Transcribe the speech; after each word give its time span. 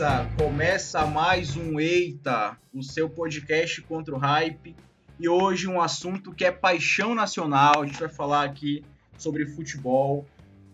Beleza? 0.00 0.30
Começa 0.38 1.06
mais 1.06 1.58
um 1.58 1.78
Eita, 1.78 2.56
o 2.72 2.82
seu 2.82 3.06
podcast 3.06 3.82
contra 3.82 4.14
o 4.14 4.18
hype. 4.18 4.74
E 5.18 5.28
hoje 5.28 5.68
um 5.68 5.78
assunto 5.78 6.32
que 6.32 6.42
é 6.42 6.50
paixão 6.50 7.14
nacional. 7.14 7.82
A 7.82 7.86
gente 7.86 8.00
vai 8.00 8.08
falar 8.08 8.44
aqui 8.44 8.82
sobre 9.18 9.44
futebol. 9.44 10.26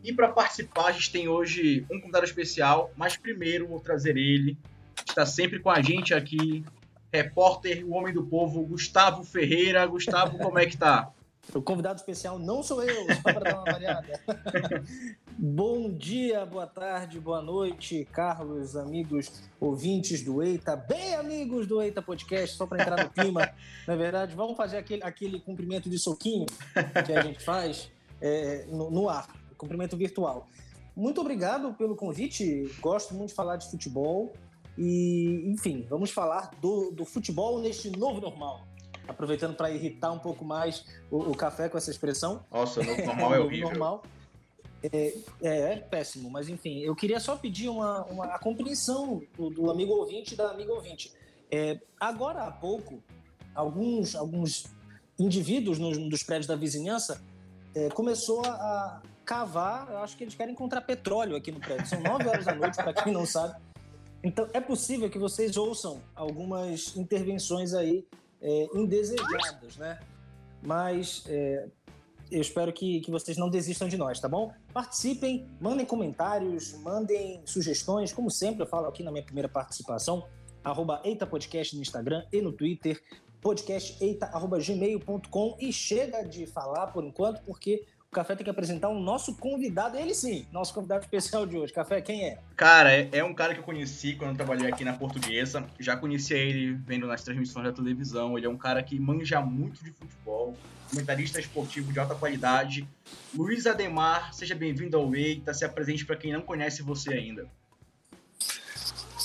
E 0.04 0.12
para 0.12 0.28
participar, 0.28 0.86
a 0.86 0.92
gente 0.92 1.10
tem 1.10 1.26
hoje 1.26 1.84
um 1.90 2.00
convidado 2.00 2.24
especial, 2.24 2.92
mas 2.96 3.16
primeiro 3.16 3.66
vou 3.66 3.80
trazer 3.80 4.16
ele. 4.16 4.56
Está 5.04 5.26
sempre 5.26 5.58
com 5.58 5.70
a 5.70 5.82
gente 5.82 6.14
aqui, 6.14 6.64
repórter, 7.12 7.84
o 7.84 7.94
homem 7.94 8.14
do 8.14 8.24
povo, 8.24 8.64
Gustavo 8.64 9.24
Ferreira. 9.24 9.84
Gustavo, 9.86 10.38
como 10.38 10.56
é 10.56 10.66
que 10.66 10.76
tá? 10.76 11.10
O 11.54 11.62
convidado 11.62 11.98
especial 11.98 12.38
não 12.38 12.62
sou 12.62 12.82
eu, 12.82 13.06
só 13.14 13.22
para 13.22 13.40
dar 13.40 13.54
uma 13.54 13.64
variada. 13.64 14.20
Bom 15.38 15.92
dia, 15.92 16.44
boa 16.44 16.66
tarde, 16.66 17.20
boa 17.20 17.40
noite, 17.40 18.06
Carlos, 18.10 18.76
amigos 18.76 19.30
ouvintes 19.60 20.24
do 20.24 20.42
Eita, 20.42 20.74
bem 20.74 21.14
amigos 21.14 21.66
do 21.66 21.80
Eita 21.80 22.02
Podcast, 22.02 22.56
só 22.56 22.66
para 22.66 22.82
entrar 22.82 23.04
no 23.04 23.10
clima, 23.10 23.48
na 23.86 23.94
é 23.94 23.96
verdade, 23.96 24.34
vamos 24.34 24.56
fazer 24.56 24.78
aquele, 24.78 25.02
aquele 25.04 25.40
cumprimento 25.40 25.88
de 25.88 25.98
soquinho 25.98 26.46
que 27.04 27.12
a 27.12 27.22
gente 27.22 27.42
faz 27.42 27.90
é, 28.20 28.66
no, 28.68 28.90
no 28.90 29.08
ar, 29.08 29.28
cumprimento 29.56 29.96
virtual. 29.96 30.48
Muito 30.96 31.20
obrigado 31.20 31.74
pelo 31.74 31.94
convite, 31.94 32.70
gosto 32.80 33.14
muito 33.14 33.28
de 33.30 33.34
falar 33.34 33.56
de 33.56 33.70
futebol 33.70 34.32
e, 34.76 35.44
enfim, 35.46 35.86
vamos 35.88 36.10
falar 36.10 36.50
do, 36.60 36.90
do 36.90 37.04
futebol 37.04 37.60
neste 37.60 37.90
novo 37.90 38.20
normal 38.20 38.66
aproveitando 39.08 39.54
para 39.54 39.70
irritar 39.70 40.12
um 40.12 40.18
pouco 40.18 40.44
mais 40.44 40.84
o, 41.10 41.18
o, 41.18 41.36
café 41.36 41.68
com 41.68 41.78
essa 41.78 41.90
expressão. 41.90 42.44
Nossa, 42.50 42.82
normal 43.04 43.34
é 43.34 43.40
horrível. 43.40 43.68
normal. 43.68 44.02
É, 44.82 45.14
é, 45.42 45.72
é, 45.72 45.76
péssimo, 45.76 46.30
mas 46.30 46.48
enfim, 46.48 46.80
eu 46.80 46.94
queria 46.94 47.18
só 47.18 47.34
pedir 47.34 47.68
uma, 47.68 48.04
uma 48.04 48.26
a 48.26 48.38
compreensão 48.38 49.22
do, 49.36 49.50
do 49.50 49.70
amigo 49.70 49.92
ouvinte 49.92 50.34
e 50.34 50.36
da 50.36 50.50
amiga 50.50 50.72
ouvinte. 50.72 51.12
É, 51.50 51.80
agora 51.98 52.42
há 52.42 52.50
pouco, 52.50 53.02
alguns, 53.54 54.14
alguns 54.14 54.66
indivíduos 55.18 55.78
nos, 55.78 55.96
dos 55.96 56.22
prédios 56.22 56.46
da 56.46 56.54
vizinhança 56.54 57.22
é, 57.74 57.88
começou 57.88 58.44
a, 58.44 59.02
cavar, 59.26 59.90
eu 59.90 59.98
acho 59.98 60.16
que 60.16 60.22
eles 60.22 60.36
querem 60.36 60.54
encontrar 60.54 60.80
petróleo 60.82 61.34
aqui 61.34 61.50
no 61.50 61.58
prédio. 61.58 61.86
São 61.86 62.00
9 62.00 62.28
horas 62.28 62.44
da 62.44 62.54
noite, 62.54 62.76
para 62.76 62.94
quem 62.94 63.12
não 63.12 63.26
sabe. 63.26 63.60
Então, 64.22 64.48
é 64.52 64.60
possível 64.60 65.10
que 65.10 65.18
vocês 65.18 65.56
ouçam 65.56 66.00
algumas 66.14 66.96
intervenções 66.96 67.74
aí 67.74 68.06
é, 68.40 68.68
indesejadas, 68.74 69.76
né? 69.76 70.00
Mas 70.62 71.24
é, 71.28 71.68
eu 72.30 72.40
espero 72.40 72.72
que, 72.72 73.00
que 73.00 73.10
vocês 73.10 73.36
não 73.36 73.50
desistam 73.50 73.88
de 73.88 73.96
nós, 73.96 74.20
tá 74.20 74.28
bom? 74.28 74.52
Participem, 74.72 75.48
mandem 75.60 75.84
comentários, 75.86 76.72
mandem 76.80 77.42
sugestões, 77.44 78.12
como 78.12 78.30
sempre 78.30 78.62
eu 78.62 78.66
falo 78.66 78.86
aqui 78.86 79.02
na 79.02 79.10
minha 79.12 79.24
primeira 79.24 79.48
participação, 79.48 80.24
arroba 80.64 81.00
Eita 81.04 81.26
Podcast 81.26 81.76
no 81.76 81.82
Instagram 81.82 82.24
e 82.32 82.40
no 82.40 82.52
Twitter, 82.52 83.02
podcasteita.gmail.com 83.40 85.56
e 85.60 85.72
chega 85.72 86.22
de 86.22 86.46
falar 86.46 86.86
por 86.88 87.04
enquanto, 87.04 87.42
porque 87.44 87.84
Café 88.16 88.34
tem 88.34 88.44
que 88.44 88.50
apresentar 88.50 88.88
o 88.88 88.98
nosso 88.98 89.36
convidado, 89.36 89.98
ele 89.98 90.14
sim, 90.14 90.46
nosso 90.50 90.72
convidado 90.72 91.02
especial 91.02 91.44
de 91.44 91.58
hoje. 91.58 91.70
Café, 91.70 92.00
quem 92.00 92.24
é? 92.24 92.38
Cara, 92.56 92.90
é, 92.90 93.10
é 93.12 93.22
um 93.22 93.34
cara 93.34 93.52
que 93.52 93.60
eu 93.60 93.64
conheci 93.64 94.14
quando 94.14 94.30
eu 94.30 94.36
trabalhei 94.36 94.72
aqui 94.72 94.86
na 94.86 94.94
Portuguesa. 94.94 95.66
Já 95.78 95.98
conhecia 95.98 96.38
ele 96.38 96.72
vendo 96.72 97.06
nas 97.06 97.22
transmissões 97.22 97.66
da 97.66 97.72
televisão. 97.72 98.38
Ele 98.38 98.46
é 98.46 98.48
um 98.48 98.56
cara 98.56 98.82
que 98.82 98.98
manja 98.98 99.42
muito 99.42 99.84
de 99.84 99.90
futebol, 99.90 100.56
comentarista 100.88 101.38
esportivo 101.38 101.92
de 101.92 102.00
alta 102.00 102.14
qualidade. 102.14 102.88
Luiz 103.34 103.66
Ademar, 103.66 104.32
seja 104.32 104.54
bem-vindo 104.54 104.96
ao 104.96 105.14
Eita, 105.14 105.52
se 105.52 105.66
apresente 105.66 106.06
para 106.06 106.16
quem 106.16 106.32
não 106.32 106.40
conhece 106.40 106.82
você 106.82 107.12
ainda. 107.12 107.46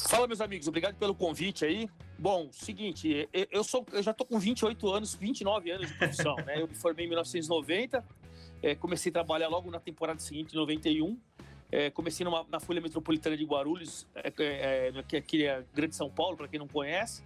Fala, 0.10 0.28
meus 0.28 0.42
amigos, 0.42 0.68
obrigado 0.68 0.96
pelo 0.96 1.16
convite 1.16 1.64
aí. 1.64 1.90
Bom, 2.20 2.50
seguinte, 2.52 3.30
eu, 3.50 3.64
sou, 3.64 3.86
eu 3.94 4.04
já 4.04 4.14
tô 4.14 4.26
com 4.26 4.38
28 4.38 4.92
anos, 4.92 5.16
29 5.16 5.72
anos 5.72 5.88
de 5.88 5.94
profissão, 5.94 6.36
né? 6.46 6.62
Eu 6.62 6.68
me 6.68 6.76
formei 6.76 7.06
em 7.06 7.08
1990, 7.08 8.04
é, 8.62 8.76
comecei 8.76 9.10
a 9.10 9.14
trabalhar 9.14 9.48
logo 9.48 9.70
na 9.72 9.80
temporada 9.80 10.20
seguinte, 10.20 10.54
em 10.54 10.58
91. 10.58 11.18
É, 11.72 11.90
comecei 11.90 12.26
numa, 12.26 12.46
na 12.50 12.60
Folha 12.60 12.82
Metropolitana 12.82 13.38
de 13.38 13.46
Guarulhos, 13.46 14.06
é, 14.14 14.34
é, 14.40 14.94
é 14.98 15.22
que 15.22 15.46
é 15.46 15.64
Grande 15.74 15.96
São 15.96 16.10
Paulo, 16.10 16.36
para 16.36 16.48
quem 16.48 16.60
não 16.60 16.68
conhece. 16.68 17.24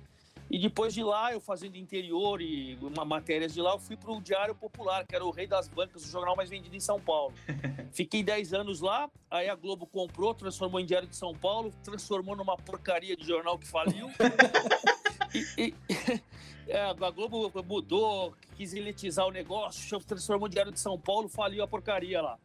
E 0.50 0.60
depois 0.60 0.94
de 0.94 1.04
lá, 1.04 1.34
eu 1.34 1.40
fazendo 1.40 1.76
interior 1.76 2.40
e 2.40 2.78
uma 2.80 3.04
matérias 3.04 3.54
de 3.54 3.62
lá, 3.62 3.72
eu 3.72 3.80
fui 3.80 3.98
para 3.98 4.12
o 4.12 4.22
Diário 4.22 4.54
Popular, 4.54 5.06
que 5.06 5.16
era 5.16 5.26
o 5.26 5.32
rei 5.32 5.48
das 5.48 5.68
bancas, 5.68 6.06
o 6.06 6.08
jornal 6.08 6.36
mais 6.36 6.50
vendido 6.50 6.76
em 6.76 6.80
São 6.80 7.02
Paulo. 7.02 7.34
Fiquei 7.92 8.22
10 8.22 8.54
anos 8.54 8.80
lá, 8.80 9.10
aí 9.32 9.50
a 9.50 9.56
Globo 9.56 9.88
comprou, 9.88 10.36
transformou 10.36 10.80
em 10.80 10.86
Diário 10.86 11.08
de 11.08 11.16
São 11.16 11.34
Paulo, 11.34 11.74
transformou 11.84 12.36
numa 12.36 12.56
porcaria 12.56 13.18
de 13.18 13.26
jornal 13.26 13.58
que 13.58 13.68
faliu. 13.68 14.08
e, 15.58 15.74
e, 15.90 16.22
é, 16.68 16.82
a 16.82 16.94
Globo 16.94 17.52
mudou, 17.64 18.34
quis 18.56 18.74
elitizar 18.74 19.28
o 19.28 19.32
negócio, 19.32 20.00
transformou 20.02 20.48
o 20.48 20.50
Diário 20.50 20.72
de 20.72 20.80
São 20.80 21.00
Paulo, 21.00 21.28
faliu 21.28 21.64
a 21.64 21.68
porcaria 21.68 22.22
lá. 22.22 22.38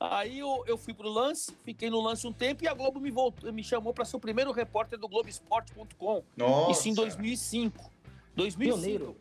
Aí 0.00 0.38
eu, 0.38 0.64
eu 0.66 0.78
fui 0.78 0.94
pro 0.94 1.08
lance, 1.08 1.54
fiquei 1.64 1.90
no 1.90 2.00
lance 2.00 2.26
um 2.26 2.32
tempo 2.32 2.64
e 2.64 2.68
a 2.68 2.74
Globo 2.74 3.00
me, 3.00 3.10
voltou, 3.10 3.52
me 3.52 3.62
chamou 3.62 3.92
para 3.92 4.04
ser 4.04 4.16
o 4.16 4.20
primeiro 4.20 4.50
repórter 4.52 4.98
do 4.98 5.08
Globoesporte.com. 5.08 6.22
Isso 6.70 6.88
em 6.88 6.94
2005. 6.94 7.92
2005. 8.34 8.80
Pioneiro. 8.80 9.16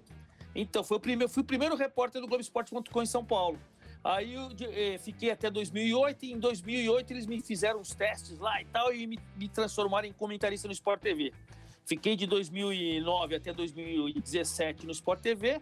Então, 0.56 0.84
foi 0.84 0.98
o 0.98 1.00
primeiro, 1.00 1.32
fui 1.32 1.44
o 1.44 1.46
primeiro 1.46 1.76
repórter 1.76 2.22
do 2.22 2.28
Globoesporte.com 2.28 3.02
em 3.02 3.06
São 3.06 3.24
Paulo. 3.24 3.60
Aí 4.04 4.36
eu 4.36 4.50
eh, 4.62 4.98
fiquei 5.00 5.32
até 5.32 5.50
2008 5.50 6.26
e 6.26 6.32
em 6.32 6.40
2008 6.40 7.12
eles 7.12 7.26
me 7.26 7.42
fizeram 7.42 7.82
os 7.82 7.94
testes 7.94 8.40
lá 8.40 8.62
e 8.62 8.66
tal 8.66 8.94
e 8.94 9.06
me, 9.06 9.20
me 9.36 9.50
transformaram 9.50 10.08
em 10.08 10.14
comentarista 10.14 10.68
no 10.68 10.72
Sport 10.72 11.02
TV. 11.02 11.34
Fiquei 11.88 12.18
de 12.18 12.28
2009 12.28 13.36
até 13.36 13.54
2017 13.54 14.86
no 14.86 14.92
Sport 14.92 15.22
TV. 15.22 15.62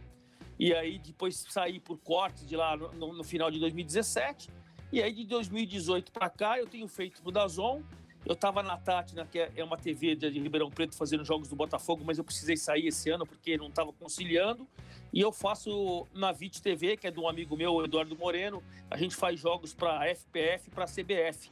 E 0.58 0.74
aí 0.74 0.98
depois 0.98 1.46
saí 1.50 1.80
por 1.80 2.00
cortes 2.00 2.48
de 2.48 2.56
lá 2.56 2.76
no, 2.76 3.14
no 3.14 3.24
final 3.24 3.52
de 3.52 3.60
2017. 3.60 4.50
E 4.92 5.04
aí 5.04 5.14
de 5.14 5.24
2018 5.28 6.12
para 6.12 6.28
cá 6.28 6.58
eu 6.58 6.66
tenho 6.66 6.88
feito 6.88 7.22
pro 7.22 7.32
Dazon. 7.32 7.84
Eu 8.26 8.34
estava 8.34 8.64
na 8.64 8.76
Tati, 8.76 9.14
que 9.32 9.38
é 9.56 9.64
uma 9.64 9.78
TV 9.78 10.16
de 10.16 10.40
Ribeirão 10.40 10.72
Preto, 10.72 10.96
fazendo 10.96 11.24
jogos 11.24 11.48
do 11.48 11.56
Botafogo, 11.56 12.04
mas 12.04 12.18
eu 12.18 12.24
precisei 12.24 12.58
sair 12.58 12.88
esse 12.88 13.08
ano 13.12 13.24
porque 13.24 13.56
não 13.56 13.68
estava 13.68 13.94
conciliando. 13.94 14.68
E 15.14 15.22
eu 15.22 15.32
faço 15.32 16.08
na 16.12 16.32
VIT 16.32 16.60
TV, 16.60 16.98
que 16.98 17.06
é 17.06 17.12
de 17.12 17.20
um 17.20 17.30
amigo 17.30 17.56
meu, 17.56 17.86
Eduardo 17.86 18.18
Moreno. 18.18 18.64
A 18.90 18.98
gente 18.98 19.16
faz 19.16 19.40
jogos 19.40 19.76
para 19.76 20.08
FPF 20.08 20.70
e 20.70 20.72
para 20.72 20.86
CBF. 20.86 21.52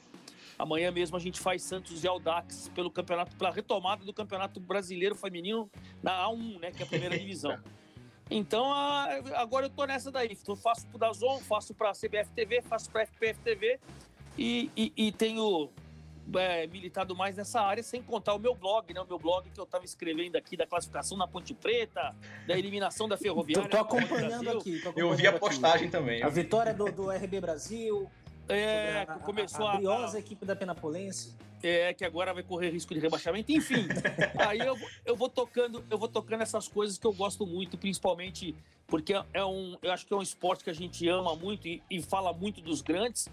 Amanhã 0.58 0.92
mesmo 0.92 1.18
a 1.18 1.20
gente 1.20 1.40
faz 1.40 1.64
Santos 1.64 2.04
e 2.04 2.08
Aldax 2.08 2.70
pelo 2.76 2.92
campeonato, 2.92 3.36
pela 3.36 3.52
retomada 3.52 4.06
do 4.06 4.14
Campeonato 4.14 4.60
Brasileiro 4.60 5.16
Feminino 5.16 5.70
na 6.02 6.26
A1, 6.26 6.60
né, 6.60 6.72
que 6.72 6.82
é 6.82 6.86
a 6.86 6.90
primeira 6.90 7.18
divisão. 7.18 7.58
Então, 8.30 8.72
agora 9.36 9.66
eu 9.66 9.70
tô 9.70 9.86
nessa 9.86 10.12
daí. 10.12 10.38
Eu 10.48 10.56
faço 10.56 10.88
pro 10.88 10.98
Dazon, 10.98 11.40
faço 11.40 11.74
pra 11.74 11.92
CBF 11.92 12.32
TV, 12.34 12.62
faço 12.62 12.90
pra 12.90 13.06
FPF 13.06 13.40
TV 13.42 13.80
e, 14.38 14.72
e, 14.76 14.94
e 14.96 15.12
tenho 15.12 15.70
é, 16.36 16.66
militado 16.68 17.16
mais 17.16 17.36
nessa 17.36 17.62
área, 17.62 17.84
sem 17.84 18.02
contar 18.02 18.34
o 18.34 18.40
meu 18.40 18.56
blog, 18.56 18.94
né? 18.94 19.02
O 19.02 19.06
meu 19.06 19.20
blog 19.20 19.50
que 19.50 19.60
eu 19.60 19.66
estava 19.66 19.84
escrevendo 19.84 20.36
aqui 20.36 20.56
da 20.56 20.66
classificação 20.66 21.18
na 21.18 21.28
Ponte 21.28 21.54
Preta, 21.54 22.16
da 22.48 22.58
eliminação 22.58 23.08
da 23.08 23.18
Ferroviária. 23.18 23.70
Tô, 23.70 23.78
tô 23.78 23.84
acompanhando 23.84 24.50
aqui. 24.50 24.80
Tô 24.80 24.90
acompanhando 24.90 25.12
eu 25.12 25.16
vi 25.16 25.28
a 25.28 25.38
postagem 25.38 25.88
aqui. 25.88 25.92
também. 25.92 26.24
A 26.24 26.30
vitória 26.30 26.74
do, 26.74 26.92
do 26.92 27.10
RB 27.10 27.42
Brasil, 27.42 28.10
é, 28.50 29.02
a, 29.08 29.16
começou 29.20 29.68
a. 29.68 29.74
A 29.74 29.78
briosa 29.78 30.18
a, 30.18 30.20
equipe 30.20 30.46
da 30.46 30.56
Penapolense. 30.56 31.36
É, 31.62 31.94
que 31.94 32.04
agora 32.04 32.34
vai 32.34 32.44
correr 32.44 32.72
risco 32.72 32.94
de 32.94 33.00
rebaixamento. 33.00 33.50
Enfim, 33.50 33.88
aí 34.38 34.60
eu, 34.60 34.78
eu, 35.06 35.16
vou 35.16 35.30
tocando, 35.30 35.82
eu 35.90 35.98
vou 35.98 36.10
tocando 36.10 36.42
essas 36.42 36.68
coisas 36.68 36.98
que 36.98 37.08
eu 37.08 37.14
gosto 37.14 37.48
muito, 37.48 37.78
principalmente 37.78 38.54
porque 38.86 39.14
é 39.34 39.46
um, 39.46 39.78
eu 39.82 39.92
acho 39.92 40.06
que 40.06 40.14
é 40.14 40.18
um 40.18 40.22
esporte 40.22 40.64
que 40.64 40.70
a 40.70 40.74
gente 40.74 41.08
ama 41.08 41.36
muito 41.36 41.68
e, 41.68 41.82
e 41.90 42.02
fala 42.02 42.34
muito 42.34 42.62
dos 42.62 42.82
grandes, 42.82 43.30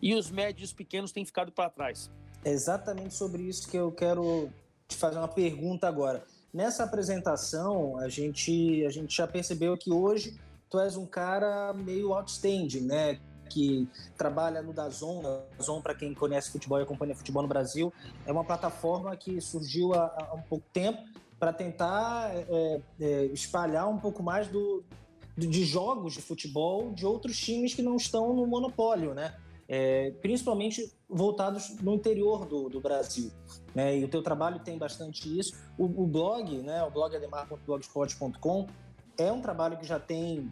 e 0.00 0.14
os 0.14 0.30
médios 0.30 0.72
pequenos 0.72 1.12
têm 1.12 1.24
ficado 1.24 1.52
para 1.52 1.68
trás. 1.68 2.10
É 2.44 2.50
exatamente 2.50 3.14
sobre 3.14 3.42
isso 3.42 3.68
que 3.68 3.76
eu 3.76 3.92
quero 3.92 4.48
te 4.86 4.96
fazer 4.96 5.18
uma 5.18 5.28
pergunta 5.28 5.86
agora. 5.86 6.24
Nessa 6.52 6.84
apresentação, 6.84 7.98
a 7.98 8.08
gente, 8.08 8.84
a 8.86 8.90
gente 8.90 9.14
já 9.14 9.26
percebeu 9.26 9.76
que 9.76 9.92
hoje 9.92 10.40
tu 10.70 10.80
és 10.80 10.96
um 10.96 11.04
cara 11.04 11.72
meio 11.74 12.14
outstanding, 12.14 12.80
né? 12.80 13.20
Que 13.48 13.88
trabalha 14.16 14.62
no 14.62 14.72
Dazon. 14.72 15.22
Dazon, 15.56 15.80
para 15.80 15.94
quem 15.94 16.14
conhece 16.14 16.50
futebol 16.50 16.78
e 16.78 16.82
acompanha 16.82 17.14
futebol 17.14 17.42
no 17.42 17.48
Brasil, 17.48 17.92
é 18.26 18.32
uma 18.32 18.44
plataforma 18.44 19.16
que 19.16 19.40
surgiu 19.40 19.94
há, 19.94 20.28
há 20.30 20.34
um 20.34 20.42
pouco 20.42 20.64
tempo 20.72 21.02
para 21.38 21.52
tentar 21.52 22.30
é, 22.34 22.80
é, 23.00 23.24
espalhar 23.26 23.88
um 23.88 23.98
pouco 23.98 24.22
mais 24.22 24.48
do, 24.48 24.84
de 25.36 25.64
jogos 25.64 26.14
de 26.14 26.22
futebol 26.22 26.90
de 26.92 27.06
outros 27.06 27.38
times 27.38 27.74
que 27.74 27.82
não 27.82 27.96
estão 27.96 28.34
no 28.34 28.46
monopólio, 28.46 29.14
né? 29.14 29.34
É, 29.70 30.12
principalmente 30.22 30.92
voltados 31.08 31.76
no 31.80 31.94
interior 31.94 32.46
do, 32.46 32.68
do 32.70 32.80
Brasil. 32.80 33.30
Né? 33.74 33.98
E 33.98 34.04
o 34.04 34.08
teu 34.08 34.22
trabalho 34.22 34.58
tem 34.60 34.78
bastante 34.78 35.38
isso. 35.38 35.54
O, 35.76 35.84
o 35.84 36.06
blog, 36.06 36.62
né, 36.62 36.82
o 36.82 36.90
blog 36.90 37.14
ademar.blogspot.com, 37.14 38.66
é 39.18 39.30
um 39.30 39.42
trabalho 39.42 39.76
que 39.76 39.86
já 39.86 40.00
tem 40.00 40.50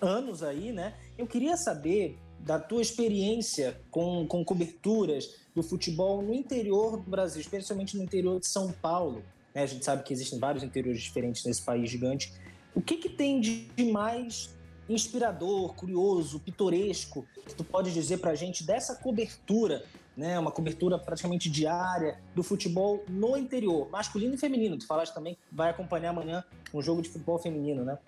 anos 0.00 0.42
aí, 0.42 0.72
né? 0.72 0.94
Eu 1.16 1.26
queria 1.26 1.56
saber 1.56 2.18
da 2.40 2.58
tua 2.58 2.82
experiência 2.82 3.80
com, 3.90 4.26
com 4.26 4.44
coberturas 4.44 5.36
do 5.54 5.62
futebol 5.62 6.22
no 6.22 6.34
interior 6.34 6.96
do 6.96 7.10
Brasil, 7.10 7.40
especialmente 7.40 7.96
no 7.96 8.04
interior 8.04 8.38
de 8.38 8.46
São 8.46 8.70
Paulo. 8.70 9.22
Né? 9.54 9.62
A 9.62 9.66
gente 9.66 9.84
sabe 9.84 10.02
que 10.02 10.12
existem 10.12 10.38
vários 10.38 10.62
interiores 10.62 11.02
diferentes 11.02 11.44
nesse 11.44 11.62
país 11.62 11.90
gigante. 11.90 12.32
O 12.74 12.80
que, 12.80 12.96
que 12.96 13.08
tem 13.08 13.40
de 13.40 13.68
mais 13.90 14.54
inspirador, 14.88 15.74
curioso, 15.74 16.38
pitoresco 16.38 17.26
que 17.46 17.54
tu 17.54 17.64
pode 17.64 17.92
dizer 17.92 18.18
para 18.18 18.30
a 18.30 18.34
gente 18.34 18.64
dessa 18.64 18.94
cobertura, 18.94 19.84
né? 20.16 20.38
Uma 20.38 20.50
cobertura 20.50 20.98
praticamente 20.98 21.50
diária 21.50 22.20
do 22.34 22.42
futebol 22.42 23.04
no 23.08 23.36
interior, 23.36 23.88
masculino 23.90 24.34
e 24.34 24.38
feminino. 24.38 24.78
Tu 24.78 24.86
falaste 24.86 25.12
também 25.12 25.36
vai 25.50 25.70
acompanhar 25.70 26.10
amanhã 26.10 26.44
um 26.72 26.80
jogo 26.80 27.02
de 27.02 27.08
futebol 27.08 27.38
feminino, 27.38 27.84
né? 27.84 27.98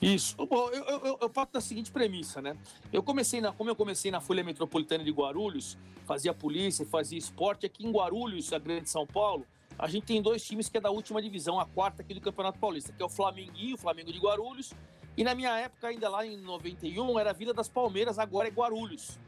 Isso. 0.00 0.36
Bom, 0.36 0.70
eu, 0.70 0.84
eu, 0.84 1.18
eu 1.20 1.30
parto 1.30 1.54
da 1.54 1.60
seguinte 1.60 1.90
premissa, 1.90 2.40
né? 2.40 2.56
Eu 2.92 3.02
comecei 3.02 3.40
na, 3.40 3.52
como 3.52 3.68
eu 3.68 3.74
comecei 3.74 4.10
na 4.10 4.20
Folha 4.20 4.44
Metropolitana 4.44 5.02
de 5.02 5.10
Guarulhos, 5.10 5.76
fazia 6.06 6.32
polícia, 6.32 6.86
fazia 6.86 7.18
esporte 7.18 7.66
aqui 7.66 7.84
em 7.84 7.90
Guarulhos, 7.90 8.52
a 8.52 8.58
Grande 8.58 8.88
São 8.88 9.06
Paulo. 9.06 9.44
A 9.76 9.88
gente 9.88 10.04
tem 10.04 10.22
dois 10.22 10.44
times 10.44 10.68
que 10.68 10.78
é 10.78 10.80
da 10.80 10.90
última 10.90 11.20
divisão, 11.20 11.58
a 11.58 11.66
quarta 11.66 12.02
aqui 12.02 12.14
do 12.14 12.20
Campeonato 12.20 12.58
Paulista, 12.58 12.92
que 12.92 13.02
é 13.02 13.06
o 13.06 13.08
Flamenguinho, 13.08 13.74
o 13.74 13.78
Flamengo 13.78 14.12
de 14.12 14.18
Guarulhos, 14.18 14.72
e 15.16 15.24
na 15.24 15.34
minha 15.34 15.56
época, 15.58 15.88
ainda 15.88 16.08
lá 16.08 16.24
em 16.24 16.36
91, 16.36 17.18
era 17.18 17.32
Vila 17.32 17.52
das 17.52 17.68
Palmeiras, 17.68 18.20
agora 18.20 18.46
é 18.46 18.50
Guarulhos. 18.52 19.18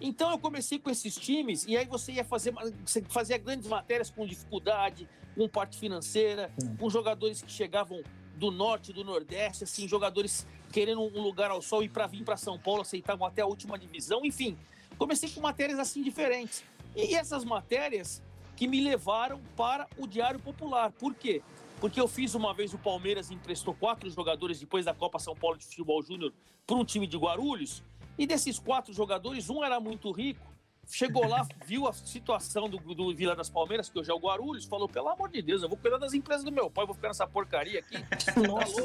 Então 0.00 0.30
eu 0.32 0.38
comecei 0.38 0.78
com 0.78 0.90
esses 0.90 1.14
times 1.14 1.64
e 1.66 1.76
aí 1.76 1.86
você 1.86 2.12
ia 2.12 2.24
fazer, 2.24 2.52
você 2.84 3.02
fazia 3.02 3.38
grandes 3.38 3.68
matérias 3.68 4.10
com 4.10 4.26
dificuldade, 4.26 5.08
com 5.36 5.48
parte 5.48 5.78
financeira, 5.78 6.52
com 6.78 6.90
jogadores 6.90 7.40
que 7.40 7.50
chegavam 7.50 8.02
do 8.38 8.50
norte, 8.50 8.92
do 8.92 9.04
nordeste, 9.04 9.64
assim, 9.64 9.88
jogadores 9.88 10.46
querendo 10.72 11.02
um 11.02 11.20
lugar 11.20 11.50
ao 11.50 11.60
sol 11.60 11.82
e 11.82 11.88
para 11.88 12.06
vir 12.06 12.24
para 12.24 12.36
São 12.36 12.58
Paulo 12.58 12.82
aceitavam 12.82 13.26
até 13.26 13.42
a 13.42 13.46
última 13.46 13.78
divisão, 13.78 14.24
enfim. 14.24 14.56
Comecei 14.96 15.28
com 15.28 15.40
matérias 15.40 15.78
assim 15.78 16.02
diferentes. 16.02 16.62
E 16.94 17.14
essas 17.14 17.44
matérias 17.44 18.22
que 18.56 18.66
me 18.66 18.80
levaram 18.80 19.40
para 19.56 19.86
o 19.96 20.06
Diário 20.06 20.40
Popular. 20.40 20.90
Por 20.92 21.14
quê? 21.14 21.42
Porque 21.80 22.00
eu 22.00 22.08
fiz 22.08 22.34
uma 22.34 22.52
vez 22.54 22.74
o 22.74 22.78
Palmeiras 22.78 23.30
emprestou 23.30 23.74
quatro 23.74 24.10
jogadores 24.10 24.58
depois 24.58 24.84
da 24.84 24.94
Copa 24.94 25.18
São 25.18 25.34
Paulo 25.34 25.58
de 25.58 25.64
Futebol 25.64 26.02
Júnior 26.02 26.32
para 26.66 26.76
um 26.76 26.84
time 26.84 27.06
de 27.06 27.16
Guarulhos. 27.16 27.82
E 28.16 28.26
desses 28.26 28.58
quatro 28.58 28.92
jogadores, 28.92 29.48
um 29.48 29.62
era 29.62 29.78
muito 29.78 30.10
rico, 30.10 30.44
chegou 30.88 31.26
lá, 31.26 31.46
viu 31.64 31.86
a 31.86 31.92
situação 31.92 32.68
do, 32.68 32.78
do 32.78 33.14
Vila 33.14 33.36
das 33.36 33.50
Palmeiras, 33.50 33.88
que 33.88 33.98
hoje 33.98 34.10
é 34.10 34.14
o 34.14 34.18
Guarulhos, 34.18 34.64
falou: 34.64 34.88
pelo 34.88 35.08
amor 35.08 35.28
de 35.28 35.42
Deus, 35.42 35.62
eu 35.62 35.68
vou 35.68 35.76
cuidar 35.76 35.98
das 35.98 36.14
empresas 36.14 36.44
do 36.44 36.50
meu 36.50 36.70
pai, 36.70 36.86
vou 36.86 36.94
ficar 36.94 37.08
nessa 37.08 37.26
porcaria 37.26 37.80
aqui. 37.80 37.96
Nossa. 38.46 38.82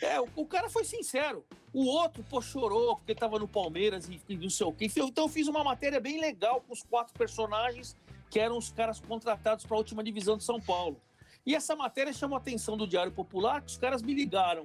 É, 0.00 0.20
o, 0.20 0.28
o, 0.36 0.46
cara 0.46 0.68
foi 0.68 0.84
sincero. 0.84 1.44
O 1.72 1.86
outro, 1.86 2.22
pô, 2.22 2.40
chorou 2.40 2.96
porque 2.96 3.12
estava 3.12 3.38
no 3.38 3.48
Palmeiras 3.48 4.08
e, 4.08 4.20
e 4.28 4.36
não 4.36 4.50
sei 4.50 4.66
o 4.66 4.72
quê. 4.72 4.88
Então 4.96 5.24
eu 5.24 5.28
fiz 5.28 5.48
uma 5.48 5.64
matéria 5.64 5.98
bem 5.98 6.20
legal 6.20 6.60
com 6.60 6.72
os 6.72 6.82
quatro 6.82 7.14
personagens 7.14 7.96
que 8.30 8.38
eram 8.38 8.58
os 8.58 8.70
caras 8.70 9.00
contratados 9.00 9.64
para 9.64 9.76
a 9.76 9.78
última 9.78 10.02
divisão 10.02 10.36
de 10.36 10.44
São 10.44 10.60
Paulo. 10.60 11.00
E 11.44 11.54
essa 11.54 11.74
matéria 11.76 12.12
chamou 12.12 12.36
a 12.36 12.40
atenção 12.40 12.76
do 12.76 12.86
Diário 12.86 13.12
Popular, 13.12 13.62
que 13.62 13.70
os 13.70 13.78
caras 13.78 14.02
me 14.02 14.12
ligaram. 14.12 14.64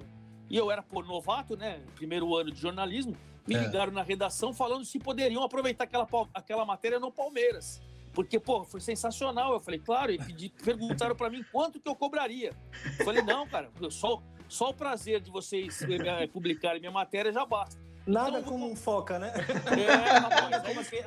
E 0.50 0.56
eu 0.56 0.70
era, 0.70 0.82
pô, 0.82 1.00
novato, 1.02 1.56
né? 1.56 1.80
Primeiro 1.94 2.34
ano 2.36 2.50
de 2.50 2.60
jornalismo 2.60 3.16
me 3.46 3.54
é. 3.54 3.58
ligaram 3.60 3.92
na 3.92 4.02
redação 4.02 4.52
falando 4.52 4.84
se 4.84 4.98
poderiam 4.98 5.42
aproveitar 5.42 5.84
aquela, 5.84 6.06
aquela 6.34 6.64
matéria 6.64 6.98
no 6.98 7.10
Palmeiras. 7.10 7.80
Porque, 8.12 8.38
pô, 8.38 8.64
foi 8.64 8.80
sensacional. 8.80 9.54
Eu 9.54 9.60
falei, 9.60 9.80
claro, 9.80 10.12
e 10.12 10.18
pedi, 10.18 10.50
perguntaram 10.62 11.16
para 11.16 11.30
mim 11.30 11.42
quanto 11.50 11.80
que 11.80 11.88
eu 11.88 11.94
cobraria. 11.96 12.52
Eu 12.98 13.04
falei, 13.04 13.22
não, 13.22 13.46
cara, 13.46 13.70
só, 13.90 14.22
só 14.48 14.70
o 14.70 14.74
prazer 14.74 15.20
de 15.20 15.30
vocês 15.30 15.82
eh, 15.82 16.26
publicarem 16.26 16.80
minha 16.80 16.92
matéria 16.92 17.32
já 17.32 17.44
basta. 17.46 17.80
Nada 18.06 18.40
então, 18.40 18.42
como 18.42 18.68
um 18.68 18.74
foca, 18.74 19.18
né? 19.18 19.32
É, 19.78 19.92
rapaz, 20.18 20.52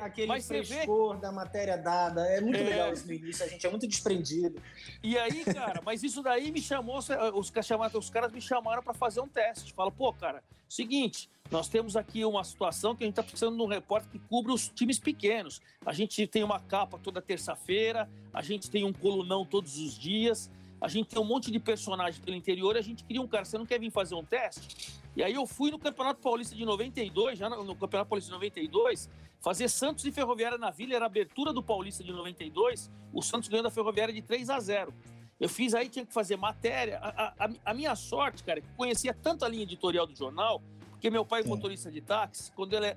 aquele 0.00 0.40
frescor 0.40 1.14
vê... 1.16 1.20
da 1.20 1.30
matéria 1.30 1.76
dada. 1.76 2.26
É 2.26 2.40
muito 2.40 2.58
é... 2.58 2.62
legal 2.62 2.92
isso 2.92 3.06
no 3.06 3.12
início, 3.12 3.44
a 3.44 3.48
gente 3.48 3.66
é 3.66 3.70
muito 3.70 3.86
desprendido. 3.86 4.62
E 5.02 5.18
aí, 5.18 5.44
cara, 5.44 5.82
mas 5.84 6.02
isso 6.02 6.22
daí 6.22 6.50
me 6.50 6.60
chamou, 6.60 6.98
os, 6.98 7.52
os 7.94 8.10
caras 8.10 8.32
me 8.32 8.40
chamaram 8.40 8.82
para 8.82 8.94
fazer 8.94 9.20
um 9.20 9.28
teste. 9.28 9.74
Fala, 9.74 9.92
pô, 9.92 10.10
cara, 10.12 10.42
seguinte, 10.68 11.28
nós 11.50 11.68
temos 11.68 11.96
aqui 11.96 12.24
uma 12.24 12.42
situação 12.42 12.94
que 12.94 13.04
a 13.04 13.06
gente 13.06 13.12
está 13.12 13.22
precisando 13.22 13.56
de 13.56 13.62
um 13.62 13.66
repórter 13.66 14.10
que 14.10 14.18
cubra 14.18 14.52
os 14.52 14.68
times 14.68 14.98
pequenos. 14.98 15.60
A 15.84 15.92
gente 15.92 16.26
tem 16.26 16.42
uma 16.42 16.60
capa 16.60 16.98
toda 16.98 17.22
terça-feira, 17.22 18.10
a 18.32 18.42
gente 18.42 18.70
tem 18.70 18.84
um 18.84 18.92
colunão 18.92 19.44
todos 19.44 19.78
os 19.78 19.96
dias, 19.96 20.50
a 20.80 20.88
gente 20.88 21.08
tem 21.08 21.20
um 21.20 21.24
monte 21.24 21.50
de 21.50 21.58
personagens 21.58 22.18
pelo 22.22 22.36
interior 22.36 22.76
a 22.76 22.80
gente 22.80 23.04
queria 23.04 23.22
um 23.22 23.28
cara. 23.28 23.44
Você 23.44 23.56
não 23.56 23.66
quer 23.66 23.78
vir 23.78 23.90
fazer 23.90 24.14
um 24.14 24.24
teste? 24.24 24.98
E 25.16 25.22
aí 25.22 25.32
eu 25.32 25.46
fui 25.46 25.70
no 25.70 25.78
Campeonato 25.78 26.20
Paulista 26.20 26.54
de 26.54 26.64
92, 26.64 27.38
já 27.38 27.48
no 27.48 27.74
Campeonato 27.74 28.10
Paulista 28.10 28.30
de 28.30 28.34
92, 28.34 29.08
fazer 29.40 29.68
Santos 29.68 30.04
e 30.04 30.12
Ferroviária 30.12 30.58
na 30.58 30.70
Vila, 30.70 30.94
era 30.94 31.06
abertura 31.06 31.52
do 31.52 31.62
Paulista 31.62 32.04
de 32.04 32.12
92, 32.12 32.90
o 33.14 33.22
Santos 33.22 33.48
ganhou 33.48 33.62
da 33.62 33.70
Ferroviária 33.70 34.12
de 34.12 34.20
3 34.20 34.50
a 34.50 34.60
0. 34.60 34.92
Eu 35.38 35.48
fiz 35.48 35.74
aí, 35.74 35.88
tinha 35.88 36.04
que 36.04 36.12
fazer 36.12 36.36
matéria. 36.36 36.98
A, 36.98 37.44
a, 37.44 37.50
a 37.66 37.74
minha 37.74 37.94
sorte, 37.94 38.42
cara, 38.42 38.60
que 38.60 38.68
conhecia 38.76 39.14
tanto 39.14 39.44
a 39.44 39.48
linha 39.48 39.62
editorial 39.62 40.06
do 40.06 40.16
jornal, 40.16 40.62
porque 40.96 41.10
meu 41.10 41.26
pai 41.26 41.42
é 41.42 41.44
motorista 41.44 41.90
de 41.90 42.00
táxi, 42.00 42.50
quando 42.52 42.72
ele, 42.72 42.96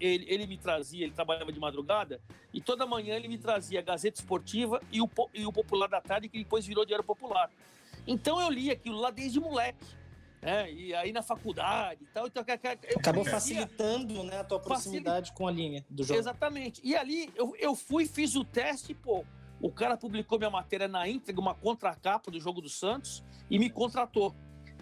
ele, 0.00 0.24
ele, 0.28 0.46
me 0.46 0.56
trazia, 0.56 1.04
ele 1.04 1.12
trabalhava 1.12 1.52
de 1.52 1.60
madrugada, 1.60 2.18
e 2.52 2.60
toda 2.60 2.86
manhã 2.86 3.14
ele 3.16 3.28
me 3.28 3.36
trazia 3.36 3.80
a 3.80 3.82
Gazeta 3.82 4.18
Esportiva 4.18 4.80
e 4.90 5.02
o, 5.02 5.10
e 5.34 5.44
o 5.44 5.52
Popular 5.52 5.86
da 5.86 6.00
Tarde, 6.00 6.28
que 6.28 6.38
depois 6.38 6.66
virou 6.66 6.86
Diário 6.86 7.04
Popular. 7.04 7.50
Então 8.06 8.40
eu 8.40 8.48
li 8.50 8.70
aquilo 8.70 8.98
lá 8.98 9.10
desde 9.10 9.38
moleque. 9.38 9.84
É, 10.40 10.70
e 10.70 10.94
aí 10.94 11.10
na 11.10 11.22
faculdade 11.22 12.02
e 12.02 12.06
tal. 12.06 12.26
Então, 12.26 12.44
Acabou 12.96 13.24
facilitando 13.24 14.22
né, 14.24 14.40
a 14.40 14.44
tua 14.44 14.60
proximidade 14.60 15.30
Facil... 15.30 15.34
com 15.34 15.48
a 15.48 15.50
linha 15.50 15.84
do 15.88 16.04
jogo. 16.04 16.18
Exatamente. 16.18 16.82
E 16.84 16.94
ali 16.94 17.32
eu, 17.34 17.54
eu 17.58 17.74
fui, 17.74 18.06
fiz 18.06 18.34
o 18.36 18.44
teste, 18.44 18.92
pô. 18.94 19.24
O 19.60 19.70
cara 19.70 19.96
publicou 19.96 20.38
minha 20.38 20.50
matéria 20.50 20.86
na 20.86 21.08
íntegra, 21.08 21.40
uma 21.40 21.54
contracapa 21.54 22.30
do 22.30 22.38
jogo 22.38 22.60
do 22.60 22.68
Santos, 22.68 23.24
e 23.48 23.58
me 23.58 23.70
contratou. 23.70 24.34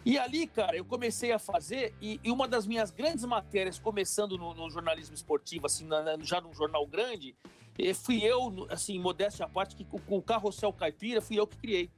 E 0.04 0.19
ali, 0.19 0.46
cara, 0.46 0.76
eu 0.76 0.84
comecei 0.84 1.31
a 1.32 1.38
fazer, 1.38 1.94
e, 2.00 2.20
e 2.25 2.31
uma 2.31 2.49
das 2.49 2.66
minhas 2.66 2.90
grandes 2.90 3.25
matérias, 3.25 3.78
começando 3.78 4.37
no, 4.37 4.52
no 4.52 4.69
jornalismo 4.69 5.14
esportivo, 5.14 5.66
assim, 5.66 5.87
na, 5.87 6.16
já 6.22 6.41
num 6.41 6.53
jornal 6.53 6.84
grande, 6.86 7.36
eh, 7.79 7.94
fui 7.94 8.22
eu, 8.22 8.67
assim, 8.69 8.98
modéstia 8.98 9.46
à 9.46 9.48
parte, 9.48 9.76
que 9.76 9.84
com 9.84 10.19
o 10.19 10.22
Carrossel 10.22 10.72
Caipira, 10.72 11.20
fui 11.20 11.38
eu 11.38 11.46
que 11.46 11.56
criei. 11.56 11.91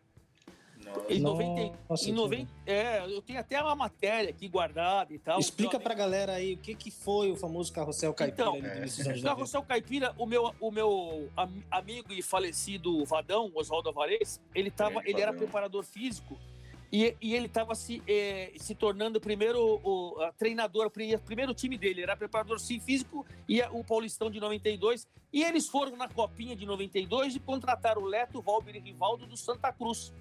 Em 1.09 1.19
90, 1.19 1.79
Nossa, 1.89 2.11
em 2.11 2.13
90 2.13 2.51
é, 2.67 3.05
eu 3.07 3.23
tenho 3.23 3.41
até 3.41 3.61
uma 3.61 3.75
matéria 3.75 4.29
aqui 4.29 4.47
guardada 4.49 5.15
e 5.15 5.19
tal. 5.19 5.41
Explica 5.41 5.81
pra 5.81 5.95
galera 5.95 6.35
aí 6.35 6.55
o 6.55 6.59
que, 6.59 6.75
que 6.75 6.91
foi 6.91 7.33
o 7.33 7.37
famoso 7.37 7.73
Carrossel 7.73 8.13
Caipira. 8.13 8.51
Então, 8.51 8.57
é. 8.57 9.21
Carrossel 9.23 9.63
Caipira, 9.63 10.15
o 10.19 10.27
meu, 10.27 10.55
o 10.61 10.71
meu 10.71 11.31
amigo 11.71 12.13
e 12.13 12.23
falecido 12.23 13.03
Vadão, 13.07 13.51
Oswaldo 13.55 13.89
Alvarez, 13.89 14.41
ele, 14.55 14.71
tava, 14.71 15.01
é, 15.01 15.11
ele 15.11 15.23
era 15.23 15.33
preparador 15.33 15.83
físico 15.85 16.39
e, 16.95 17.17
e 17.21 17.35
ele 17.35 17.47
estava 17.47 17.75
se, 17.75 18.01
eh, 18.07 18.53
se 18.57 18.73
tornando 18.73 19.19
o 19.19 19.21
primeiro 19.21 19.81
o, 19.83 20.23
a 20.23 20.31
treinador, 20.31 20.87
o 20.87 20.91
primeiro 20.91 21.53
time 21.53 21.77
dele, 21.77 22.03
era 22.03 22.17
preparador 22.17 22.61
físico 22.61 23.27
e 23.49 23.61
o 23.63 23.83
Paulistão 23.83 24.31
de 24.31 24.39
92. 24.39 25.09
E 25.33 25.43
eles 25.43 25.67
foram 25.67 25.97
na 25.97 26.09
Copinha 26.09 26.55
de 26.55 26.65
92 26.65 27.35
e 27.35 27.41
contrataram 27.41 28.01
o 28.01 28.07
Leto, 28.07 28.41
Valber 28.41 28.77
e 28.77 28.79
Rivaldo 28.79 29.27
do 29.27 29.37
Santa 29.37 29.73
Cruz. 29.73 30.15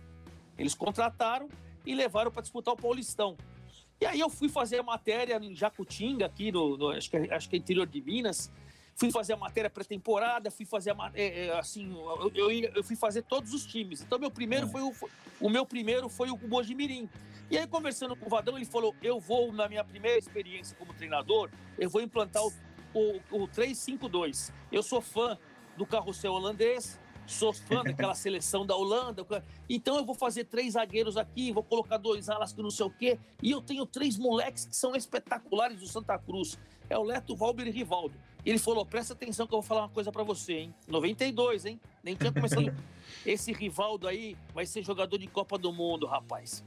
Eles 0.57 0.73
contrataram 0.73 1.47
e 1.85 1.93
levaram 1.93 2.31
para 2.31 2.41
disputar 2.41 2.73
o 2.73 2.77
Paulistão. 2.77 3.37
E 4.01 4.07
aí 4.07 4.19
eu 4.19 4.29
fui 4.31 4.49
fazer 4.49 4.79
a 4.79 4.83
matéria 4.83 5.37
em 5.37 5.53
Jacutinga, 5.53 6.25
aqui 6.25 6.51
no, 6.51 6.75
no 6.75 6.89
acho, 6.89 7.07
que, 7.07 7.17
é, 7.17 7.35
acho 7.35 7.47
que 7.47 7.55
é 7.55 7.59
interior 7.59 7.85
de 7.85 8.01
Minas. 8.01 8.51
Fui 8.95 9.11
fazer 9.11 9.33
a 9.33 9.37
matéria 9.37 9.69
pré-temporada, 9.69 10.51
fui 10.51 10.65
fazer 10.65 10.91
a, 10.91 11.11
é, 11.15 11.47
é, 11.47 11.59
assim, 11.59 11.91
eu, 11.91 12.31
eu, 12.35 12.51
eu, 12.75 12.83
fui 12.83 12.95
fazer 12.95 13.23
todos 13.23 13.53
os 13.53 13.65
times. 13.65 14.01
Então 14.01 14.19
meu 14.19 14.29
primeiro 14.29 14.67
é. 14.67 14.69
foi 14.69 14.81
o, 14.81 14.93
o 15.41 15.49
meu 15.49 15.65
primeiro 15.65 16.09
foi 16.09 16.29
o 16.29 16.37
Mojimirim. 16.47 17.09
E 17.49 17.57
aí 17.57 17.67
conversando 17.67 18.15
com 18.15 18.27
o 18.27 18.29
Vadão, 18.29 18.55
ele 18.55 18.65
falou: 18.65 18.95
"Eu 19.01 19.19
vou 19.19 19.51
na 19.51 19.67
minha 19.67 19.83
primeira 19.83 20.17
experiência 20.17 20.75
como 20.77 20.93
treinador, 20.93 21.49
eu 21.77 21.89
vou 21.89 22.01
implantar 22.01 22.43
o, 22.43 22.53
o, 22.93 23.43
o 23.43 23.47
352. 23.47 24.53
Eu 24.71 24.83
sou 24.83 25.01
fã 25.01 25.37
do 25.75 25.85
carrossel 25.85 26.33
holandês, 26.33 26.99
sou 27.25 27.53
fã 27.53 27.81
daquela 27.83 28.15
seleção 28.15 28.65
da 28.65 28.75
Holanda. 28.75 29.25
Então 29.69 29.97
eu 29.97 30.05
vou 30.05 30.15
fazer 30.15 30.45
três 30.45 30.73
zagueiros 30.73 31.17
aqui, 31.17 31.51
vou 31.51 31.63
colocar 31.63 31.97
dois 31.97 32.29
alas 32.29 32.53
que 32.53 32.61
não 32.61 32.71
sei 32.71 32.85
o 32.85 32.89
quê. 32.89 33.19
E 33.41 33.51
eu 33.51 33.61
tenho 33.61 33.85
três 33.85 34.17
moleques 34.17 34.65
que 34.65 34.75
são 34.75 34.95
espetaculares 34.95 35.79
do 35.79 35.87
Santa 35.87 36.17
Cruz. 36.17 36.57
É 36.89 36.97
o 36.97 37.03
Leto, 37.03 37.35
Valber 37.35 37.67
e 37.67 37.71
Rivaldo. 37.71 38.15
E 38.45 38.49
ele 38.49 38.59
falou: 38.59 38.85
presta 38.85 39.13
atenção 39.13 39.47
que 39.47 39.53
eu 39.53 39.61
vou 39.61 39.67
falar 39.67 39.81
uma 39.81 39.89
coisa 39.89 40.11
para 40.11 40.23
você, 40.23 40.53
hein? 40.53 40.75
92, 40.87 41.65
hein? 41.65 41.79
Nem 42.03 42.15
tinha 42.15 42.31
começado. 42.31 42.73
esse 43.25 43.53
Rivaldo 43.53 44.07
aí 44.07 44.35
vai 44.53 44.65
ser 44.65 44.83
jogador 44.83 45.17
de 45.17 45.27
Copa 45.27 45.57
do 45.57 45.71
Mundo, 45.71 46.05
rapaz. 46.05 46.63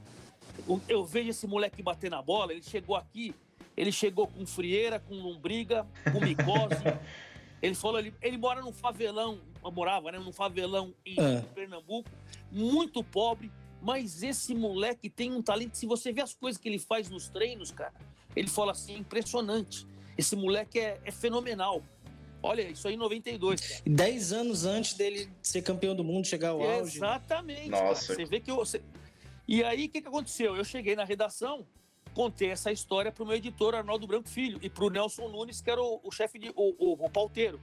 Eu 0.87 1.05
vejo 1.05 1.29
esse 1.29 1.45
moleque 1.45 1.83
bater 1.83 2.09
na 2.09 2.21
bola, 2.21 2.51
ele 2.51 2.63
chegou 2.63 2.95
aqui, 2.95 3.33
ele 3.75 3.91
chegou 3.91 4.27
com 4.27 4.45
frieira, 4.45 4.99
com 4.99 5.15
lombriga, 5.15 5.87
com 6.11 6.19
micose. 6.19 6.75
Ele 7.59 7.73
falou, 7.73 7.99
ele, 7.99 8.13
ele 8.21 8.37
mora 8.37 8.61
num 8.61 8.71
favelão, 8.71 9.39
morava, 9.73 10.11
né, 10.11 10.19
num 10.19 10.31
favelão 10.31 10.93
em, 11.03 11.19
é. 11.19 11.41
Pernambuco, 11.55 12.07
muito 12.51 13.03
pobre, 13.03 13.51
mas 13.81 14.21
esse 14.21 14.53
moleque 14.53 15.09
tem 15.09 15.33
um 15.33 15.41
talento. 15.41 15.75
Se 15.75 15.87
você 15.87 16.13
vê 16.13 16.21
as 16.21 16.35
coisas 16.35 16.61
que 16.61 16.69
ele 16.69 16.77
faz 16.77 17.09
nos 17.09 17.29
treinos, 17.29 17.71
cara, 17.71 17.93
ele 18.35 18.47
fala 18.47 18.73
assim, 18.73 18.93
é 18.93 18.97
impressionante. 18.99 19.87
Esse 20.17 20.35
moleque 20.35 20.79
é, 20.79 20.99
é 21.05 21.11
fenomenal. 21.11 21.83
Olha, 22.41 22.61
isso 22.61 22.87
aí 22.87 22.93
em 22.93 22.97
92. 22.97 23.81
Dez 23.85 24.31
anos 24.31 24.65
antes 24.65 24.93
dele 24.93 25.29
ser 25.41 25.61
campeão 25.61 25.95
do 25.95 26.03
mundo, 26.03 26.25
chegar 26.25 26.49
ao 26.49 26.61
auge. 26.61 26.97
Exatamente. 26.97 27.69
Nossa. 27.69 28.15
Você 28.15 28.25
vê 28.25 28.39
que 28.39 28.51
eu. 28.51 28.57
Você... 28.57 28.81
E 29.47 29.63
aí, 29.63 29.85
o 29.85 29.89
que, 29.89 30.01
que 30.01 30.07
aconteceu? 30.07 30.55
Eu 30.55 30.63
cheguei 30.63 30.95
na 30.95 31.03
redação, 31.03 31.65
contei 32.13 32.49
essa 32.49 32.71
história 32.71 33.11
para 33.11 33.23
o 33.23 33.27
meu 33.27 33.35
editor, 33.35 33.75
Arnaldo 33.75 34.05
Branco 34.05 34.29
Filho, 34.29 34.59
e 34.61 34.69
para 34.69 34.85
o 34.85 34.89
Nelson 34.89 35.29
Nunes, 35.29 35.61
que 35.61 35.69
era 35.69 35.81
o, 35.81 35.99
o 36.03 36.11
chefe 36.11 36.37
de. 36.37 36.49
O, 36.55 36.75
o, 36.77 37.05
o 37.05 37.09
pauteiro. 37.09 37.59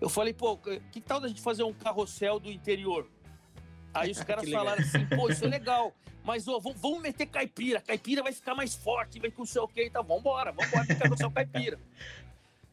Eu 0.00 0.08
falei, 0.08 0.32
pô, 0.32 0.56
que 0.56 1.00
tal 1.00 1.20
da 1.20 1.26
gente 1.26 1.40
fazer 1.40 1.64
um 1.64 1.72
carrossel 1.72 2.38
do 2.38 2.50
interior? 2.50 3.10
Aí 4.00 4.10
os 4.10 4.22
caras 4.24 4.48
falaram 4.48 4.82
assim, 4.82 5.06
pô, 5.06 5.28
isso 5.28 5.44
é 5.44 5.48
legal. 5.48 5.94
Mas 6.24 6.46
ó, 6.46 6.58
vamos, 6.58 6.80
vamos 6.80 7.00
meter 7.00 7.26
caipira. 7.26 7.80
Caipira 7.80 8.22
vai 8.22 8.32
ficar 8.32 8.54
mais 8.54 8.74
forte, 8.74 9.18
vai 9.18 9.30
com 9.30 9.42
o 9.42 9.46
seu 9.46 9.66
quê. 9.66 9.86
Então, 9.86 10.02
vambora, 10.04 10.52
vambora 10.52 10.84
ficar 10.84 11.08
com 11.08 11.14
o 11.14 11.18
seu 11.18 11.30
caipira. 11.30 11.78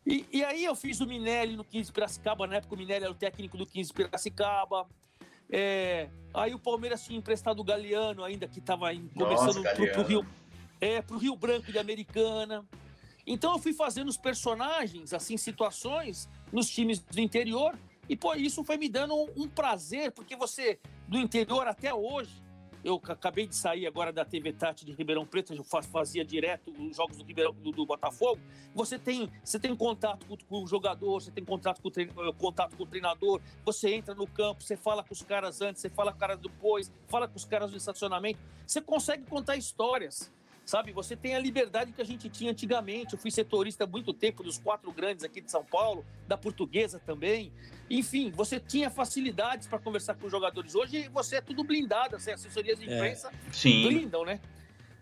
E, 0.05 0.25
e, 0.32 0.44
aí 0.44 0.63
eu 0.63 0.75
fiz 0.75 1.00
o 1.00 1.08
Minelli 1.08 1.55
no 1.55 1.63
15 1.63 1.91
Piracicaba, 1.91 2.46
na 2.46 2.58
época 2.58 2.75
o 2.75 2.77
Minelli 2.77 3.05
era 3.05 3.12
o 3.12 3.15
técnico 3.15 3.58
do 3.58 3.65
15 3.65 3.91
Piracicaba. 3.91 4.86
É, 5.50 6.10
aí 6.34 6.53
o 6.53 6.60
Palmeiras 6.60 7.03
tinha 7.03 7.17
emprestado 7.17 7.60
o 7.60 7.63
Galeano 7.63 8.24
ainda, 8.24 8.48
que 8.48 8.60
estava 8.60 8.88
começando 9.15 9.63
Nossa, 9.63 9.75
pro, 9.75 9.91
pro, 9.91 10.03
Rio, 10.03 10.25
é, 10.79 11.01
pro 11.01 11.17
Rio 11.17 11.36
Branco 11.36 11.72
de 11.72 11.79
Americana. 11.79 12.63
Então 13.25 13.53
eu 13.53 13.60
fui 13.60 13.74
fazendo 13.74 14.08
os 14.08 14.17
personagens, 14.17 15.13
assim, 15.13 15.38
situações 15.38 16.29
nos 16.51 16.70
times 16.70 17.00
do 17.00 17.20
interior. 17.20 17.75
E, 18.07 18.15
pô, 18.15 18.33
isso 18.35 18.63
foi 18.63 18.77
me 18.77 18.88
dando 18.88 19.15
um, 19.15 19.43
um 19.43 19.47
prazer, 19.47 20.12
porque 20.12 20.35
você, 20.35 20.79
do 21.07 21.17
interior 21.17 21.67
até 21.67 21.93
hoje, 21.93 22.43
eu 22.85 23.01
acabei 23.03 23.47
de 23.47 23.55
sair 23.55 23.88
agora 23.88 24.13
da 24.13 24.24
TV 24.24 24.53
Tati 24.53 24.85
de 24.85 24.91
Ribeirão 24.91 25.25
Preto, 25.25 25.51
eu 25.55 25.63
fazia 25.63 26.24
direto 26.24 26.71
os 26.71 26.95
jogos 26.95 27.17
do, 27.17 27.24
Ribeirão, 27.24 27.51
do, 27.51 27.71
do 27.71 27.83
Botafogo. 27.83 28.39
Você 28.75 29.00
tem, 29.00 29.31
você 29.43 29.59
tem 29.59 29.75
contato 29.75 30.24
com, 30.27 30.38
com, 30.38 30.63
o 30.63 30.67
jogador, 30.67 31.19
você 31.19 31.31
tem 31.31 31.43
contato 31.43 31.81
com, 31.81 31.89
eh, 32.00 32.33
contato 32.38 32.77
com 32.77 32.83
o 32.83 32.85
treinador, 32.85 33.41
você 33.63 33.91
entra 33.91 34.13
no 34.13 34.27
campo, 34.27 34.62
você 34.62 34.77
fala 34.77 35.03
com 35.03 35.13
os 35.13 35.24
caras 35.24 35.62
antes, 35.62 35.81
você 35.81 35.89
fala 35.89 36.12
com 36.12 36.17
os 36.17 36.19
caras 36.19 36.38
depois, 36.38 36.91
fala 37.07 37.27
com 37.27 37.35
os 37.35 37.45
caras 37.45 37.71
no 37.71 37.77
estacionamento. 37.77 38.39
Você 38.67 38.79
consegue 38.79 39.24
contar 39.25 39.55
histórias 39.55 40.31
sabe? 40.65 40.91
Você 40.91 41.15
tem 41.15 41.36
a 41.36 41.39
liberdade 41.39 41.91
que 41.91 42.01
a 42.01 42.05
gente 42.05 42.27
tinha 42.27 42.51
antigamente. 42.51 43.13
Eu 43.13 43.19
fui 43.19 43.31
setorista 43.31 43.84
há 43.84 43.88
muito 43.88 44.13
tempo 44.13 44.43
dos 44.43 44.57
quatro 44.57 44.91
grandes 44.91 45.24
aqui 45.24 45.39
de 45.39 45.51
São 45.51 45.63
Paulo, 45.63 46.05
da 46.27 46.38
Portuguesa 46.38 47.00
também. 47.00 47.53
Enfim, 47.89 48.31
você 48.31 48.60
tinha 48.60 48.89
facilidades 48.89 49.67
para 49.67 49.77
conversar 49.77 50.15
com 50.15 50.25
os 50.25 50.31
jogadores. 50.31 50.74
Hoje 50.74 51.07
você 51.10 51.38
é 51.38 51.41
tudo 51.41 51.63
blindado, 51.63 52.15
assim, 52.15 52.31
assessorias 52.31 52.79
de 52.79 52.89
é. 52.89 52.95
imprensa 52.95 53.29
é. 53.29 53.88
blindam, 53.88 54.25
né? 54.25 54.41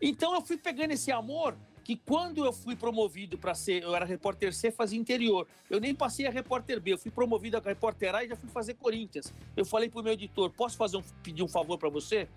Então 0.01 0.35
eu 0.35 0.41
fui 0.41 0.57
pegando 0.57 0.91
esse 0.91 1.11
amor 1.11 1.55
que 1.83 1.97
quando 1.97 2.45
eu 2.45 2.53
fui 2.53 2.75
promovido 2.75 3.37
para 3.37 3.53
ser, 3.53 3.83
eu 3.83 3.93
era 3.93 4.05
repórter 4.05 4.53
C, 4.53 4.71
fazia 4.71 4.97
interior. 4.97 5.47
Eu 5.69 5.79
nem 5.79 5.93
passei 5.93 6.25
a 6.25 6.29
repórter 6.29 6.79
B, 6.79 6.93
eu 6.93 6.97
fui 6.97 7.11
promovido 7.11 7.57
a 7.57 7.59
repórter 7.59 8.15
A 8.15 8.23
e 8.23 8.29
já 8.29 8.35
fui 8.35 8.49
fazer 8.49 8.75
Corinthians. 8.75 9.33
Eu 9.55 9.65
falei 9.65 9.89
pro 9.89 10.01
meu 10.01 10.13
editor, 10.13 10.49
posso 10.49 10.77
fazer 10.77 10.97
um, 10.97 11.03
pedir 11.21 11.43
um 11.43 11.47
favor 11.47 11.77
para 11.77 11.89
você? 11.89 12.27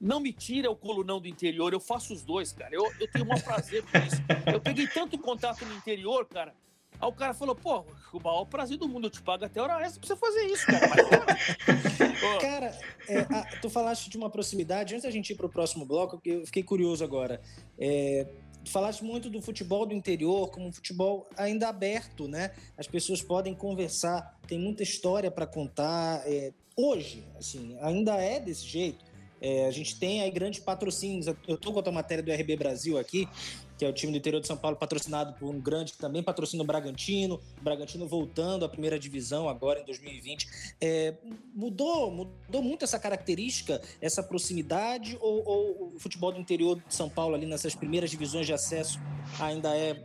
Não 0.00 0.20
me 0.20 0.32
tira 0.32 0.70
o 0.70 0.76
colunão 0.76 1.20
do 1.20 1.28
interior, 1.28 1.72
eu 1.72 1.80
faço 1.80 2.12
os 2.12 2.22
dois, 2.22 2.52
cara. 2.52 2.74
Eu, 2.74 2.84
eu 3.00 3.08
tenho 3.08 3.24
o 3.24 3.28
maior 3.28 3.42
prazer 3.42 3.82
por 3.84 4.02
isso. 4.02 4.16
Eu 4.52 4.60
peguei 4.60 4.86
tanto 4.86 5.16
contato 5.18 5.64
no 5.64 5.74
interior, 5.74 6.26
cara, 6.26 6.54
Aí 7.00 7.08
o 7.08 7.12
cara 7.12 7.34
falou, 7.34 7.54
pô, 7.54 7.84
o 8.12 8.20
maior 8.22 8.44
prazer 8.44 8.78
do 8.78 8.88
mundo, 8.88 9.06
eu 9.06 9.10
te 9.10 9.20
pago 9.20 9.44
até 9.44 9.60
hora 9.60 9.84
extra 9.84 10.00
pra 10.00 10.08
você 10.08 10.16
fazer 10.16 10.46
isso, 10.46 10.66
cara. 10.66 10.88
Mas, 10.88 12.40
cara, 12.40 12.78
é, 13.08 13.18
a, 13.20 13.60
tu 13.60 13.68
falaste 13.68 14.08
de 14.08 14.16
uma 14.16 14.30
proximidade, 14.30 14.94
antes 14.94 15.04
da 15.04 15.10
gente 15.10 15.30
ir 15.30 15.36
pro 15.36 15.48
próximo 15.48 15.84
bloco, 15.84 16.20
eu 16.24 16.46
fiquei 16.46 16.62
curioso 16.62 17.02
agora. 17.02 17.40
É, 17.78 18.26
tu 18.64 18.70
falaste 18.70 19.02
muito 19.02 19.28
do 19.28 19.42
futebol 19.42 19.84
do 19.84 19.94
interior 19.94 20.50
como 20.50 20.68
um 20.68 20.72
futebol 20.72 21.28
ainda 21.36 21.68
aberto, 21.68 22.28
né? 22.28 22.52
As 22.78 22.86
pessoas 22.86 23.20
podem 23.20 23.54
conversar, 23.54 24.38
tem 24.46 24.58
muita 24.58 24.82
história 24.82 25.30
para 25.30 25.46
contar. 25.46 26.22
É, 26.26 26.52
hoje, 26.76 27.26
assim, 27.36 27.76
ainda 27.80 28.14
é 28.14 28.38
desse 28.38 28.66
jeito. 28.66 29.04
É, 29.44 29.66
a 29.66 29.70
gente 29.70 29.98
tem 29.98 30.22
aí 30.22 30.30
grandes 30.30 30.60
patrocínios. 30.60 31.26
Eu 31.26 31.56
estou 31.56 31.70
com 31.70 31.86
a 31.86 31.92
matéria 31.92 32.24
do 32.24 32.32
RB 32.32 32.56
Brasil 32.56 32.96
aqui, 32.96 33.28
que 33.76 33.84
é 33.84 33.88
o 33.88 33.92
time 33.92 34.10
do 34.10 34.16
interior 34.16 34.40
de 34.40 34.46
São 34.46 34.56
Paulo, 34.56 34.74
patrocinado 34.74 35.34
por 35.34 35.54
um 35.54 35.60
grande 35.60 35.92
que 35.92 35.98
também 35.98 36.22
patrocina 36.22 36.62
o 36.62 36.66
Bragantino. 36.66 37.38
O 37.60 37.62
Bragantino 37.62 38.08
voltando 38.08 38.64
à 38.64 38.70
primeira 38.70 38.98
divisão 38.98 39.46
agora 39.46 39.80
em 39.80 39.84
2020. 39.84 40.48
É, 40.80 41.12
mudou, 41.54 42.10
mudou 42.10 42.62
muito 42.62 42.86
essa 42.86 42.98
característica, 42.98 43.82
essa 44.00 44.22
proximidade, 44.22 45.18
ou, 45.20 45.46
ou, 45.46 45.92
o 45.94 45.98
futebol 45.98 46.32
do 46.32 46.40
interior 46.40 46.80
de 46.80 46.94
São 46.94 47.10
Paulo, 47.10 47.34
ali 47.34 47.44
nessas 47.44 47.74
primeiras 47.74 48.10
divisões 48.10 48.46
de 48.46 48.54
acesso, 48.54 48.98
ainda 49.38 49.76
é 49.76 50.02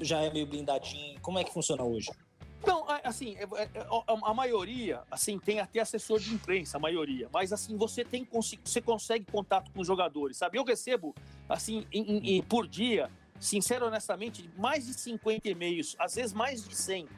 já 0.00 0.22
é 0.22 0.32
meio 0.32 0.46
blindadinho? 0.46 1.20
Como 1.20 1.38
é 1.38 1.44
que 1.44 1.52
funciona 1.52 1.84
hoje? 1.84 2.08
Não, 2.64 2.84
assim, 3.04 3.36
é, 3.36 3.42
é, 3.42 3.86
a 4.24 4.34
maioria, 4.34 5.02
assim, 5.10 5.38
tem 5.38 5.60
até 5.60 5.80
assessor 5.80 6.18
de 6.18 6.32
imprensa, 6.32 6.76
a 6.76 6.80
maioria. 6.80 7.28
Mas, 7.32 7.52
assim, 7.52 7.76
você 7.76 8.04
tem 8.04 8.26
você 8.64 8.80
consegue 8.80 9.24
contato 9.30 9.70
com 9.72 9.80
os 9.80 9.86
jogadores, 9.86 10.36
sabe? 10.36 10.58
Eu 10.58 10.64
recebo, 10.64 11.14
assim, 11.48 11.86
em, 11.92 12.36
em, 12.36 12.42
por 12.42 12.66
dia, 12.66 13.10
sincero, 13.38 13.86
honestamente, 13.86 14.48
mais 14.56 14.86
de 14.86 14.94
50 14.94 15.48
e-mails, 15.48 15.94
às 15.98 16.14
vezes 16.14 16.32
mais 16.32 16.66
de 16.66 16.74
100, 16.74 17.08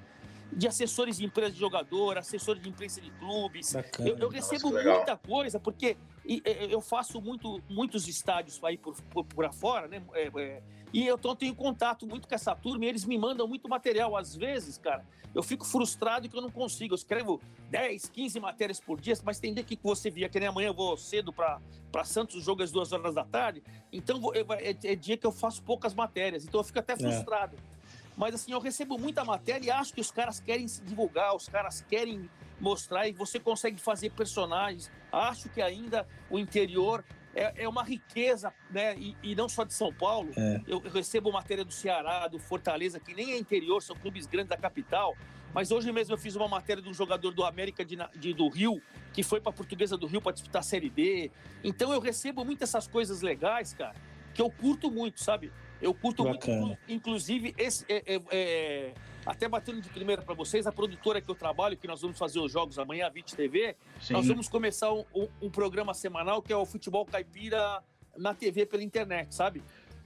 de 0.53 0.67
assessores 0.67 1.19
de 1.19 1.25
imprensa 1.25 1.53
de 1.53 1.59
jogador, 1.59 2.19
assessores 2.19 2.63
de 2.63 2.69
imprensa 2.69 3.01
de 3.01 3.11
clubes. 3.13 3.73
Bacana. 3.73 4.09
Eu, 4.09 4.19
eu 4.19 4.29
recebo 4.29 4.71
Nossa, 4.71 4.95
muita 4.95 5.17
coisa, 5.17 5.61
porque 5.61 5.97
eu 6.25 6.81
faço 6.81 7.21
muito, 7.21 7.63
muitos 7.69 8.09
estádios 8.09 8.63
aí 8.63 8.77
por, 8.77 8.95
por, 9.03 9.25
por 9.25 9.45
afora, 9.45 9.89
né? 9.89 10.03
É, 10.15 10.31
é, 10.37 10.63
e 10.93 11.07
eu 11.07 11.19
tenho 11.19 11.55
contato 11.55 12.07
muito 12.07 12.27
com 12.27 12.35
essa 12.35 12.55
turma 12.55 12.85
e 12.85 12.89
eles 12.89 13.05
me 13.05 13.19
mandam 13.19 13.47
muito 13.47 13.69
material. 13.69 14.17
Às 14.17 14.35
vezes, 14.35 14.79
cara, 14.79 15.05
eu 15.35 15.43
fico 15.43 15.67
frustrado 15.67 16.29
que 16.29 16.37
eu 16.37 16.41
não 16.41 16.51
consigo. 16.51 16.95
Eu 16.95 16.97
escrevo 16.97 17.41
10, 17.71 18.09
15 18.09 18.41
matérias 18.41 18.81
por 18.81 19.01
dia, 19.01 19.15
mas 19.23 19.39
tem 19.39 19.53
dia 19.53 19.63
que 19.63 19.79
você 19.83 20.11
via 20.11 20.29
que 20.29 20.41
nem 20.41 20.49
amanhã 20.49 20.69
eu 20.69 20.75
vou 20.75 20.97
cedo 20.97 21.33
para 21.33 21.61
Santos, 22.05 22.37
o 22.37 22.41
jogo 22.41 22.63
às 22.63 22.71
duas 22.71 22.93
horas 22.93 23.15
da 23.15 23.25
tarde. 23.25 23.63
Então 23.93 24.21
é, 24.35 24.71
é, 24.71 24.97
dia 24.97 25.17
que 25.17 25.27
eu 25.27 25.33
faço 25.33 25.63
poucas 25.63 25.95
matérias. 25.95 26.45
Então 26.45 26.61
eu 26.61 26.65
fico 26.65 26.79
até 26.79 26.95
é. 26.95 26.97
frustrado. 26.97 27.57
É. 27.57 27.78
Mas 28.19 28.35
assim, 28.35 28.53
eu 28.53 28.59
recebo 28.59 28.99
muita 28.99 29.25
matéria 29.25 29.67
e 29.67 29.71
acho 29.71 29.95
que 29.95 30.01
os 30.01 30.11
caras 30.11 30.41
querem 30.41 30.67
se 30.67 30.83
divulgar, 30.83 31.37
os 31.37 31.49
caras 31.49 31.85
querem 31.89 32.29
mostrar 32.61 33.07
e 33.07 33.13
você 33.13 33.39
consegue 33.39 33.81
fazer 33.81 34.11
personagens. 34.11 34.91
Acho 35.13 35.49
que 35.49 35.63
ainda 35.63 36.05
o 36.29 36.37
interior 36.37 37.05
é, 37.33 37.63
é 37.63 37.69
uma 37.69 37.85
riqueza, 37.85 38.53
né? 38.71 38.97
E, 38.99 39.17
e, 39.23 39.35
não 39.37 39.49
só 39.49 39.63
de 39.63 39.73
São 39.73 39.95
Paulo. 39.95 40.33
É. 40.37 40.61
Eu, 40.67 40.83
eu, 40.85 40.91
recebo 40.91 41.31
matéria 41.31 41.65
do 41.65 41.73
Ceará, 41.73 42.27
do 42.27 42.41
Fortaleza, 42.41 42.99
que 42.99 43.15
nem 43.15 43.31
é 43.31 43.39
interior, 43.39 43.81
são 43.81 43.95
clubes 43.95 44.27
grandes 44.27 44.51
da 44.51 44.57
capital. 44.57 45.17
Mas 45.55 45.71
hoje 45.71 45.93
mesmo 45.93 46.13
eu 46.13 46.19
fiz 46.19 46.35
uma 46.35 46.49
matéria 46.49 46.83
de 46.83 46.89
um 46.89 46.95
jogador 46.95 47.33
do 47.33 47.45
América 47.45 47.85
de, 47.85 47.97
de 48.17 48.35
do 48.35 48.49
Rio, 48.49 48.83
que 49.13 49.23
foi 49.23 49.41
para 49.41 49.51
a 49.51 49.53
Portuguesa 49.53 49.97
do 49.97 50.09
Rio 50.09 50.21
para 50.21 50.33
disputar 50.33 50.61
a 50.61 50.63
Série 50.65 50.91
D. 50.91 51.31
Então 51.63 51.93
eu 51.93 52.01
recebo 52.01 52.45
muitas 52.45 52.69
essas 52.69 52.89
coisas 52.89 53.23
legais, 53.23 53.73
cara, 53.73 53.95
que 54.35 54.43
eu 54.43 54.51
curto 54.51 54.91
muito, 54.91 55.23
sabe? 55.23 55.53
Eu 55.81 55.95
curto 55.95 56.25
Bacana. 56.25 56.67
muito, 56.67 56.79
inclusive, 56.89 57.55
esse, 57.57 57.85
é, 57.89 58.15
é, 58.15 58.23
é, 58.31 58.95
até 59.25 59.49
batendo 59.49 59.81
de 59.81 59.89
primeira 59.89 60.23
para 60.23 60.35
vocês, 60.35 60.67
a 60.67 60.73
produtora 60.73 61.21
que 61.21 61.31
eu 61.31 61.35
trabalho, 61.35 61.77
que 61.77 61.87
nós 61.87 62.01
vamos 62.01 62.19
fazer 62.19 62.41
os 62.41 62.51
jogos 62.51 62.79
amanhã, 62.79 63.07
a 63.07 63.11
VIT 63.11 63.37
TV, 63.37 63.77
Sim. 64.01 64.15
nós 64.15 64.27
vamos 64.27 64.49
começar 64.49 64.93
um, 64.93 65.05
um, 65.15 65.29
um, 65.43 65.51
programa 65.51 65.95
semanal 65.95 66.43
que 66.43 66.53
é 66.53 66.57
o 66.57 66.67
Futebol 66.67 67.07
Caipira 67.07 67.83
na 68.17 68.35
TV 68.35 68.67
pela 68.67 68.83
internet, 68.83 69.35
sabe? 69.35 69.63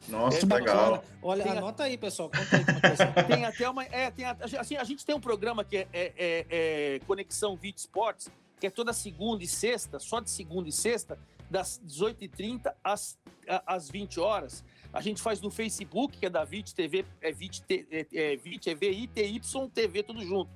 Nossa, 0.09 0.45
é, 0.45 0.55
legal. 0.55 1.05
Olha, 1.23 1.45
olha 1.45 1.59
anota 1.59 1.85
aí, 1.85 1.97
pessoal. 1.97 2.31
Conta 2.31 2.57
aí 2.57 2.65
como 2.65 2.79
é 2.79 2.81
que 2.81 3.23
Tem 3.35 3.45
até 3.45 3.71
uma. 3.71 3.85
É, 3.85 4.11
tem, 4.11 4.25
assim, 4.27 4.77
a 4.77 4.85
gente 4.85 5.07
tem 5.07 5.15
um 5.15 5.21
programa 5.21 5.65
que 5.65 5.77
é, 5.77 5.89
é, 5.93 6.13
é, 6.17 6.47
é 6.49 7.01
Conexão 7.07 7.57
VIT 7.57 7.79
Sports, 7.79 8.29
que 8.59 8.67
é 8.67 8.71
toda 8.71 8.93
segunda 8.93 9.43
e 9.45 9.47
sexta, 9.47 9.99
só 9.99 10.21
de 10.21 10.31
segunda 10.31 10.69
e 10.69 10.73
sexta, 10.73 11.19
das 11.49 11.81
18h30 11.87 12.73
às, 12.83 13.19
às 13.67 13.89
20 13.89 14.19
horas. 14.19 14.65
A 14.93 15.01
gente 15.01 15.23
faz 15.23 15.41
no 15.41 15.51
Facebook, 15.51 16.19
que 16.19 16.27
é 16.27 16.31
da 16.31 16.45
VIT 16.45 16.75
TV, 16.75 17.05
é 17.21 17.33
VIT, 17.33 17.87
é, 17.91 18.07
é, 18.13 18.37
VIT, 18.37 18.71
é 18.71 18.75
VITY 18.75 19.41
TV, 19.73 20.03
tudo 20.03 20.23
junto. 20.25 20.51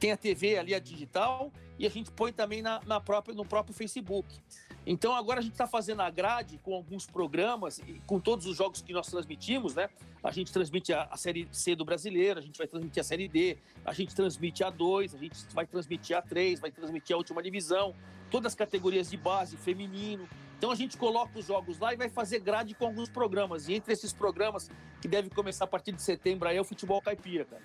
Tem 0.00 0.10
a 0.10 0.16
TV 0.16 0.56
ali, 0.56 0.74
a 0.74 0.78
digital, 0.78 1.52
e 1.78 1.86
a 1.86 1.90
gente 1.90 2.10
põe 2.10 2.32
também 2.32 2.62
na, 2.62 2.80
na 2.86 3.00
própria, 3.00 3.34
no 3.34 3.44
próprio 3.44 3.74
Facebook. 3.74 4.40
Então 4.86 5.14
agora 5.14 5.40
a 5.40 5.42
gente 5.42 5.52
está 5.52 5.66
fazendo 5.66 6.02
a 6.02 6.10
grade 6.10 6.58
com 6.62 6.74
alguns 6.74 7.06
programas, 7.06 7.80
com 8.06 8.20
todos 8.20 8.46
os 8.46 8.56
jogos 8.56 8.82
que 8.82 8.92
nós 8.92 9.06
transmitimos, 9.06 9.74
né? 9.74 9.88
A 10.22 10.30
gente 10.30 10.52
transmite 10.52 10.92
a, 10.92 11.04
a, 11.10 11.16
Série 11.16 11.48
C 11.52 11.74
do 11.74 11.84
Brasileiro, 11.84 12.38
a 12.38 12.42
gente 12.42 12.56
vai 12.56 12.66
transmitir 12.66 13.00
a 13.00 13.04
Série 13.04 13.28
D, 13.28 13.58
a 13.84 13.92
gente 13.92 14.14
transmite 14.14 14.62
a 14.62 14.70
2, 14.70 15.14
a 15.14 15.18
gente 15.18 15.36
vai 15.52 15.66
transmitir 15.66 16.16
a 16.16 16.22
3, 16.22 16.60
vai 16.60 16.70
transmitir 16.70 17.14
a 17.14 17.18
última 17.18 17.42
divisão, 17.42 17.94
todas 18.30 18.52
as 18.52 18.54
categorias 18.54 19.10
de 19.10 19.16
base, 19.16 19.56
feminino. 19.56 20.28
Então 20.56 20.70
a 20.70 20.74
gente 20.74 20.96
coloca 20.96 21.38
os 21.38 21.46
jogos 21.46 21.78
lá 21.78 21.92
e 21.92 21.96
vai 21.96 22.08
fazer 22.08 22.38
grade 22.38 22.74
com 22.74 22.86
alguns 22.86 23.08
programas. 23.08 23.68
E 23.68 23.74
entre 23.74 23.92
esses 23.92 24.12
programas, 24.12 24.70
que 25.00 25.08
deve 25.08 25.30
começar 25.30 25.64
a 25.64 25.68
partir 25.68 25.92
de 25.92 26.02
setembro, 26.02 26.48
aí 26.48 26.56
é 26.56 26.60
o 26.60 26.64
futebol 26.64 27.00
caipira, 27.02 27.44
cara. 27.44 27.62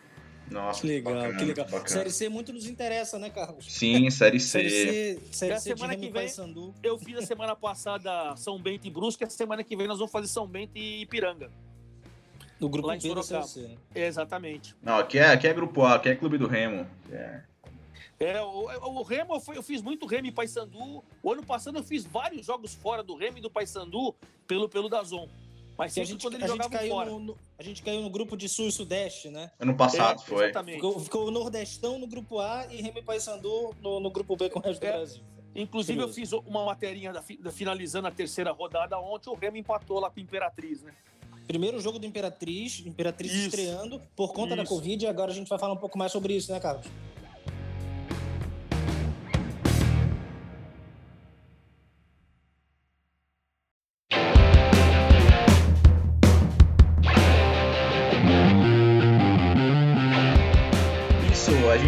Nossa, 0.50 0.82
que 0.82 0.88
legal, 0.88 1.14
bacana, 1.14 1.38
que 1.38 1.46
legal. 1.46 1.66
Bacana. 1.66 1.88
Série 1.88 2.10
C 2.10 2.28
muito 2.28 2.52
nos 2.52 2.66
interessa, 2.66 3.20
né, 3.20 3.30
Carlos? 3.30 3.72
Sim, 3.72 4.10
Série 4.10 4.40
C. 4.40 4.48
série 4.48 4.70
C, 4.70 5.20
série 5.32 5.60
C 5.60 5.76
semana 5.76 5.96
que 5.96 6.10
vem, 6.10 6.28
eu 6.82 6.98
fiz 6.98 7.18
a 7.18 7.22
semana 7.22 7.56
passada 7.56 8.36
São 8.36 8.60
Bento 8.60 8.88
e 8.88 8.90
Brusque, 8.90 9.24
essa 9.24 9.38
semana 9.38 9.64
que 9.64 9.76
vem 9.76 9.88
nós 9.88 10.00
vamos 10.00 10.12
fazer 10.12 10.28
São 10.28 10.48
Bento 10.48 10.72
e 10.76 11.02
Ipiranga. 11.02 11.52
No 12.60 12.68
grupo 12.68 12.88
lá 12.88 12.96
B 12.96 13.00
da 13.00 13.22
Sorocaba. 13.22 13.48
Série 13.48 13.68
C, 13.68 13.74
né? 13.74 13.78
Exatamente. 13.94 14.76
Não, 14.82 14.98
aqui 14.98 15.20
é, 15.20 15.28
aqui 15.28 15.48
é 15.48 15.54
grupo 15.54 15.84
A, 15.84 15.96
aqui 15.96 16.10
é 16.10 16.16
clube 16.16 16.38
do 16.38 16.48
Remo. 16.48 16.86
É. 17.12 17.42
É, 18.20 18.42
o, 18.42 19.00
o 19.00 19.04
Remo, 19.04 19.36
eu, 19.36 19.40
fui- 19.40 19.58
eu 19.58 19.64
fiz 19.64 19.82
muito 19.82 20.06
Remo 20.06 20.28
e 20.28 20.32
Paysandu. 20.32 21.04
O 21.24 21.32
ano 21.32 21.44
passado 21.44 21.78
eu 21.78 21.84
fiz 21.84 22.04
vários 22.06 22.46
jogos 22.46 22.74
fora 22.74 23.02
do 23.02 23.16
Remo 23.16 23.38
e 23.38 23.42
do 23.42 23.50
Paysandu 23.50 24.14
pelo, 24.46 24.68
pelo 24.68 24.90
Dazon. 24.90 25.28
Mas 25.78 25.98
a 25.98 26.04
gente, 26.04 26.22
quando 26.22 26.36
a, 26.36 26.40
gente 26.40 26.50
jogavam 26.50 26.72
caiu 26.78 26.90
fora. 26.94 27.10
no, 27.10 27.20
no- 27.20 27.38
a 27.58 27.64
gente 27.64 27.82
caiu 27.82 28.02
no 28.02 28.10
grupo 28.10 28.36
de 28.36 28.50
Sul 28.50 28.68
e 28.68 28.72
Sudeste, 28.74 29.30
né? 29.30 29.50
Ano 29.58 29.74
passado 29.74 30.22
É, 30.22 30.26
foi. 30.26 30.44
Exatamente. 30.46 30.76
Ficou, 30.76 31.00
ficou 31.00 31.28
o 31.28 31.32
Nordestão 31.32 31.98
no 31.98 32.06
grupo 32.08 32.40
A 32.40 32.68
e 32.70 32.82
Remy 32.82 33.02
Paysandu 33.04 33.74
no, 33.82 34.02
no 34.02 34.12
grupo 34.12 34.36
B 34.36 34.50
com 34.50 34.60
o 34.60 34.62
resto 34.62 34.84
É. 34.84 34.92
do 34.92 34.98
Brasil. 34.98 35.24
Inclusive, 35.56 36.02
eu 36.02 36.10
fiz 36.10 36.34
uma 36.34 36.66
materinha 36.66 37.14
da, 37.14 37.24
da- 37.40 37.52
finalizando 37.52 38.08
a 38.10 38.12
terceira 38.12 38.52
rodada 38.52 39.00
ontem. 39.00 39.30
O 39.30 39.36
Remo 39.36 39.56
empatou 39.56 39.98
lá 40.02 40.10
com 40.12 40.20
a 40.20 40.24
Imperatriz, 40.24 40.84
né? 40.84 40.94
Primeiro 41.48 41.80
jogo 41.80 41.98
do 41.98 42.06
Imperatriz, 42.06 42.84
Imperatriz 42.86 43.32
Isso. 43.32 43.46
estreando 43.48 44.02
por 44.16 44.34
conta 44.34 44.58
da 44.58 44.64
Isso. 44.64 44.76
Covid. 44.76 45.06
E 45.06 45.08
agora 45.08 45.32
a 45.32 45.34
gente 45.34 45.48
vai 45.48 45.58
falar 45.58 45.74
um 45.74 45.78
pouco 45.78 45.98
mais 45.98 46.12
sobre 46.12 46.36
isso, 46.36 46.52
né, 46.52 46.60
Carlos? 46.60 46.86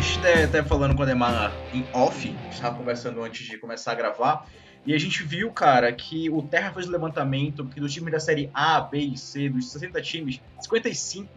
Gente 0.02 0.18
até, 0.18 0.44
até 0.46 0.64
falando 0.64 0.96
com 0.96 1.04
a 1.04 1.06
Demar 1.06 1.54
em 1.72 1.86
off, 1.94 2.36
estava 2.50 2.76
conversando 2.76 3.22
antes 3.24 3.46
de 3.46 3.56
começar 3.58 3.92
a 3.92 3.96
gravar, 3.96 4.48
e 4.84 4.96
a 4.96 5.00
gente 5.00 5.22
viu, 5.22 5.52
cara, 5.52 5.94
que 5.94 6.28
o 6.28 6.42
Terra 6.42 6.72
fez 6.74 6.88
o 6.88 6.92
levantamento 6.92 7.66
que 7.66 7.80
dos 7.80 7.94
times 7.94 8.12
da 8.12 8.20
série 8.20 8.50
A, 8.52 8.82
B 8.82 8.98
e 8.98 9.18
C, 9.18 9.48
dos 9.48 9.72
60 9.72 10.02
times, 10.02 10.42
55 10.60 11.30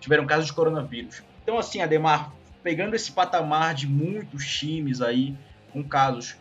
tiveram 0.00 0.26
casos 0.26 0.46
de 0.46 0.52
coronavírus. 0.52 1.22
Então, 1.44 1.56
assim, 1.56 1.82
Ademar, 1.82 2.32
pegando 2.64 2.96
esse 2.96 3.12
patamar 3.12 3.74
de 3.74 3.86
muitos 3.86 4.44
times 4.44 5.00
aí 5.00 5.36
com 5.72 5.84
casos, 5.84 6.36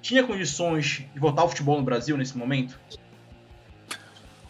tinha 0.00 0.24
condições 0.24 1.04
de 1.12 1.20
voltar 1.20 1.42
ao 1.42 1.50
futebol 1.50 1.76
no 1.76 1.84
Brasil 1.84 2.16
nesse 2.16 2.36
momento? 2.36 2.80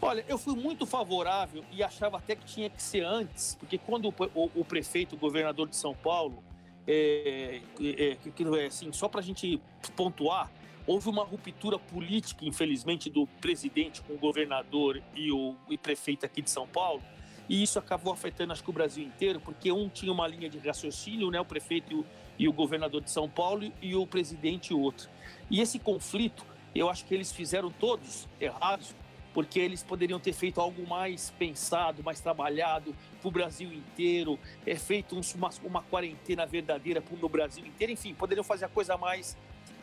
Olha, 0.06 0.23
eu 0.28 0.37
fui 0.37 0.54
muito 0.54 0.84
favorável 0.84 1.64
e 1.73 1.82
achava 1.82 2.18
até 2.18 2.37
que 2.37 2.44
tinha 2.44 2.68
que 2.68 2.82
ser 2.82 3.02
antes, 3.04 3.56
porque 3.58 3.78
quando 3.78 4.08
o, 4.11 4.14
o- 4.34 4.50
o 4.56 4.64
prefeito, 4.64 5.14
o 5.14 5.18
governador 5.18 5.66
de 5.66 5.76
São 5.76 5.94
Paulo, 5.94 6.44
é, 6.87 7.62
é, 7.80 8.18
é 8.61 8.66
assim, 8.66 8.92
só 8.92 9.08
para 9.08 9.20
a 9.20 9.23
gente 9.23 9.58
pontuar, 9.96 10.52
houve 10.87 11.08
uma 11.08 11.25
ruptura 11.25 11.78
política, 11.78 12.44
infelizmente, 12.44 13.08
do 13.08 13.26
presidente 13.40 14.02
com 14.02 14.12
o 14.12 14.18
governador 14.18 15.02
e 15.14 15.32
o 15.32 15.56
e 15.70 15.78
prefeito 15.78 16.26
aqui 16.26 16.42
de 16.42 16.50
São 16.50 16.68
Paulo, 16.68 17.02
e 17.49 17.62
isso 17.62 17.78
acabou 17.78 18.12
afetando, 18.12 18.52
acho 18.52 18.62
que 18.62 18.68
o 18.68 18.75
Brasil 18.75 19.02
inteiro, 19.02 19.40
porque 19.40 19.73
um 19.73 19.88
tinha 19.88 20.12
uma 20.12 20.28
linha 20.28 20.50
de 20.50 20.58
raciocínio, 20.58 21.30
né, 21.30 21.40
o 21.40 21.46
prefeito 21.46 21.90
e 21.90 21.94
o, 21.94 22.06
e 22.40 22.46
o 22.46 22.52
governador 22.52 23.00
de 23.00 23.11
São 23.11 23.26
Paulo, 23.26 23.73
e 23.80 23.94
o 23.94 24.06
presidente 24.06 24.75
outro. 24.75 25.08
E 25.50 25.62
esse 25.62 25.78
conflito, 25.78 26.44
eu 26.75 26.90
acho 26.90 27.06
que 27.06 27.14
eles 27.14 27.32
fizeram 27.32 27.70
todos 27.70 28.28
errados, 28.38 28.94
porque 29.35 29.59
eles 29.59 29.83
poderiam 29.83 30.21
ter 30.21 30.33
feito 30.33 30.61
algo 30.61 30.87
mais 30.87 31.31
pensado, 31.37 32.03
mais 32.05 32.21
trabalhado 32.21 32.95
para 33.21 33.29
o 33.29 33.31
Brasil 33.33 33.73
inteiro, 33.73 34.38
é 34.64 34.76
feito 34.76 35.17
uns- 35.19 35.35
uma, 35.35 35.50
uma 35.64 35.83
quarentena 35.83 36.47
verdadeira 36.47 37.03
para 37.03 37.14
o 37.26 37.29
Brasil 37.29 37.67
inteiro, 37.67 37.93
enfim, 37.93 38.14
poderiam 38.14 38.45
fazer 38.45 38.67
a 38.67 38.69
coisa 38.69 38.97
mais 38.97 39.37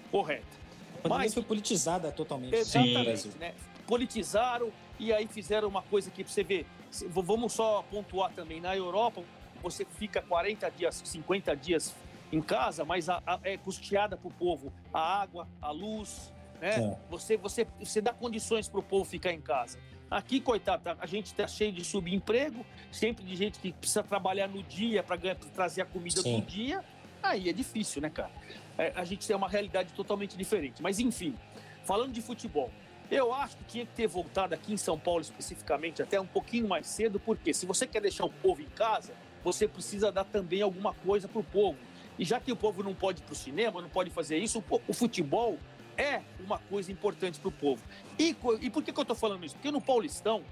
correta. 0.10 0.62
A 1.04 1.10
Mas- 1.10 1.34
foi 1.34 1.44
politizada 1.44 2.12
totalmente. 2.12 2.56
Exatamente, 2.56 3.28
né? 3.38 3.54
Politizaram 3.86 4.72
e 4.98 5.12
aí 5.12 5.28
fizeram 5.28 5.68
uma 5.68 5.82
coisa 5.82 6.10
que 6.10 6.24
você 6.24 6.44
vê. 6.44 6.66
Vamos 7.10 7.52
só 7.54 7.84
pontuar 7.92 8.32
também. 8.32 8.62
Na 8.62 8.76
Europa, 8.76 9.22
você 9.62 9.84
fica 9.84 10.22
40 10.22 10.70
dias, 10.70 11.02
50 11.04 11.56
dias 11.56 11.94
em 12.32 12.42
casa, 12.42 12.86
mas 12.86 13.10
a- 13.10 13.22
a- 13.26 13.40
é 13.44 13.58
custeada 13.58 14.16
para 14.16 14.28
o 14.30 14.32
povo 14.32 14.72
a 14.94 15.22
água, 15.22 15.46
a 15.62 15.72
luz, 15.72 16.32
né? 16.62 16.98
Você, 17.10 17.36
você, 17.36 17.68
você 17.80 18.00
dá 18.00 18.14
condições 18.14 18.70
para 18.70 18.80
o 18.80 18.84
povo 18.84 19.04
ficar 19.04 19.34
em 19.34 19.42
casa. 19.42 19.80
Aqui, 20.10 20.40
coitado, 20.40 20.84
tá- 20.84 20.98
a 21.00 21.06
gente 21.08 21.28
está 21.28 21.48
cheio 21.48 21.72
de 21.72 21.84
subemprego, 21.84 22.66
sempre 22.92 23.26
de 23.26 23.36
gente 23.36 23.60
que 23.60 23.74
precisa 23.74 24.04
trabalhar 24.04 24.48
no 24.48 24.62
dia 24.62 25.02
para 25.02 25.18
trazer 25.54 25.82
a 25.82 25.86
comida 25.86 26.22
Sim. 26.22 26.40
do 26.40 26.46
dia. 26.46 26.84
Aí 27.24 27.50
é 27.50 27.54
difícil, 27.54 28.02
né, 28.02 28.10
cara? 28.10 28.32
É, 28.78 28.92
a 28.96 29.04
gente 29.04 29.26
tem 29.26 29.36
uma 29.36 29.50
realidade 29.50 29.92
totalmente 29.94 30.38
diferente. 30.38 30.82
Mas, 30.82 31.00
enfim, 31.00 31.36
falando 31.84 32.12
de 32.12 32.22
futebol, 32.22 32.70
eu 33.10 33.34
acho 33.34 33.58
que 33.58 33.64
tinha 33.66 33.86
que 33.86 33.94
ter 33.94 34.08
voltado 34.08 34.54
aqui 34.54 34.74
em 34.74 34.78
São 34.78 35.00
Paulo 35.00 35.22
especificamente 35.22 36.02
até 36.02 36.20
um 36.20 36.28
pouquinho 36.28 36.68
mais 36.68 36.88
cedo, 36.88 37.20
porque 37.20 37.54
se 37.54 37.66
você 37.66 37.88
quer 37.88 38.02
deixar 38.02 38.26
o 38.26 38.30
povo 38.30 38.62
em 38.62 38.70
casa, 38.70 39.14
você 39.44 39.68
precisa 39.68 40.12
dar 40.12 40.24
também 40.26 40.62
alguma 40.62 40.94
coisa 40.94 41.28
para 41.28 41.40
o 41.40 41.44
povo. 41.44 41.78
E 42.20 42.26
já 42.26 42.40
que 42.40 42.52
o 42.52 42.56
povo 42.56 42.84
não 42.84 42.94
pode 42.94 43.22
ir 43.22 43.24
para 43.24 43.34
o 43.34 43.36
cinema, 43.36 43.82
não 43.82 43.90
pode 43.90 44.10
fazer 44.10 44.38
isso, 44.38 44.64
o 44.88 44.94
futebol 44.94 45.58
é 46.02 46.22
uma 46.40 46.58
coisa 46.58 46.92
importante 46.92 47.40
para 47.40 47.50
o 47.50 47.52
povo. 47.52 47.82
E, 48.18 48.36
e 48.62 48.70
por 48.70 48.84
que, 48.84 48.92
que 48.92 49.00
eu 49.00 49.04
estou 49.04 49.16
falando 49.16 49.46
isso? 49.46 49.56
Porque 49.56 49.72
no 49.72 49.82
Paulistão 49.82 50.44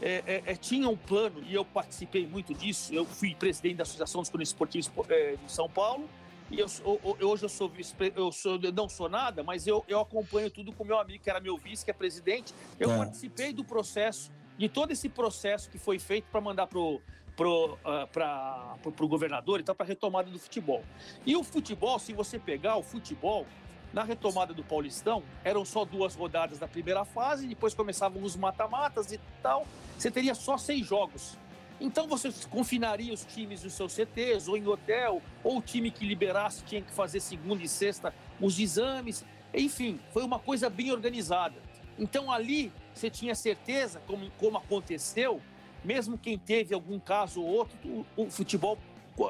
é, 0.00 0.22
é, 0.26 0.42
é, 0.46 0.54
tinha 0.56 0.88
um 0.88 0.96
plano, 0.96 1.42
e 1.46 1.54
eu 1.54 1.64
participei 1.64 2.26
muito 2.26 2.54
disso, 2.54 2.94
eu 2.94 3.04
fui 3.04 3.34
presidente 3.34 3.76
da 3.76 3.82
Associação 3.82 4.20
dos 4.22 4.30
Cronistas 4.30 4.54
Esportivos 4.54 4.90
é, 5.10 5.36
de 5.36 5.52
São 5.52 5.68
Paulo, 5.68 6.08
e 6.50 6.58
eu, 6.60 6.66
o- 6.84 7.16
hoje 7.26 7.42
eu 7.44 7.48
sou 7.48 7.68
vice, 7.68 7.94
eu 8.16 8.32
sou, 8.32 8.58
eu 8.62 8.72
não 8.72 8.88
sou 8.88 9.08
nada, 9.08 9.42
mas 9.42 9.66
eu, 9.66 9.84
eu 9.86 10.00
acompanho 10.00 10.50
tudo 10.50 10.72
com 10.72 10.82
meu 10.84 10.98
amigo, 10.98 11.22
que 11.22 11.28
era 11.28 11.40
meu 11.40 11.58
vice, 11.58 11.84
que 11.84 11.90
é 11.90 11.94
presidente. 11.94 12.54
Eu 12.80 12.90
É. 12.92 12.96
participei 12.96 13.52
do 13.52 13.62
processo, 13.64 14.30
de 14.56 14.68
todo 14.68 14.90
esse 14.92 15.08
processo 15.08 15.68
que 15.68 15.78
foi 15.78 15.98
feito 15.98 16.24
para 16.32 16.40
mandar 16.40 16.66
pro 16.66 17.00
pro, 17.36 17.78
pra- 18.12 18.76
pro, 18.82 18.90
pro 18.90 19.06
governador 19.06 19.60
e 19.60 19.62
tal, 19.62 19.72
para 19.72 19.86
retomada 19.86 20.28
do 20.28 20.40
futebol. 20.40 20.82
E 21.24 21.36
o 21.36 21.44
futebol, 21.44 21.96
se 22.00 22.12
você 22.12 22.36
pegar 22.36 22.76
o 22.76 22.82
futebol, 22.82 23.46
na 23.92 24.02
retomada 24.02 24.52
do 24.52 24.62
Paulistão, 24.62 25.22
eram 25.42 25.64
só 25.64 25.84
duas 25.84 26.14
rodadas 26.14 26.58
da 26.58 26.68
primeira 26.68 27.04
fase, 27.04 27.46
depois 27.46 27.74
começavam 27.74 28.22
os 28.22 28.36
mata-matas 28.36 29.12
e 29.12 29.20
tal. 29.42 29.66
Você 29.96 30.10
teria 30.10 30.34
só 30.34 30.58
seis 30.58 30.86
jogos. 30.86 31.36
Então 31.80 32.08
você 32.08 32.32
confinaria 32.50 33.14
os 33.14 33.24
times 33.24 33.62
nos 33.62 33.74
seus 33.74 33.92
CTs 33.92 34.48
ou 34.48 34.56
em 34.56 34.66
hotel, 34.66 35.22
ou 35.44 35.58
o 35.58 35.62
time 35.62 35.90
que 35.90 36.04
liberasse 36.04 36.64
tinha 36.64 36.82
que 36.82 36.92
fazer 36.92 37.20
segunda 37.20 37.62
e 37.62 37.68
sexta 37.68 38.12
os 38.40 38.58
exames. 38.58 39.24
Enfim, 39.54 40.00
foi 40.12 40.24
uma 40.24 40.38
coisa 40.38 40.68
bem 40.68 40.90
organizada. 40.90 41.54
Então 41.98 42.30
ali 42.30 42.72
você 42.92 43.08
tinha 43.08 43.34
certeza, 43.34 44.02
como, 44.06 44.28
como 44.38 44.58
aconteceu, 44.58 45.40
mesmo 45.84 46.18
quem 46.18 46.36
teve 46.36 46.74
algum 46.74 46.98
caso 46.98 47.40
ou 47.40 47.48
outro, 47.48 47.78
o, 47.84 48.04
o 48.16 48.30
futebol 48.30 48.76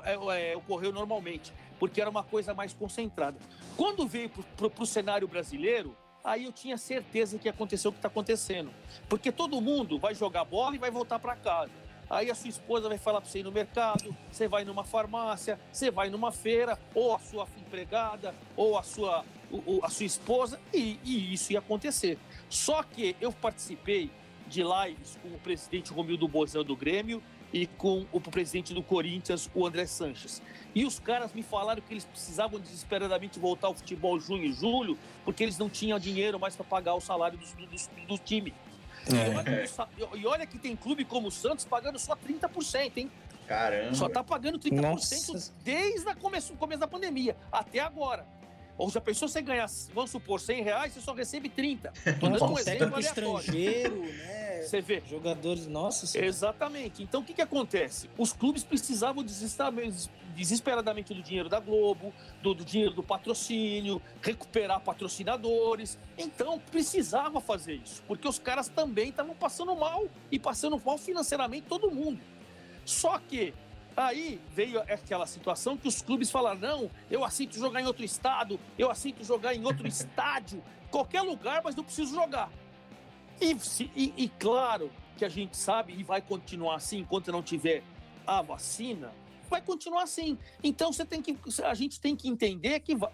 é, 0.04 0.52
é, 0.52 0.56
ocorreu 0.56 0.92
normalmente, 0.92 1.52
porque 1.78 2.00
era 2.00 2.10
uma 2.10 2.22
coisa 2.22 2.52
mais 2.54 2.72
concentrada. 2.72 3.36
Quando 3.76 4.06
veio 4.06 4.30
para 4.30 4.82
o 4.82 4.86
cenário 4.86 5.26
brasileiro, 5.28 5.96
aí 6.24 6.44
eu 6.44 6.52
tinha 6.52 6.76
certeza 6.76 7.38
que 7.38 7.48
aconteceu 7.48 7.90
o 7.90 7.92
que 7.92 7.98
está 7.98 8.08
acontecendo. 8.08 8.70
Porque 9.08 9.30
todo 9.32 9.60
mundo 9.60 9.98
vai 9.98 10.14
jogar 10.14 10.44
bola 10.44 10.74
e 10.74 10.78
vai 10.78 10.90
voltar 10.90 11.18
para 11.18 11.36
casa. 11.36 11.72
Aí 12.10 12.30
a 12.30 12.34
sua 12.34 12.48
esposa 12.48 12.88
vai 12.88 12.96
falar 12.96 13.20
para 13.20 13.28
você 13.30 13.40
ir 13.40 13.42
no 13.42 13.52
mercado, 13.52 14.16
você 14.32 14.48
vai 14.48 14.64
numa 14.64 14.82
farmácia, 14.82 15.60
você 15.70 15.90
vai 15.90 16.08
numa 16.08 16.32
feira, 16.32 16.78
ou 16.94 17.14
a 17.14 17.18
sua 17.18 17.46
empregada, 17.58 18.34
ou 18.56 18.78
a 18.78 18.82
sua, 18.82 19.24
o- 19.50 19.76
o- 19.76 19.80
a 19.84 19.90
sua 19.90 20.06
esposa, 20.06 20.58
e, 20.72 20.98
e 21.04 21.34
isso 21.34 21.52
ia 21.52 21.58
acontecer. 21.58 22.18
Só 22.48 22.82
que 22.82 23.14
eu 23.20 23.30
participei 23.30 24.10
de 24.46 24.62
lives 24.62 25.18
com 25.22 25.28
o 25.28 25.38
presidente 25.38 25.92
Romildo 25.92 26.26
Bozão 26.26 26.64
do 26.64 26.74
Grêmio 26.74 27.22
e 27.52 27.66
com 27.66 28.04
o 28.12 28.20
presidente 28.20 28.74
do 28.74 28.82
Corinthians, 28.82 29.48
o 29.54 29.66
André 29.66 29.86
Sanches. 29.86 30.42
E 30.74 30.84
os 30.84 30.98
caras 30.98 31.32
me 31.32 31.42
falaram 31.42 31.80
que 31.80 31.92
eles 31.92 32.04
precisavam 32.04 32.60
desesperadamente 32.60 33.38
voltar 33.38 33.68
ao 33.68 33.74
futebol 33.74 34.20
junho 34.20 34.44
e 34.44 34.52
julho, 34.52 34.98
porque 35.24 35.42
eles 35.42 35.58
não 35.58 35.68
tinham 35.68 35.98
dinheiro 35.98 36.38
mais 36.38 36.54
para 36.54 36.64
pagar 36.64 36.94
o 36.94 37.00
salário 37.00 37.38
do, 37.38 37.46
do, 37.66 38.06
do 38.06 38.18
time. 38.18 38.54
É. 39.06 39.64
E 40.16 40.26
olha 40.26 40.46
que 40.46 40.58
tem 40.58 40.76
clube 40.76 41.04
como 41.04 41.28
o 41.28 41.30
Santos 41.30 41.64
pagando 41.64 41.98
só 41.98 42.14
30%, 42.14 42.92
hein? 42.96 43.10
Caramba. 43.46 43.94
Só 43.94 44.08
tá 44.08 44.22
pagando 44.22 44.58
30% 44.58 44.80
Nossa. 44.82 45.52
desde 45.64 46.06
o 46.06 46.16
começo, 46.16 46.52
começo 46.54 46.80
da 46.80 46.86
pandemia 46.86 47.34
até 47.50 47.80
agora. 47.80 48.26
Ou 48.76 48.90
já 48.90 49.00
pensou 49.00 49.26
você 49.26 49.42
ganhar, 49.42 49.66
vamos 49.92 50.10
supor, 50.10 50.38
100 50.38 50.62
reais, 50.62 50.92
você 50.92 51.00
só 51.00 51.12
recebe 51.12 51.48
30. 51.48 51.92
Tô 52.20 52.28
dando 52.28 52.44
um 52.44 52.58
exemplo 52.58 52.94
aleatório. 52.94 53.38
estrangeiro, 53.38 53.96
né? 54.04 54.37
Você 54.62 54.80
vê. 54.80 55.02
Jogadores, 55.06 55.66
senhora. 56.06 56.28
Exatamente. 56.28 57.02
Então 57.02 57.20
o 57.20 57.24
que, 57.24 57.34
que 57.34 57.42
acontece? 57.42 58.08
Os 58.16 58.32
clubes 58.32 58.64
precisavam 58.64 59.24
desesperadamente 59.24 61.14
do 61.14 61.22
dinheiro 61.22 61.48
da 61.48 61.60
Globo, 61.60 62.12
do, 62.42 62.54
do 62.54 62.64
dinheiro 62.64 62.94
do 62.94 63.02
patrocínio, 63.02 64.00
recuperar 64.22 64.80
patrocinadores. 64.80 65.98
Então 66.16 66.58
precisava 66.58 67.40
fazer 67.40 67.74
isso, 67.74 68.02
porque 68.06 68.28
os 68.28 68.38
caras 68.38 68.68
também 68.68 69.10
estavam 69.10 69.34
passando 69.34 69.74
mal 69.74 70.06
e 70.30 70.38
passando 70.38 70.80
mal 70.84 70.98
financeiramente 70.98 71.66
todo 71.68 71.90
mundo. 71.90 72.20
Só 72.84 73.18
que 73.18 73.52
aí 73.96 74.40
veio 74.54 74.80
aquela 74.80 75.26
situação 75.26 75.76
que 75.76 75.88
os 75.88 76.00
clubes 76.00 76.30
falaram: 76.30 76.60
não, 76.60 76.90
eu 77.10 77.24
aceito 77.24 77.58
jogar 77.58 77.80
em 77.80 77.86
outro 77.86 78.04
estado, 78.04 78.58
eu 78.78 78.90
aceito 78.90 79.24
jogar 79.24 79.54
em 79.54 79.64
outro 79.64 79.86
estádio, 79.88 80.62
qualquer 80.90 81.22
lugar, 81.22 81.62
mas 81.64 81.74
não 81.74 81.84
preciso 81.84 82.14
jogar. 82.14 82.50
E, 83.40 83.56
e- 83.96 84.14
e, 84.16 84.28
claro, 84.28 84.90
que 85.16 85.24
a 85.24 85.28
gente 85.28 85.56
sabe 85.56 85.92
e 85.94 86.02
vai 86.02 86.20
continuar 86.20 86.76
assim 86.76 86.98
enquanto 86.98 87.30
não 87.32 87.42
tiver 87.42 87.82
a 88.26 88.42
vacina, 88.42 89.12
vai 89.48 89.60
continuar 89.62 90.02
assim. 90.02 90.38
Então 90.62 90.92
você 90.92 91.04
tem 91.04 91.22
que, 91.22 91.36
a 91.64 91.74
gente 91.74 92.00
tem 92.00 92.14
que 92.14 92.28
entender 92.28 92.80
que 92.80 92.94
vai, 92.94 93.12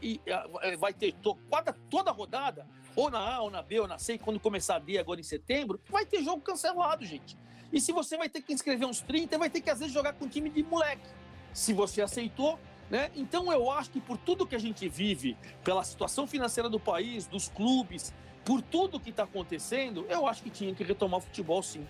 vai 0.78 0.92
ter 0.92 1.12
toda, 1.14 1.72
toda 1.90 2.10
rodada, 2.10 2.66
ou 2.96 3.10
na 3.10 3.18
A, 3.18 3.40
ou 3.42 3.50
na 3.50 3.62
B, 3.62 3.80
ou 3.80 3.88
na 3.88 3.98
C, 3.98 4.18
quando 4.18 4.38
começar 4.40 4.76
a 4.76 4.78
D 4.78 4.98
agora 4.98 5.20
em 5.20 5.24
setembro, 5.24 5.80
vai 5.88 6.04
ter 6.06 6.22
jogo 6.22 6.40
cancelado, 6.42 7.04
gente. 7.04 7.36
E 7.72 7.80
se 7.80 7.90
você 7.92 8.16
vai 8.16 8.28
ter 8.28 8.40
que 8.42 8.52
inscrever 8.52 8.86
uns 8.86 9.00
30, 9.00 9.36
vai 9.38 9.50
ter 9.50 9.60
que 9.60 9.70
às 9.70 9.78
vezes 9.80 9.92
jogar 9.92 10.12
com 10.12 10.28
time 10.28 10.48
de 10.48 10.62
moleque. 10.62 11.06
Se 11.52 11.72
você 11.72 12.02
aceitou, 12.02 12.58
né? 12.90 13.10
Então 13.16 13.50
eu 13.52 13.70
acho 13.70 13.90
que 13.90 14.00
por 14.00 14.16
tudo 14.18 14.46
que 14.46 14.54
a 14.54 14.60
gente 14.60 14.88
vive, 14.88 15.36
pela 15.64 15.82
situação 15.82 16.26
financeira 16.26 16.68
do 16.68 16.78
país, 16.78 17.26
dos 17.26 17.48
clubes, 17.48 18.12
por 18.44 18.60
tudo 18.60 19.00
que 19.00 19.10
está 19.10 19.24
acontecendo, 19.24 20.06
eu 20.08 20.26
acho 20.26 20.42
que 20.42 20.50
tinha 20.50 20.74
que 20.74 20.84
retomar 20.84 21.18
o 21.18 21.22
futebol 21.22 21.62
sim. 21.62 21.86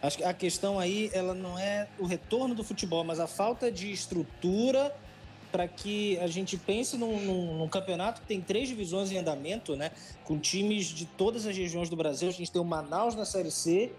Acho 0.00 0.18
que 0.18 0.24
a 0.24 0.32
questão 0.32 0.78
aí 0.78 1.10
ela 1.12 1.34
não 1.34 1.58
é 1.58 1.88
o 1.98 2.06
retorno 2.06 2.54
do 2.54 2.62
futebol, 2.62 3.02
mas 3.02 3.18
a 3.18 3.26
falta 3.26 3.72
de 3.72 3.90
estrutura 3.90 4.94
para 5.50 5.66
que 5.66 6.18
a 6.18 6.26
gente 6.26 6.56
pense 6.56 6.96
num, 6.96 7.20
num, 7.20 7.58
num, 7.58 7.68
campeonato 7.68 8.20
que 8.20 8.26
tem 8.26 8.40
três 8.40 8.68
divisões 8.68 9.10
em 9.10 9.16
andamento, 9.16 9.74
né? 9.74 9.90
Com 10.24 10.38
times 10.38 10.86
de 10.86 11.06
todas 11.06 11.46
as 11.46 11.56
regiões 11.56 11.88
do 11.88 11.96
Brasil. 11.96 12.28
A 12.28 12.32
gente 12.32 12.52
tem 12.52 12.60
o 12.60 12.64
Manaus 12.64 13.14
na 13.14 13.24
Série 13.24 13.50
C 13.50 13.90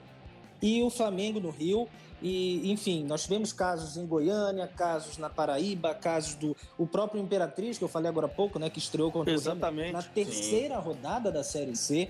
e 0.61 0.81
o 0.83 0.89
Flamengo 0.89 1.39
no 1.39 1.49
Rio. 1.49 1.87
E, 2.21 2.71
enfim, 2.71 3.03
nós 3.03 3.23
tivemos 3.23 3.53
casos 3.53 3.95
em 3.95 4.05
Goiânia, 4.05 4.67
casos 4.67 5.19
na 5.19 5.29
Paraíba, 5.29 5.93
casos 5.93 6.33
do 6.35 6.57
o 6.77 6.87
próprio 6.87 7.21
Imperatriz, 7.21 7.77
que 7.77 7.83
eu 7.83 7.87
falei 7.87 8.09
agora 8.09 8.25
há 8.25 8.29
pouco, 8.29 8.57
né, 8.57 8.69
que 8.69 8.79
estreou 8.79 9.11
contra 9.11 9.33
Exatamente. 9.33 9.91
o 9.91 9.93
na 9.93 10.01
terceira 10.01 10.77
Sim. 10.77 10.81
rodada 10.81 11.31
da 11.31 11.43
Série 11.43 11.75
C. 11.75 12.09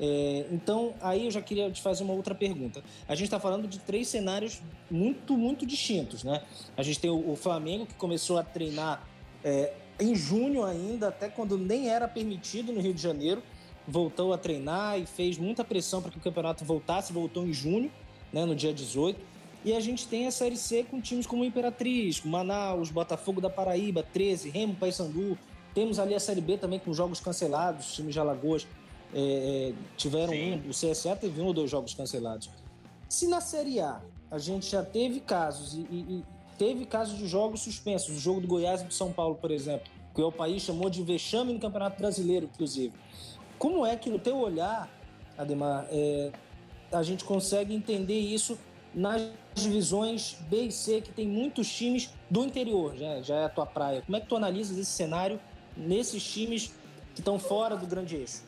É, 0.00 0.46
então, 0.52 0.94
aí 1.00 1.24
eu 1.24 1.30
já 1.30 1.42
queria 1.42 1.68
te 1.72 1.82
fazer 1.82 2.04
uma 2.04 2.12
outra 2.12 2.34
pergunta. 2.34 2.84
A 3.08 3.16
gente 3.16 3.24
está 3.24 3.40
falando 3.40 3.66
de 3.66 3.80
três 3.80 4.06
cenários 4.06 4.62
muito, 4.88 5.36
muito 5.36 5.66
distintos, 5.66 6.22
né? 6.22 6.42
A 6.76 6.82
gente 6.84 7.00
tem 7.00 7.10
o, 7.10 7.32
o 7.32 7.34
Flamengo, 7.34 7.84
que 7.84 7.94
começou 7.94 8.38
a 8.38 8.44
treinar 8.44 9.04
é, 9.42 9.72
em 9.98 10.14
junho 10.14 10.64
ainda, 10.64 11.08
até 11.08 11.28
quando 11.28 11.58
nem 11.58 11.90
era 11.90 12.06
permitido 12.06 12.72
no 12.72 12.80
Rio 12.80 12.94
de 12.94 13.02
Janeiro, 13.02 13.42
voltou 13.88 14.34
a 14.34 14.38
treinar 14.38 15.00
e 15.00 15.06
fez 15.06 15.38
muita 15.38 15.64
pressão 15.64 16.02
para 16.02 16.10
que 16.10 16.18
o 16.18 16.20
campeonato 16.20 16.64
voltasse, 16.64 17.12
voltou 17.12 17.46
em 17.46 17.52
junho, 17.52 17.90
né, 18.30 18.44
no 18.44 18.54
dia 18.54 18.72
18. 18.72 19.18
E 19.64 19.72
a 19.72 19.80
gente 19.80 20.06
tem 20.06 20.26
a 20.26 20.30
Série 20.30 20.56
C 20.56 20.84
com 20.84 21.00
times 21.00 21.26
como 21.26 21.44
Imperatriz, 21.44 22.22
Manaus, 22.22 22.90
Botafogo 22.90 23.40
da 23.40 23.50
Paraíba, 23.50 24.02
13, 24.02 24.50
Remo, 24.50 24.74
Paysandu. 24.74 25.36
Temos 25.74 25.98
ali 25.98 26.14
a 26.14 26.20
Série 26.20 26.40
B 26.40 26.58
também 26.58 26.78
com 26.78 26.92
jogos 26.92 27.18
cancelados, 27.18 27.94
times 27.94 28.12
de 28.12 28.20
Alagoas 28.20 28.66
é, 29.14 29.72
é 29.72 29.74
tiveram 29.96 30.32
Sim. 30.32 30.62
um, 30.66 30.68
o 30.68 30.70
CSA 30.70 31.16
teve 31.16 31.40
um 31.40 31.46
ou 31.46 31.54
dois 31.54 31.70
jogos 31.70 31.94
cancelados. 31.94 32.50
Se 33.08 33.26
na 33.26 33.40
Série 33.40 33.80
A 33.80 34.00
a 34.30 34.38
gente 34.38 34.70
já 34.70 34.84
teve 34.84 35.20
casos 35.20 35.72
e, 35.74 35.80
e, 35.90 35.96
e 36.18 36.24
teve 36.58 36.84
casos 36.84 37.16
de 37.16 37.26
jogos 37.26 37.60
suspensos, 37.60 38.14
o 38.14 38.20
jogo 38.20 38.40
do 38.40 38.46
Goiás 38.46 38.82
e 38.82 38.84
do 38.84 38.92
São 38.92 39.10
Paulo, 39.10 39.36
por 39.36 39.50
exemplo, 39.50 39.88
que 40.14 40.20
o 40.20 40.30
país 40.30 40.62
chamou 40.62 40.90
de 40.90 41.02
vexame 41.02 41.52
no 41.52 41.58
Campeonato 41.60 41.98
Brasileiro, 41.98 42.48
inclusive. 42.52 42.92
Como 43.58 43.84
é 43.84 43.96
que 43.96 44.08
no 44.08 44.18
teu 44.18 44.36
olhar, 44.36 44.88
Ademar, 45.36 45.86
é, 45.90 46.30
a 46.92 47.02
gente 47.02 47.24
consegue 47.24 47.74
entender 47.74 48.18
isso 48.18 48.58
nas 48.94 49.30
divisões 49.54 50.36
B 50.48 50.64
e 50.64 50.72
C, 50.72 51.00
que 51.00 51.10
tem 51.10 51.26
muitos 51.26 51.72
times 51.72 52.10
do 52.30 52.44
interior, 52.44 52.96
já, 52.96 53.20
já 53.20 53.34
é 53.36 53.44
a 53.44 53.48
tua 53.48 53.66
praia. 53.66 54.02
Como 54.02 54.16
é 54.16 54.20
que 54.20 54.26
tu 54.26 54.36
analisas 54.36 54.78
esse 54.78 54.90
cenário 54.90 55.40
nesses 55.76 56.22
times 56.22 56.72
que 57.14 57.20
estão 57.20 57.38
fora 57.38 57.76
do 57.76 57.86
grande 57.86 58.16
eixo? 58.16 58.42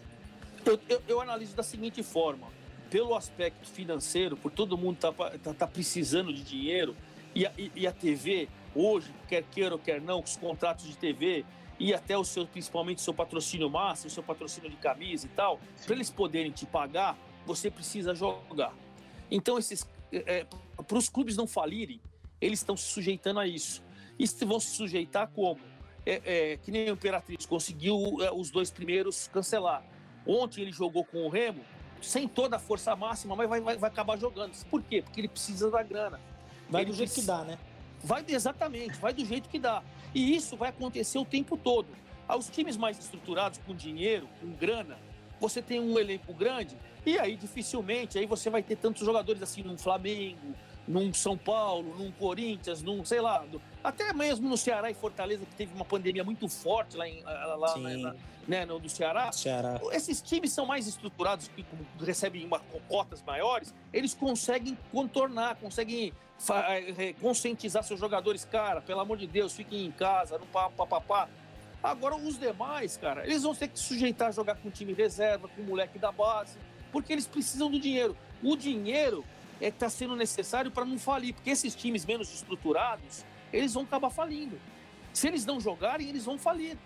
Eu, 0.65 0.79
eu, 0.89 1.03
eu 1.09 1.21
analiso 1.21 1.55
da 1.55 1.63
seguinte 1.63 2.03
forma: 2.03 2.47
pelo 2.89 3.15
aspecto 3.15 3.69
financeiro, 3.69 4.37
por 4.37 4.51
todo 4.51 4.77
mundo 4.79 4.99
tá, 4.99 5.13
tá, 5.13 5.55
tá 5.55 5.67
precisando 5.67 6.33
de 6.33 6.43
dinheiro, 6.43 6.97
e 7.35 7.47
a, 7.47 7.53
e, 7.57 7.87
a 7.87 7.93
TV, 7.93 8.49
hoje, 8.75 9.13
quer 9.29 9.45
queira 9.45 9.75
ou 9.75 9.79
quer 9.79 10.01
não, 10.01 10.21
os 10.21 10.37
contratos 10.37 10.87
de 10.87 10.97
TV 10.97 11.45
e 11.81 11.93
até 11.93 12.17
o 12.17 12.23
seu, 12.23 12.47
principalmente 12.47 12.99
o 12.99 13.01
seu 13.01 13.15
patrocínio 13.15 13.69
máximo, 13.69 14.09
o 14.09 14.11
seu 14.11 14.23
patrocínio 14.23 14.71
de 14.71 14.77
camisa 14.77 15.27
e 15.27 15.31
tal, 15.31 15.59
para 15.85 15.95
eles 15.95 16.11
poderem 16.11 16.53
te 16.53 16.67
pagar, 16.67 17.17
você 17.47 17.71
precisa 17.71 18.15
jogar. 18.15 18.73
Então, 19.31 19.59
esses 19.59 19.89
é, 20.13 20.47
para 20.87 20.99
os 20.99 21.09
clubes 21.09 21.37
não 21.37 21.47
falirem, 21.47 22.01
eles 22.41 22.61
estão 22.61 22.77
se 22.77 22.85
sujeitando 22.85 23.41
a 23.41 23.47
isso. 23.47 23.83
E 24.19 24.27
vão 24.45 24.61
se 24.61 24.75
sujeitar 24.77 25.29
como? 25.29 25.61
É, 26.05 26.53
é, 26.53 26.57
que 26.57 26.71
nem 26.71 26.91
o 26.91 26.95
Imperatriz 26.95 27.47
conseguiu 27.47 28.19
é, 28.23 28.31
os 28.33 28.51
dois 28.51 28.71
primeiros 28.71 29.29
cancelar. 29.29 29.85
Ontem 30.27 30.63
ele 30.63 30.73
jogou 30.73 31.05
com 31.05 31.25
o 31.25 31.29
Remo, 31.29 31.65
sem 32.03 32.27
toda 32.29 32.57
a 32.57 32.59
força 32.59 32.95
máxima, 32.97 33.37
mas 33.37 33.49
vai, 33.49 33.61
vai, 33.61 33.77
vai 33.77 33.91
acabar 33.91 34.19
jogando. 34.19 34.53
Por 34.67 34.83
quê? 34.83 35.03
Porque 35.03 35.21
ele 35.21 35.29
precisa 35.29 35.71
da 35.71 35.83
grana. 35.83 36.21
Vai 36.69 36.83
ele 36.83 36.91
do 36.91 36.97
jeito 36.97 37.15
que 37.15 37.23
dá, 37.23 37.45
né? 37.45 37.59
Vai 38.03 38.25
exatamente, 38.29 38.99
vai 38.99 39.13
do 39.13 39.25
jeito 39.25 39.49
que 39.49 39.59
dá. 39.59 39.83
E 40.15 40.35
isso 40.35 40.57
vai 40.57 40.71
acontecer 40.71 41.19
o 41.19 41.25
tempo 41.25 41.57
todo. 41.57 41.89
Aos 42.27 42.49
times 42.49 42.77
mais 42.77 42.99
estruturados, 42.99 43.59
com 43.67 43.75
dinheiro, 43.75 44.29
com 44.41 44.51
grana, 44.53 44.99
você 45.41 45.63
tem 45.63 45.81
um 45.81 45.99
elenco 45.99 46.33
grande, 46.35 46.77
e 47.05 47.19
aí 47.19 47.35
dificilmente 47.35 48.19
aí 48.19 48.27
você 48.27 48.51
vai 48.51 48.63
ter 48.63 48.77
tantos 48.77 49.05
jogadores 49.05 49.43
assim 49.43 49.63
num 49.63 49.77
Flamengo, 49.77 50.55
num 50.87 51.13
São 51.15 51.37
Paulo, 51.37 51.95
num 51.97 52.11
Corinthians, 52.13 52.83
num, 52.83 53.05
sei 53.05 53.21
lá, 53.21 53.45
até 53.83 54.13
mesmo 54.13 54.49
no 54.49 54.57
Ceará 54.57 54.91
e 54.91 54.95
Fortaleza, 54.95 55.47
que 55.47 55.55
teve 55.55 55.75
uma 55.75 55.85
pandemia 55.85 56.23
muito 56.25 56.49
forte 56.49 56.97
lá, 56.97 57.09
em, 57.09 57.23
lá 57.23 57.79
na, 57.79 58.15
né, 58.47 58.67
no 58.67 58.79
do 58.79 58.89
Ceará. 58.89 59.33
Ceará. 59.33 59.81
Esses 59.93 60.21
times 60.21 60.53
são 60.53 60.67
mais 60.67 60.87
estruturados, 60.87 61.49
que 61.49 61.65
recebem 62.05 62.45
uma, 62.45 62.61
cotas 62.89 63.23
maiores, 63.23 63.75
eles 63.93 64.15
conseguem 64.15 64.77
contornar, 64.93 65.57
conseguem 65.57 66.13
conscientizar 67.21 67.83
seus 67.83 68.01
jogadores, 68.01 68.45
cara, 68.45 68.81
pelo 68.81 69.01
amor 69.01 69.17
de 69.19 69.27
Deus, 69.27 69.53
fiquem 69.53 69.85
em 69.85 69.91
casa, 69.91 70.39
não 70.39 70.47
papapá. 70.47 71.29
Agora, 71.83 72.17
os 72.17 72.39
demais, 72.39 72.97
cara, 72.97 73.25
eles 73.25 73.43
vão 73.43 73.55
ter 73.55 73.69
que 73.69 73.79
sujeitar 73.79 74.29
a 74.29 74.33
jogar 74.33 74.57
com 74.57 74.71
time 74.71 74.93
reserva, 74.93 75.49
com 75.49 75.63
o 75.63 75.65
moleque 75.65 75.99
da 75.99 76.13
base, 76.13 76.59
porque 76.93 77.13
eles 77.13 77.27
precisam 77.27 77.71
do 77.71 77.79
dinheiro. 77.79 78.17
O 78.43 78.57
dinheiro 78.57 79.25
é 79.61 79.69
está 79.69 79.89
sendo 79.89 80.17
necessário 80.17 80.71
para 80.71 80.85
não 80.85 80.99
falir, 80.99 81.35
porque 81.35 81.51
esses 81.51 81.75
times 81.75 82.05
menos 82.05 82.33
estruturados, 82.33 83.25
eles 83.53 83.75
vão 83.75 83.85
acabar 83.85 84.11
falindo. 84.11 84.61
Se 85.13 85.27
eles 85.27 85.45
não 85.45 85.61
jogarem, 85.61 86.09
eles 86.09 86.25
vão 86.25 86.39
falir. 86.39 86.77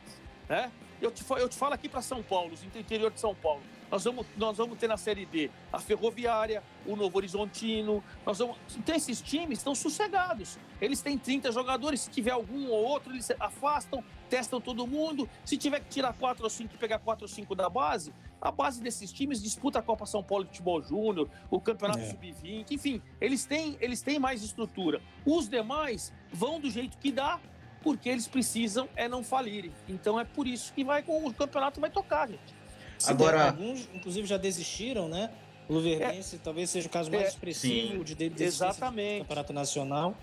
Né? 0.49 0.71
Eu, 1.01 1.11
te, 1.11 1.25
eu 1.29 1.49
te 1.49 1.57
falo 1.57 1.75
aqui 1.75 1.89
para 1.89 2.01
São 2.01 2.23
Paulo, 2.23 2.53
no 2.73 2.81
interior 2.81 3.11
de 3.11 3.21
São 3.21 3.35
Paulo. 3.35 3.63
Nós 3.95 4.03
vamos, 4.03 4.27
nós 4.37 4.57
vamos 4.57 4.77
ter 4.77 4.89
na 4.89 4.97
Série 4.97 5.25
D 5.25 5.49
a 5.73 5.79
Ferroviária, 5.79 6.65
o 6.85 6.97
Novo 6.97 7.17
Horizontino. 7.17 8.03
Nós 8.27 8.41
vamos... 8.41 8.57
Então, 8.77 8.93
esses 8.93 9.23
times 9.23 9.59
estão 9.59 9.73
sossegados. 9.73 10.59
Eles 10.81 11.01
têm 11.01 11.17
30 11.17 11.53
jogadores. 11.53 12.01
Se 12.01 12.11
tiver 12.11 12.33
algum 12.33 12.67
ou 12.71 12.83
outro, 12.83 13.13
eles 13.13 13.31
afastam, 13.39 14.03
testam 14.29 14.61
todo 14.61 14.85
mundo. 14.85 15.29
Se 15.45 15.57
tiver 15.57 15.79
que 15.79 15.91
tirar 15.91 16.13
4 16.13 16.43
ou 16.43 16.51
5 16.51 16.75
e 16.75 16.77
pegar 16.77 16.99
4 16.99 17.23
ou 17.25 17.29
5 17.29 17.55
da 17.55 17.71
base, 17.71 18.13
a 18.43 18.51
base 18.51 18.83
desses 18.83 19.13
times 19.13 19.41
disputa 19.41 19.79
a 19.79 19.83
Copa 19.83 20.07
São 20.07 20.25
Paulo 20.25 20.43
de 20.43 20.51
Futebol 20.51 20.83
Júnior, 20.83 21.31
o 21.49 21.61
Campeonato 21.61 22.01
é. 22.01 22.07
Sub-20, 22.07 22.73
enfim, 22.73 23.01
eles 23.21 23.45
têm, 23.45 23.79
eles 23.81 24.03
têm 24.03 24.19
mais 24.19 24.43
estrutura. 24.43 25.01
Os 25.25 25.49
demais 25.49 26.13
vão 26.33 26.59
do 26.59 26.69
jeito 26.69 26.99
que 26.99 27.13
dá, 27.13 27.39
porque 27.81 28.09
eles 28.09 28.27
precisam 28.27 28.89
é 28.97 29.07
não 29.07 29.23
falirem. 29.23 29.71
Então 29.89 30.19
é 30.19 30.25
por 30.25 30.49
isso 30.49 30.73
que 30.73 30.83
vai 30.83 31.01
com 31.01 31.25
o 31.25 31.33
campeonato 31.33 31.81
vai 31.81 31.91
tocar, 31.91 32.29
gente. 32.29 32.64
Agora, 33.07 33.47
alguns 33.47 33.89
inclusive 33.95 34.27
já 34.27 34.37
desistiram, 34.37 35.09
né? 35.09 35.31
O 35.69 35.75
Luverdense 35.75 36.37
é, 36.37 36.39
talvez 36.43 36.71
seja 36.71 36.87
o 36.87 36.91
caso 36.91 37.11
mais 37.11 37.25
é, 37.25 37.29
expressivo 37.29 37.99
sim, 37.99 38.05
de 38.05 38.15
desistir 38.15 38.45
exatamente. 38.45 39.19
do 39.19 39.23
campeonato 39.23 39.53
nacional. 39.53 40.15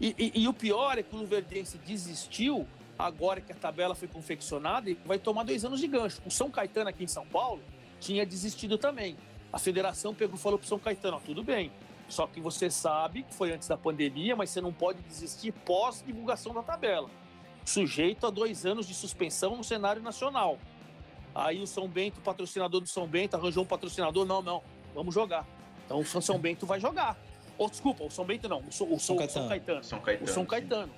E, 0.00 0.14
e, 0.18 0.42
e, 0.42 0.48
o 0.48 0.52
pior 0.52 0.98
é 0.98 1.02
que 1.02 1.14
o 1.14 1.18
Luverdense 1.18 1.78
desistiu 1.78 2.66
agora 2.98 3.40
que 3.40 3.52
a 3.52 3.54
tabela 3.54 3.94
foi 3.94 4.08
confeccionada, 4.08 4.90
e 4.90 4.98
vai 5.04 5.18
tomar 5.18 5.44
dois 5.44 5.64
anos 5.64 5.80
de 5.80 5.86
gancho. 5.86 6.20
O 6.26 6.30
São 6.30 6.50
Caetano 6.50 6.90
aqui 6.90 7.04
em 7.04 7.08
São 7.08 7.26
Paulo 7.26 7.62
tinha 8.00 8.26
desistido 8.26 8.76
também. 8.76 9.16
A 9.52 9.58
federação 9.58 10.14
pegou 10.14 10.36
e 10.36 10.38
falou 10.38 10.58
para 10.58 10.66
o 10.66 10.68
São 10.68 10.78
Caetano: 10.78 11.16
ó, 11.16 11.20
tudo 11.20 11.42
bem, 11.42 11.70
só 12.08 12.26
que 12.26 12.40
você 12.40 12.70
sabe 12.70 13.22
que 13.22 13.34
foi 13.34 13.52
antes 13.52 13.68
da 13.68 13.76
pandemia, 13.76 14.34
mas 14.34 14.50
você 14.50 14.60
não 14.60 14.72
pode 14.72 15.00
desistir 15.02 15.52
pós 15.52 16.02
divulgação 16.04 16.52
da 16.54 16.62
tabela. 16.62 17.08
Sujeito 17.64 18.26
a 18.26 18.30
dois 18.30 18.64
anos 18.64 18.86
de 18.86 18.94
suspensão 18.94 19.56
no 19.56 19.62
cenário 19.62 20.02
nacional. 20.02 20.58
Aí 21.38 21.62
o 21.62 21.66
São 21.68 21.86
Bento, 21.86 22.18
o 22.18 22.20
patrocinador 22.20 22.80
do 22.80 22.88
São 22.88 23.06
Bento, 23.06 23.36
arranjou 23.36 23.62
um 23.62 23.66
patrocinador: 23.66 24.26
não, 24.26 24.42
não, 24.42 24.60
vamos 24.92 25.14
jogar. 25.14 25.46
Então 25.86 26.00
o 26.00 26.04
São 26.04 26.36
Bento 26.36 26.66
vai 26.66 26.80
jogar. 26.80 27.16
Ou, 27.56 27.70
desculpa, 27.70 28.04
o 28.04 28.10
São 28.10 28.24
Bento 28.24 28.48
não, 28.48 28.58
o, 28.58 28.72
São, 28.72 28.92
o 28.92 28.98
São, 28.98 29.16
Caetano. 29.16 29.40
São 29.40 29.48
Caetano. 29.48 29.84
São 29.84 30.00
Caetano. 30.00 30.30
O 30.30 30.34
São 30.34 30.44
Caetano. 30.44 30.92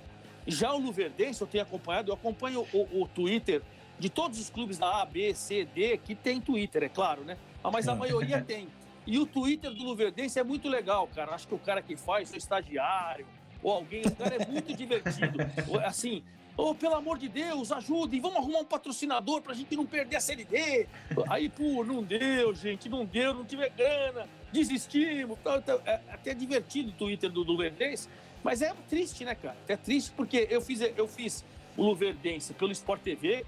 Já 0.46 0.72
o 0.72 0.78
Luverdense, 0.78 1.42
eu 1.42 1.46
tenho 1.46 1.62
acompanhado, 1.62 2.10
eu 2.10 2.14
acompanho 2.14 2.66
o, 2.72 3.02
o, 3.02 3.06
Twitter 3.06 3.62
de 3.98 4.08
todos 4.08 4.40
os 4.40 4.48
clubes 4.48 4.78
da 4.78 5.02
A, 5.02 5.04
B, 5.04 5.34
C, 5.34 5.66
D, 5.66 5.98
que 5.98 6.14
tem 6.14 6.40
Twitter, 6.40 6.84
é 6.84 6.88
claro, 6.88 7.22
né? 7.22 7.36
Ah, 7.62 7.70
mas 7.70 7.86
a 7.86 7.94
maioria 7.94 8.40
tem. 8.42 8.66
E 9.06 9.18
o 9.18 9.26
Twitter 9.26 9.70
do 9.70 9.84
Luverdense 9.84 10.38
é 10.38 10.42
muito 10.42 10.68
legal, 10.68 11.06
cara. 11.08 11.34
Acho 11.34 11.46
que 11.46 11.54
o 11.54 11.58
cara 11.58 11.82
que 11.82 11.96
faz, 11.96 12.32
o 12.32 12.36
estagiário, 12.36 13.26
ou 13.62 13.72
alguém, 13.72 14.02
o 14.06 14.14
cara 14.14 14.36
é 14.36 14.46
muito 14.46 14.74
divertido. 14.74 15.38
Assim, 15.84 16.24
oh, 16.56 16.74
pelo 16.74 16.94
amor 16.94 17.18
de 17.18 17.28
Deus, 17.28 17.72
ajude, 17.72 18.20
vamos 18.20 18.38
arrumar 18.38 18.60
um 18.60 18.64
patrocinador 18.64 19.40
pra 19.42 19.54
gente 19.54 19.74
não 19.76 19.86
perder 19.86 20.16
a 20.16 20.20
Série 20.20 20.44
D. 20.44 20.86
Aí, 21.28 21.48
pô, 21.48 21.84
não 21.84 22.02
deu, 22.02 22.54
gente, 22.54 22.88
não 22.88 23.04
deu, 23.04 23.34
não 23.34 23.44
tive 23.44 23.68
grana. 23.70 24.28
desistimos. 24.52 25.38
Tá, 25.42 25.60
tá, 25.60 25.78
é 25.86 26.00
até 26.12 26.34
divertido 26.34 26.90
o 26.90 26.92
Twitter 26.92 27.30
do 27.30 27.42
Luverdense, 27.42 28.08
mas 28.42 28.62
é 28.62 28.74
triste, 28.88 29.24
né, 29.24 29.34
cara? 29.34 29.56
É 29.68 29.76
triste 29.76 30.12
porque 30.16 30.46
eu 30.50 30.60
fiz, 30.60 30.80
eu 30.80 31.06
fiz 31.06 31.44
o 31.76 31.84
Luverdense 31.84 32.52
pelo 32.54 32.72
Sport 32.72 33.02
TV, 33.02 33.44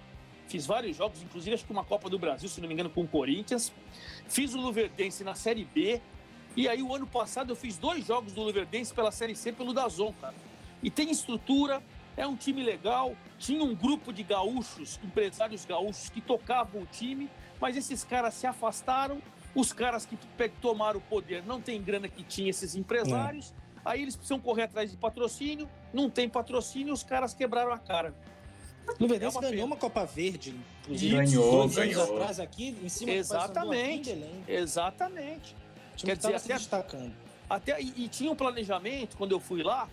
fiz 0.48 0.66
vários 0.66 0.96
jogos, 0.96 1.22
inclusive 1.22 1.54
acho 1.54 1.64
que 1.64 1.72
uma 1.72 1.84
Copa 1.84 2.08
do 2.08 2.18
Brasil, 2.18 2.48
se 2.48 2.60
não 2.60 2.68
me 2.68 2.74
engano, 2.74 2.90
com 2.90 3.02
o 3.02 3.08
Corinthians. 3.08 3.72
Fiz 4.28 4.54
o 4.54 4.60
Luverdense 4.60 5.24
na 5.24 5.34
Série 5.34 5.64
B. 5.64 6.00
E 6.54 6.68
aí, 6.68 6.82
o 6.82 6.94
ano 6.94 7.06
passado, 7.06 7.50
eu 7.50 7.56
fiz 7.56 7.78
dois 7.78 8.06
jogos 8.06 8.34
do 8.34 8.42
Luverdense 8.42 8.92
pela 8.92 9.10
Série 9.10 9.34
C 9.34 9.52
pelo 9.52 9.72
Dazon, 9.72 10.12
cara. 10.20 10.34
E 10.82 10.90
tem 10.90 11.10
estrutura, 11.10 11.82
é 12.16 12.27
um 12.27 12.37
time 12.37 12.62
legal, 12.62 13.16
tinha 13.38 13.62
um 13.62 13.75
grupo 13.75 14.12
de 14.12 14.22
gaúchos, 14.22 15.01
empresários 15.03 15.64
gaúchos, 15.64 16.09
que 16.11 16.20
tocavam 16.20 16.83
o 16.83 16.87
time, 16.87 17.31
mas 17.61 17.77
esses 17.77 18.05
caras 18.05 18.35
se 18.35 18.46
afastaram. 18.46 19.20
Os 19.55 19.70
caras 19.70 20.07
que 20.07 20.16
tomaram 20.62 20.98
o 20.98 21.03
poder 21.03 21.44
não 21.44 21.61
tem 21.61 21.81
grana 21.83 22.09
que 22.09 22.25
tinha 22.25 22.48
esses 22.48 22.75
empresários. 22.75 23.53
É. 23.59 23.62
Aí 23.85 24.03
eles 24.03 24.16
precisam 24.16 24.40
correr 24.40 24.62
atrás 24.62 24.90
de 24.90 24.96
patrocínio, 24.96 25.68
não 25.92 26.09
tem 26.09 26.29
patrocínio, 26.29 26.94
os 26.94 27.03
caras 27.03 27.35
quebraram 27.35 27.72
a 27.72 27.79
cara. 27.79 28.14
Luverdense 28.98 29.38
é 29.38 29.40
ganhou 29.40 29.66
uma 29.66 29.77
Copa 29.77 30.05
Verde, 30.05 30.55
inclusive. 30.83 31.16
Ganhou, 31.16 31.68
dois 31.68 31.75
ganhou. 31.75 32.03
anos 32.03 32.14
atrás 32.14 32.40
aqui, 32.40 32.77
em 32.83 32.88
cima 32.88 33.12
Exatamente. 33.12 34.12
Do 34.12 34.51
Exatamente. 34.51 35.57
Quer 35.96 36.16
dizer, 36.16 36.35
até, 36.35 36.55
destacando. 36.55 37.12
Até, 37.48 37.81
e, 37.81 37.92
e, 37.96 38.09
tinha 38.09 38.31
um 38.31 38.37
planejamento, 38.37 39.16
quando 39.16 39.33
eu 39.33 39.40
fui 39.40 39.62
lá, 39.62 39.88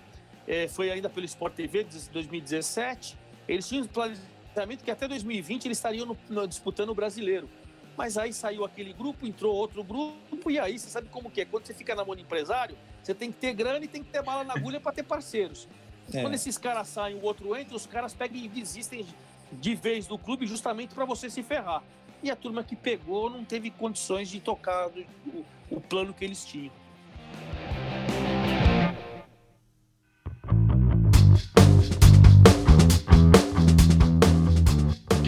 é, 0.49 0.67
foi 0.67 0.89
ainda 0.89 1.07
pelo 1.07 1.27
Sport 1.27 1.53
TV 1.53 1.83
de 1.83 2.09
2017, 2.09 3.15
eles 3.47 3.67
tinham 3.67 3.83
um 3.83 3.87
planejamento 3.87 4.83
que 4.83 4.89
até 4.89 5.07
2020 5.07 5.65
eles 5.65 5.77
estariam 5.77 6.07
no, 6.07 6.17
no, 6.27 6.47
disputando 6.47 6.89
o 6.89 6.95
brasileiro. 6.95 7.47
Mas 7.95 8.17
aí 8.17 8.33
saiu 8.33 8.65
aquele 8.65 8.91
grupo, 8.91 9.27
entrou 9.27 9.55
outro 9.55 9.83
grupo, 9.83 10.49
e 10.49 10.57
aí 10.57 10.79
você 10.79 10.89
sabe 10.89 11.07
como 11.09 11.29
que 11.29 11.41
é. 11.41 11.45
Quando 11.45 11.67
você 11.67 11.73
fica 11.73 11.93
na 11.93 12.03
mão 12.03 12.15
do 12.15 12.21
empresário, 12.21 12.75
você 13.03 13.13
tem 13.13 13.31
que 13.31 13.37
ter 13.37 13.53
grana 13.53 13.85
e 13.85 13.87
tem 13.87 14.03
que 14.03 14.09
ter 14.09 14.23
bala 14.23 14.43
na 14.43 14.55
agulha 14.55 14.79
para 14.79 14.91
ter 14.91 15.03
parceiros. 15.03 15.67
É. 16.11 16.21
Quando 16.21 16.33
esses 16.33 16.57
caras 16.57 16.87
saem, 16.87 17.15
o 17.15 17.21
outro 17.21 17.55
entra, 17.55 17.75
os 17.75 17.85
caras 17.85 18.15
pegam 18.15 18.37
e 18.37 18.47
desistem 18.47 19.05
de 19.51 19.75
vez 19.75 20.07
do 20.07 20.17
clube 20.17 20.47
justamente 20.47 20.95
para 20.95 21.05
você 21.05 21.29
se 21.29 21.43
ferrar. 21.43 21.83
E 22.23 22.31
a 22.31 22.35
turma 22.35 22.63
que 22.63 22.75
pegou 22.75 23.29
não 23.29 23.45
teve 23.45 23.69
condições 23.69 24.29
de 24.29 24.39
tocar 24.39 24.89
o, 25.27 25.45
o 25.69 25.79
plano 25.79 26.11
que 26.11 26.25
eles 26.25 26.43
tinham. 26.43 26.71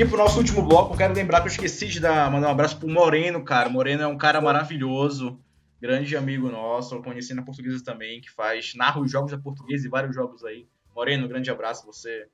Aqui 0.02 0.10
pro 0.10 0.18
nosso 0.18 0.40
último 0.40 0.64
bloco, 0.64 0.96
eu 0.96 0.98
quero 0.98 1.14
lembrar 1.14 1.42
que 1.42 1.48
eu 1.48 1.52
esqueci 1.52 1.86
de 1.86 2.00
dar, 2.00 2.32
mandar 2.32 2.48
um 2.48 2.52
abraço 2.52 2.76
pro 2.76 2.90
Moreno, 2.90 3.46
cara. 3.46 3.70
Moreno 3.70 4.02
é 4.02 4.08
um 4.08 4.18
cara 4.18 4.42
maravilhoso 4.42 5.40
grande 5.80 6.18
amigo 6.18 6.50
nosso, 6.50 6.96
eu 6.96 7.04
conheci 7.04 7.36
na 7.36 7.44
portuguesa 7.44 7.84
também, 7.84 8.20
que 8.20 8.32
faz, 8.32 8.74
narra 8.74 9.00
os 9.00 9.12
jogos 9.12 9.30
da 9.30 9.38
portuguesa 9.38 9.86
e 9.86 9.90
vários 9.92 10.16
jogos 10.16 10.44
aí. 10.44 10.66
Moreno, 10.96 11.28
grande 11.28 11.52
abraço, 11.52 11.86
você 11.86 12.26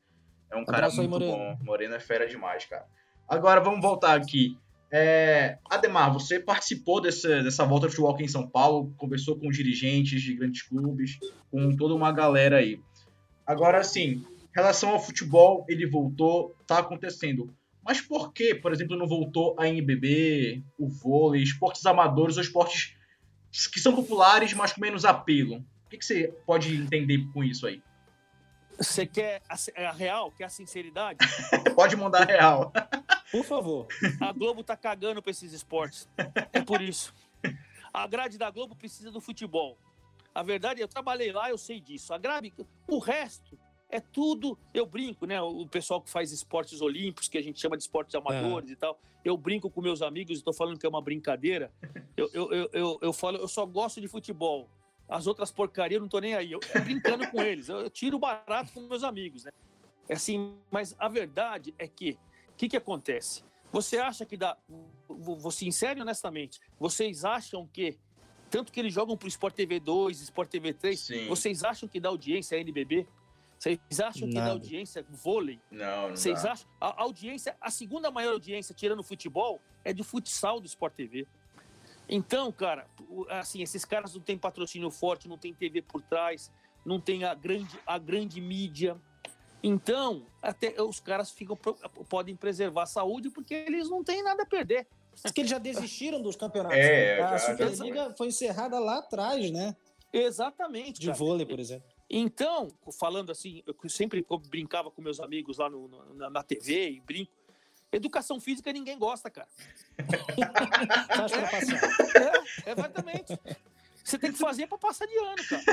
é 0.49 0.56
um 0.56 0.63
cara 0.63 0.89
muito 0.89 1.10
Moreno. 1.10 1.32
bom. 1.34 1.58
Moreno 1.62 1.93
é 1.93 1.99
fera 1.99 2.25
demais, 2.25 2.63
cara. 2.63 2.86
Agora 3.27 3.60
vamos 3.60 3.82
voltar 3.82 4.15
aqui. 4.15 4.58
É, 4.89 5.58
Ademar, 5.69 6.13
você 6.13 6.39
participou 6.39 7.01
dessa, 7.01 7.43
dessa 7.43 7.65
volta 7.65 7.88
de 7.88 7.91
futebol 7.91 8.13
aqui 8.13 8.23
em 8.23 8.30
São 8.30 8.47
Paulo, 8.47 8.93
conversou 8.95 9.38
com 9.38 9.49
dirigentes 9.49 10.21
de 10.21 10.34
grandes 10.36 10.62
clubes, 10.62 11.19
com 11.51 11.75
toda 11.75 11.93
uma 11.93 12.13
galera 12.13 12.60
aí. 12.60 12.80
Agora, 13.45 13.80
assim, 13.80 14.23
relação 14.58 14.89
ao 14.89 15.00
futebol, 15.00 15.63
ele 15.70 15.86
voltou, 15.86 16.56
tá 16.65 16.80
acontecendo. 16.80 17.54
Mas 17.84 18.02
por 18.02 18.34
que, 18.34 18.56
por 18.56 18.74
exemplo, 18.74 18.98
não 18.98 19.08
voltou 19.08 19.56
a 19.58 19.67
NBB, 19.67 20.63
o 20.80 20.89
vôlei, 20.89 21.43
esportes 21.43 21.86
amadores 21.86 22.38
ou 22.38 22.41
esportes 22.41 22.98
que 23.72 23.80
são 23.80 23.96
populares, 23.96 24.54
mas 24.54 24.74
com 24.74 24.82
menos 24.82 25.06
apelo. 25.06 25.58
O 25.86 25.89
que, 25.89 25.98
que 25.98 26.06
você 26.06 26.34
pode 26.46 26.76
entender 26.76 27.20
com 27.32 27.43
isso 27.43 27.67
aí? 27.67 27.82
Você 28.80 29.06
quer 29.06 29.41
a, 29.48 29.56
é 29.76 29.86
a, 29.86 29.91
real? 29.91 30.32
Quer 30.32 30.46
a 30.46 30.50
sinceridade? 30.50 31.20
pode 31.76 31.96
mandar 31.96 32.24
a 32.24 32.26
real. 32.26 32.74
Por 33.32 33.43
favor. 33.43 33.88
A 34.20 34.32
Globo 34.32 34.63
tá 34.63 34.76
cagando 34.76 35.22
pra 35.22 35.32
esses 35.32 35.54
esportes. 35.54 36.10
É 36.52 36.62
por 36.62 36.82
isso. 36.82 37.13
A 37.93 38.08
grade 38.08 38.38
da 38.39 38.50
Globo 38.50 38.76
precisa 38.76 39.12
do 39.12 39.22
futebol. 39.22 39.78
A 40.34 40.41
verdade, 40.41 40.82
eu 40.82 40.88
trabalhei 40.88 41.32
lá, 41.32 41.50
eu 41.50 41.58
sei 41.58 41.80
disso. 41.80 42.13
A 42.13 42.17
grade, 42.17 42.54
o 42.88 43.00
resto 43.00 43.58
é 43.89 44.00
tudo. 44.00 44.58
Eu 44.73 44.86
brinco, 44.86 45.26
né? 45.26 45.41
O 45.41 45.65
pessoal 45.67 46.02
que 46.02 46.10
faz 46.10 46.32
esportes 46.32 46.82
olímpicos, 46.82 47.28
que 47.28 47.38
a 47.38 47.41
gente 47.41 47.60
chama 47.60 47.78
de 47.78 47.84
esportes 47.84 48.15
amadores 48.15 48.69
é. 48.69 48.73
e 48.73 48.76
tal. 48.76 49.00
Eu 49.23 49.38
brinco 49.38 49.69
com 49.69 49.82
meus 49.82 50.02
amigos, 50.02 50.38
estou 50.38 50.54
falando 50.54 50.80
que 50.80 50.86
é 50.86 50.89
uma 50.89 51.02
brincadeira. 51.02 51.71
Eu, 52.15 52.30
eu, 52.34 52.52
eu, 52.52 52.69
eu, 52.73 53.00
eu, 53.02 53.13
falo, 53.13 53.38
eu 53.38 53.47
só 53.47 53.65
gosto 53.65 54.02
de 54.02 54.08
futebol. 54.08 54.69
As 55.08 55.28
outras 55.28 55.52
porcarias 55.52 55.97
eu 55.97 56.02
não 56.02 56.10
tô 56.10 56.19
nem 56.19 56.34
aí. 56.34 56.52
Eu, 56.52 56.60
brincando 56.84 57.28
com 57.30 57.41
eles. 57.41 57.69
Eu, 57.69 57.82
eu 57.82 57.89
tiro 57.89 58.19
barato 58.19 58.73
com 58.73 58.82
meus 58.82 59.04
amigos, 59.04 59.45
né? 59.45 59.52
É 60.10 60.13
assim, 60.13 60.56
mas 60.71 60.95
a 60.97 61.08
verdade 61.08 61.73
é 61.78 61.88
que 61.88 62.17
o 62.50 62.56
que, 62.58 62.69
que 62.69 62.78
acontece? 62.78 63.43
Você 63.71 63.97
acha 63.97 64.26
que 64.26 64.36
dá. 64.36 64.58
Vou 65.08 65.52
sincero 65.52 66.00
e 66.00 66.02
honestamente, 66.02 66.60
vocês 66.80 67.23
acham 67.23 67.67
que. 67.67 67.97
Tanto 68.50 68.71
que 68.71 68.80
eles 68.80 68.93
jogam 68.93 69.17
pro 69.17 69.28
Sport 69.28 69.54
TV 69.54 69.78
2, 69.78 70.21
Sport 70.21 70.50
TV 70.50 70.73
3, 70.73 71.00
Sim. 71.00 71.28
vocês 71.28 71.65
acham 71.65 71.88
que 71.88 72.00
dá 72.00 72.08
audiência 72.08 72.58
a 72.58 72.62
NBB? 72.62 73.06
Vocês 73.58 73.80
acham 74.00 74.28
Nada. 74.28 74.32
que 74.32 74.36
na 74.36 74.52
audiência 74.52 75.06
vôlei? 75.10 75.60
Não, 75.72 76.10
não. 76.10 76.15
Vocês 76.15 76.46
acham? 76.46 76.67
A 76.80 77.02
audiência, 77.02 77.56
a 77.60 77.72
segunda 77.72 78.12
maior 78.12 78.34
audiência, 78.34 78.74
tirando 78.76 79.00
o 79.00 79.04
futebol, 79.04 79.60
é 79.84 79.91
de 79.91 80.04
futsal 80.04 80.60
do 80.60 80.67
Sport 80.67 80.93
TV. 80.93 81.28
Então, 82.08 82.52
cara, 82.52 82.88
assim, 83.30 83.62
esses 83.62 83.84
caras 83.84 84.13
não 84.13 84.22
têm 84.22 84.38
patrocínio 84.38 84.89
forte, 84.91 85.28
não 85.28 85.38
tem 85.38 85.54
TV 85.54 85.82
por 85.82 86.02
trás, 86.02 86.52
não 86.86 87.02
tem 87.02 87.24
a 87.24 87.34
grande, 87.34 87.78
a 87.86 87.98
grande 87.98 88.39
mídia. 88.39 88.96
Então, 89.62 90.26
até 90.41 90.82
os 90.82 91.00
caras 91.00 91.32
ficam, 91.32 91.58
podem 92.08 92.36
preservar 92.36 92.84
a 92.84 92.86
saúde 92.86 93.30
porque 93.30 93.54
eles 93.54 93.89
não 93.89 94.04
têm 94.04 94.24
nada 94.24 94.43
a 94.43 94.46
perder. 94.46 94.88
Porque 95.22 95.41
eles 95.41 95.50
já 95.50 95.58
desistiram 95.58 96.22
dos 96.22 96.36
campeonatos. 96.36 96.78
É, 96.78 97.22
a 97.22 97.39
Superliga 97.39 98.13
foi 98.15 98.28
encerrada 98.28 98.80
lá 98.80 99.00
atrás, 99.00 99.50
né? 99.52 99.76
Exatamente. 100.13 101.00
De 101.00 101.08
cara. 101.08 101.17
vôlei, 101.17 101.46
por 101.46 101.60
exemplo. 101.60 101.96
Então, 102.10 102.70
falando 102.98 103.32
assim, 103.32 103.62
eu 103.65 103.76
sempre 103.89 104.26
brincava 104.50 104.89
com 104.89 105.02
meus 105.02 105.20
amigos 105.20 105.58
lá 105.58 105.70
no, 105.70 105.88
na, 106.15 106.30
na 106.30 106.43
TV 106.43 106.91
e 106.91 107.02
brinco. 107.02 107.32
Educação 107.91 108.39
física 108.39 108.72
ninguém 108.72 108.98
gosta, 108.98 109.30
cara. 109.30 109.48
Pra 111.08 111.30
passar. 111.50 111.82
É, 112.65 112.72
exatamente. 112.72 113.39
Você 114.04 114.17
tem 114.17 114.32
que 114.32 114.38
fazer 114.38 114.67
para 114.67 114.78
passar 114.78 115.06
de 115.06 115.17
ano, 115.17 115.43
cara. 115.50 115.63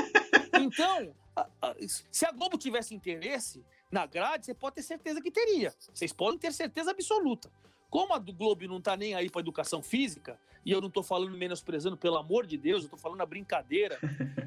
Então, 0.61 1.15
a, 1.35 1.47
a, 1.61 1.75
se 2.11 2.25
a 2.25 2.31
Globo 2.31 2.57
tivesse 2.57 2.93
interesse 2.93 3.63
na 3.89 4.05
grade, 4.05 4.45
você 4.45 4.53
pode 4.53 4.75
ter 4.75 4.83
certeza 4.83 5.21
que 5.21 5.31
teria. 5.31 5.73
Vocês 5.93 6.11
podem 6.11 6.37
ter 6.37 6.51
certeza 6.51 6.91
absoluta. 6.91 7.49
Como 7.89 8.13
a 8.13 8.17
do 8.17 8.33
Globo 8.33 8.67
não 8.67 8.81
tá 8.81 8.95
nem 8.95 9.13
aí 9.13 9.29
para 9.29 9.41
educação 9.41 9.81
física, 9.81 10.39
e 10.65 10.71
eu 10.71 10.81
não 10.81 10.89
tô 10.89 11.03
falando 11.03 11.37
menosprezando, 11.37 11.95
pelo 11.95 12.17
amor 12.17 12.45
de 12.45 12.57
Deus, 12.57 12.83
eu 12.83 12.89
tô 12.89 12.97
falando 12.97 13.21
a 13.21 13.25
brincadeira. 13.25 13.99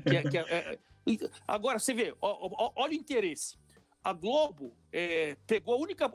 Que 0.09 0.17
é, 0.17 0.23
que 0.23 0.39
é, 0.39 0.43
é, 0.43 0.79
Agora, 1.47 1.79
você 1.79 1.95
vê, 1.95 2.15
ó, 2.21 2.51
ó, 2.53 2.73
olha 2.77 2.93
o 2.93 2.97
interesse. 2.97 3.57
A 4.03 4.13
Globo 4.13 4.73
é, 4.93 5.37
pegou 5.47 5.75
a 5.75 5.79
única. 5.79 6.11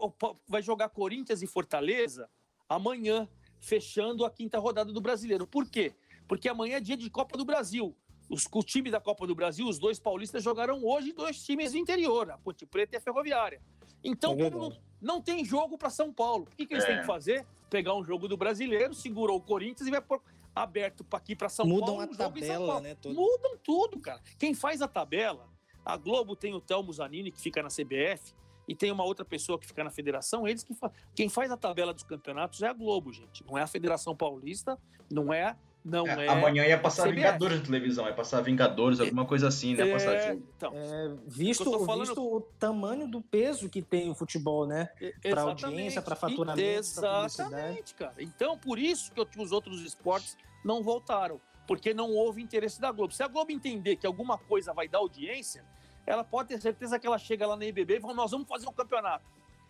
Vai 0.48 0.62
jogar 0.62 0.90
Corinthians 0.90 1.42
e 1.42 1.48
Fortaleza 1.48 2.30
amanhã, 2.68 3.28
fechando 3.60 4.26
a 4.26 4.32
quinta 4.32 4.60
rodada 4.60 4.92
do 4.92 5.02
brasileiro. 5.02 5.48
Por 5.48 5.70
quê? 5.70 5.94
Porque 6.28 6.50
amanhã 6.50 6.78
é 6.78 6.80
dia 6.80 6.98
de 6.98 7.10
Copa 7.10 7.38
do 7.38 7.46
Brasil. 7.46 7.96
Os, 8.30 8.48
o 8.52 8.64
time 8.64 8.90
da 8.90 9.00
Copa 9.00 9.28
do 9.28 9.36
Brasil, 9.36 9.68
os 9.68 9.78
dois 9.78 10.00
paulistas 10.00 10.44
jogaram 10.44 10.84
hoje 10.84 11.12
dois 11.12 11.44
times 11.44 11.74
do 11.74 11.78
interior, 11.78 12.32
a 12.32 12.38
Ponte 12.38 12.66
Preta 12.66 12.96
e 12.96 12.98
a 12.98 13.02
Ferroviária. 13.02 13.62
Então, 14.04 14.34
é 14.34 14.50
não, 14.50 14.78
não, 15.02 15.22
tem 15.22 15.44
jogo 15.46 15.78
para 15.78 15.90
São 15.90 16.12
Paulo. 16.12 16.48
O 16.52 16.56
que, 16.56 16.66
que 16.66 16.74
eles 16.74 16.84
é. 16.84 16.88
têm 16.88 17.00
que 17.00 17.06
fazer? 17.06 17.46
Pegar 17.70 17.96
um 17.96 18.04
jogo 18.04 18.28
do 18.28 18.38
brasileiro, 18.38 18.94
segurou 18.94 19.38
o 19.38 19.42
Corinthians 19.42 19.88
e 19.88 19.92
vai 19.92 20.02
por 20.02 20.22
aberto 20.56 21.04
para 21.04 21.18
aqui 21.18 21.36
para 21.36 21.50
São 21.50 21.66
Mudam 21.66 21.96
Paulo. 21.96 22.02
Mudam 22.02 22.28
a 22.28 22.30
tabela, 22.30 22.82
né? 22.82 22.96
Tudo. 22.96 23.16
Mudam 23.16 23.58
tudo, 23.64 24.00
cara. 24.00 24.22
Quem 24.38 24.54
faz 24.54 24.82
a 24.82 24.88
tabela, 24.88 25.48
a 25.84 25.98
Globo 25.98 26.36
tem 26.36 26.54
o 26.54 26.62
Telmo 26.62 26.94
Zanini, 26.94 27.32
que 27.32 27.42
fica 27.42 27.64
na 27.64 27.70
CBF, 27.70 28.34
e 28.68 28.76
tem 28.76 28.92
uma 28.92 29.04
outra 29.04 29.26
pessoa 29.26 29.60
que 29.60 29.68
fica 29.68 29.84
na 29.84 29.90
federação, 29.90 30.48
eles 30.48 30.64
que 30.64 30.74
fa... 30.74 30.92
quem 31.14 31.28
faz 31.28 31.52
a 31.52 31.58
tabela 31.58 31.94
dos 31.94 32.04
campeonatos 32.04 32.62
é 32.62 32.68
a 32.68 32.74
Globo, 32.74 33.12
gente. 33.12 33.44
Não 33.46 33.58
é 33.58 33.62
a 33.62 33.68
Federação 33.68 34.16
Paulista, 34.16 34.80
não 35.12 35.34
é 35.34 35.58
não 35.84 36.08
é, 36.08 36.26
é 36.26 36.30
amanhã 36.30 36.66
ia 36.66 36.80
passar 36.80 37.04
CBF. 37.04 37.16
Vingadores 37.16 37.60
na 37.60 37.66
televisão, 37.66 38.08
ia 38.08 38.14
passar 38.14 38.42
Vingadores, 38.42 39.00
alguma 39.00 39.26
coisa 39.26 39.50
assim, 39.50 39.76
né? 39.76 39.92
Passar 39.92 40.14
é, 40.14 40.34
então, 40.34 40.72
é, 40.74 41.12
visto, 41.28 41.66
falando... 41.86 42.06
visto 42.06 42.22
o 42.22 42.42
tamanho 42.58 43.08
do 43.08 43.22
peso 43.22 43.70
que 43.70 43.82
tem 43.82 44.10
o 44.10 44.16
futebol, 44.16 44.66
né? 44.66 44.90
Para 45.22 45.42
audiência, 45.42 46.02
para 46.02 46.16
faturamento, 46.16 46.62
Exatamente, 46.62 47.96
cara. 47.96 48.14
Então, 48.18 48.58
por 48.58 48.80
isso 48.80 49.12
que 49.12 49.42
os 49.42 49.52
outros 49.52 49.82
esportes 49.82 50.38
não 50.64 50.82
voltaram, 50.82 51.42
porque 51.68 51.94
não 51.94 52.12
houve 52.12 52.42
interesse 52.42 52.80
da 52.80 52.92
Globo. 52.92 53.14
Se 53.14 53.22
a 53.22 53.28
Globo 53.28 53.52
entender 53.52 53.98
que 53.98 54.08
alguma 54.08 54.38
coisa 54.38 54.74
vai 54.74 54.88
dar 54.88 55.00
audiência, 55.00 55.66
ela 56.06 56.24
pode 56.24 56.50
ter 56.50 56.62
certeza 56.62 56.98
que 56.98 57.06
ela 57.06 57.18
chega 57.18 57.46
lá 57.46 57.58
na 57.58 57.66
IBB 57.66 57.98
e 57.98 58.00
fala: 58.00 58.14
nós 58.14 58.32
vamos 58.32 58.48
fazer 58.48 58.68
um 58.68 58.74
campeonato. 58.74 59.26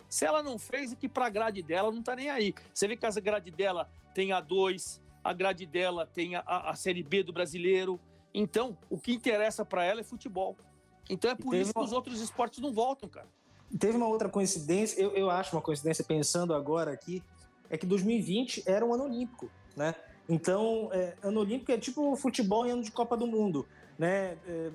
Se 0.08 0.26
ela 0.26 0.44
não 0.44 0.60
fez, 0.60 0.94
é 0.94 0.96
que 0.96 1.10
para 1.10 1.26
a 1.26 1.30
grade 1.30 1.64
dela 1.64 1.92
não 1.92 2.04
tá 2.04 2.16
nem 2.16 2.30
aí. 2.30 2.54
Você 2.72 2.88
vê 2.88 2.96
que 2.96 3.04
a 3.04 3.10
grade 3.10 3.50
dela 3.50 3.90
tem 4.14 4.30
A2, 4.30 5.02
a 5.24 5.34
grade 5.34 5.66
dela 5.66 6.06
tem 6.06 6.36
a, 6.36 6.44
a 6.46 6.76
Série 6.76 7.04
B 7.04 7.24
do 7.24 7.32
brasileiro. 7.32 8.00
Então, 8.34 8.78
o 8.90 8.98
que 8.98 9.14
interessa 9.14 9.64
para 9.64 9.84
ela 9.84 10.02
é 10.02 10.04
futebol. 10.04 10.58
Então 11.10 11.30
é 11.30 11.36
por 11.36 11.56
isso 11.56 11.72
uma... 11.76 11.84
que 11.84 11.88
os 11.88 11.94
outros 11.94 12.22
esportes 12.22 12.60
não 12.60 12.74
voltam, 12.74 13.08
cara. 13.10 13.28
Teve 13.80 13.98
uma 13.98 14.08
outra 14.08 14.30
coincidência, 14.30 15.02
eu, 15.02 15.12
eu 15.12 15.30
acho 15.30 15.56
uma 15.56 15.62
coincidência 15.62 16.04
pensando 16.04 16.54
agora 16.54 16.92
aqui, 16.92 17.24
é 17.70 17.78
que 17.78 17.86
2020 17.86 18.64
era 18.68 18.86
um 18.86 18.94
ano 18.94 19.06
olímpico, 19.06 19.50
né? 19.76 19.96
Então, 20.30 20.90
é, 20.94 21.16
ano 21.24 21.40
olímpico 21.40 21.72
é 21.72 21.78
tipo 21.78 22.16
futebol 22.16 22.66
em 22.66 22.72
ano 22.72 22.84
de 22.84 22.92
Copa 22.92 23.18
do 23.18 23.26
Mundo, 23.26 23.66
né? 23.98 24.38
É, 24.48 24.72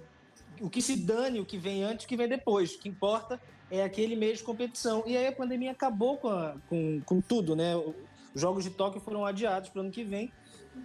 o 0.61 0.69
que 0.69 0.83
se 0.83 0.97
dane, 0.97 1.41
o 1.41 1.47
que 1.47 1.57
vem 1.57 1.85
antes, 1.85 2.05
o 2.05 2.09
que 2.09 2.17
vem 2.17 2.29
depois. 2.29 2.75
O 2.75 2.79
que 2.79 2.89
importa 2.89 3.41
é 3.71 3.83
aquele 3.83 4.17
mês 4.17 4.39
de 4.39 4.45
competição. 4.45 5.05
E 5.07 5.17
aí 5.17 5.27
a 5.27 5.33
pandemia 5.33 5.71
acabou 5.71 6.19
com, 6.19 6.29
a, 6.29 6.57
com, 6.69 7.01
com 7.03 7.21
tudo, 7.21 7.55
né? 7.55 7.73
Os 8.35 8.41
Jogos 8.41 8.65
de 8.65 8.71
Tóquio 8.71 9.01
foram 9.01 9.25
adiados 9.25 9.69
para 9.69 9.81
o 9.81 9.83
ano 9.83 9.91
que 9.91 10.05
vem. 10.05 10.33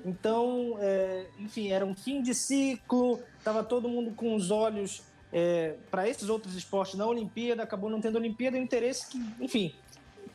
Então, 0.06 0.76
é, 0.80 1.28
enfim, 1.40 1.70
era 1.70 1.86
um 1.86 1.96
fim 1.96 2.22
de 2.22 2.34
ciclo, 2.34 3.20
estava 3.38 3.64
todo 3.64 3.88
mundo 3.88 4.12
com 4.12 4.36
os 4.36 4.50
olhos 4.50 5.04
é, 5.32 5.76
para 5.90 6.08
esses 6.08 6.30
outros 6.30 6.56
esportes 6.56 6.96
na 6.96 7.06
Olimpíada, 7.06 7.64
acabou 7.64 7.90
não 7.90 8.02
tendo 8.02 8.18
Olimpíada, 8.18 8.58
e 8.58 8.62
o 8.62 8.64
interesse 8.64 9.08
que, 9.10 9.18
enfim, 9.40 9.74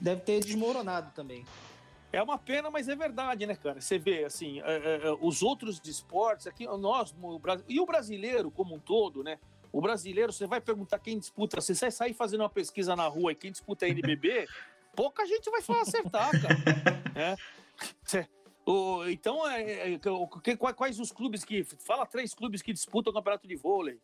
deve 0.00 0.22
ter 0.22 0.40
desmoronado 0.40 1.12
também. 1.14 1.44
É 2.12 2.22
uma 2.22 2.38
pena, 2.38 2.70
mas 2.70 2.88
é 2.88 2.96
verdade, 2.96 3.46
né, 3.46 3.54
cara? 3.54 3.80
Você 3.80 3.98
vê, 3.98 4.24
assim, 4.24 4.60
é, 4.62 4.76
é, 4.76 5.08
é 5.08 5.18
os 5.20 5.42
outros 5.42 5.80
esportes, 5.84 6.46
aqui, 6.46 6.66
nós, 6.66 7.14
o 7.20 7.38
Brasil, 7.38 7.64
e 7.68 7.80
o 7.80 7.86
brasileiro 7.86 8.50
como 8.50 8.74
um 8.74 8.78
todo, 8.78 9.22
né? 9.22 9.38
O 9.70 9.80
brasileiro, 9.80 10.32
você 10.32 10.46
vai 10.46 10.60
perguntar 10.60 10.98
quem 10.98 11.18
disputa, 11.18 11.60
você 11.60 11.74
vai 11.74 11.90
sair 11.90 12.14
fazendo 12.14 12.40
uma 12.40 12.48
pesquisa 12.48 12.96
na 12.96 13.06
rua 13.06 13.32
e 13.32 13.34
quem 13.34 13.52
disputa 13.52 13.84
a 13.84 13.88
NBB, 13.88 14.46
pouca 14.98 15.24
gente 15.24 15.48
vai 15.48 15.60
acertar, 15.80 16.30
cara. 16.42 16.58
É. 18.14 18.26
O, 18.66 19.04
então, 19.06 19.48
é, 19.48 19.94
é, 19.94 19.98
que, 19.98 20.56
quais 20.56 21.00
os 21.00 21.10
clubes 21.10 21.44
que. 21.44 21.64
Fala 21.64 22.04
três 22.04 22.34
clubes 22.34 22.60
que 22.60 22.72
disputam 22.72 23.12
o 23.12 23.14
campeonato 23.14 23.46
de 23.46 23.56
vôlei. 23.56 23.98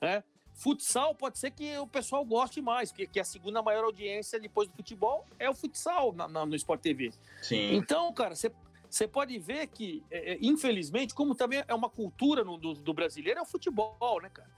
Né? 0.00 0.22
Futsal 0.54 1.14
pode 1.14 1.38
ser 1.38 1.50
que 1.50 1.76
o 1.78 1.86
pessoal 1.86 2.24
goste 2.24 2.62
mais, 2.62 2.90
porque 2.90 3.06
que 3.06 3.20
a 3.20 3.24
segunda 3.24 3.62
maior 3.62 3.84
audiência 3.84 4.38
depois 4.38 4.68
do 4.68 4.76
futebol 4.76 5.26
é 5.38 5.50
o 5.50 5.54
futsal 5.54 6.12
na, 6.12 6.28
na, 6.28 6.46
no 6.46 6.54
Sport 6.56 6.80
TV. 6.80 7.12
Sim. 7.42 7.74
Então, 7.74 8.12
cara, 8.12 8.34
você 8.34 9.08
pode 9.08 9.38
ver 9.38 9.66
que, 9.66 10.02
é, 10.10 10.32
é, 10.32 10.38
infelizmente, 10.40 11.14
como 11.14 11.34
também 11.34 11.62
é 11.66 11.74
uma 11.74 11.90
cultura 11.90 12.44
no, 12.44 12.56
do, 12.56 12.74
do, 12.74 12.94
brasileiro, 12.94 13.40
é 13.40 13.42
o 13.42 13.46
futebol, 13.46 14.20
né, 14.22 14.30
cara? 14.30 14.50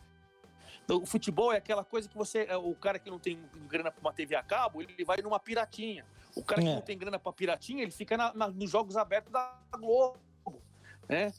O 0.88 1.04
futebol 1.04 1.52
é 1.52 1.58
aquela 1.58 1.84
coisa 1.84 2.08
que 2.08 2.16
você. 2.16 2.46
É, 2.48 2.56
o 2.56 2.74
cara 2.74 2.98
que 2.98 3.10
não 3.10 3.18
tem 3.18 3.38
grana 3.68 3.90
para 3.90 4.00
uma 4.00 4.12
TV 4.12 4.34
a 4.34 4.42
cabo, 4.42 4.80
ele 4.80 5.04
vai 5.04 5.18
numa 5.20 5.38
piratinha. 5.38 6.04
O 6.34 6.42
cara 6.42 6.62
que 6.62 6.68
é. 6.68 6.74
não 6.74 6.80
tem 6.80 6.96
grana 6.96 7.18
para 7.18 7.32
piratinha, 7.32 7.82
ele 7.82 7.90
fica 7.90 8.16
na, 8.16 8.32
na, 8.32 8.48
nos 8.48 8.70
jogos 8.70 8.96
abertos 8.96 9.30
da 9.30 9.58
Globo, 9.72 10.18
né? 11.08 11.32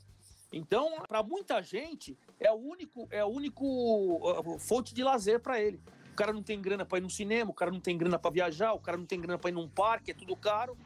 Então, 0.51 1.01
para 1.07 1.23
muita 1.23 1.61
gente, 1.61 2.17
é 2.39 2.51
o 2.51 2.55
único, 2.55 3.07
é 3.11 3.23
o 3.23 3.27
único 3.27 3.65
uh, 3.65 4.59
fonte 4.59 4.93
de 4.93 5.03
lazer 5.03 5.39
para 5.39 5.59
ele. 5.61 5.79
O 6.11 6.15
cara 6.15 6.33
não 6.33 6.43
tem 6.43 6.59
grana 6.59 6.85
para 6.85 6.97
ir 6.97 7.01
no 7.01 7.09
cinema, 7.09 7.51
o 7.51 7.53
cara 7.53 7.71
não 7.71 7.79
tem 7.79 7.97
grana 7.97 8.19
para 8.19 8.31
viajar, 8.31 8.73
o 8.73 8.79
cara 8.79 8.97
não 8.97 9.05
tem 9.05 9.21
grana 9.21 9.37
para 9.37 9.51
ir 9.51 9.53
num 9.53 9.69
parque, 9.69 10.11
é 10.11 10.13
tudo 10.13 10.35
caro. 10.35 10.77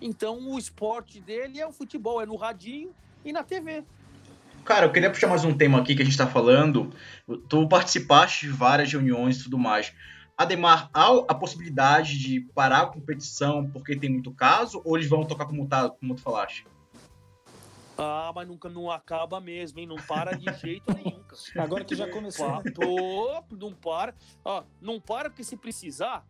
Então, 0.00 0.38
o 0.50 0.58
esporte 0.58 1.20
dele 1.20 1.60
é 1.60 1.66
o 1.66 1.72
futebol, 1.72 2.20
é 2.20 2.26
no 2.26 2.36
radinho 2.36 2.94
e 3.24 3.32
na 3.32 3.44
TV. 3.44 3.84
Cara, 4.64 4.86
eu 4.86 4.92
queria 4.92 5.10
puxar 5.10 5.26
mais 5.26 5.44
um 5.44 5.56
tema 5.56 5.80
aqui 5.80 5.94
que 5.94 6.02
a 6.02 6.04
gente 6.04 6.12
está 6.12 6.26
falando. 6.26 6.92
Tu 7.48 7.68
participaste 7.68 8.46
de 8.46 8.52
várias 8.52 8.92
reuniões 8.92 9.40
e 9.40 9.44
tudo 9.44 9.58
mais. 9.58 9.92
Ademar, 10.38 10.88
há 10.94 11.08
a 11.28 11.34
possibilidade 11.34 12.16
de 12.18 12.40
parar 12.54 12.82
a 12.82 12.86
competição 12.86 13.68
porque 13.70 13.96
tem 13.96 14.08
muito 14.08 14.32
caso, 14.32 14.80
ou 14.84 14.96
eles 14.96 15.08
vão 15.08 15.24
tocar 15.24 15.46
como, 15.46 15.66
tá, 15.66 15.90
como 15.90 16.14
tu 16.14 16.22
falaste? 16.22 16.64
Ah, 17.98 18.32
mas 18.34 18.46
nunca 18.48 18.68
não 18.68 18.90
acaba 18.90 19.40
mesmo, 19.40 19.80
hein? 19.80 19.86
Não 19.86 19.96
para 19.96 20.36
de 20.36 20.52
jeito 20.60 20.94
nenhum. 20.94 21.22
Cara. 21.22 21.64
Agora 21.64 21.84
que 21.84 21.94
já 21.94 22.08
começou. 22.08 22.62
Pô, 22.74 23.44
não 23.56 23.72
para. 23.74 24.14
Ó, 24.44 24.62
não 24.80 25.00
para 25.00 25.28
porque 25.28 25.44
se 25.44 25.56
precisar, 25.56 26.24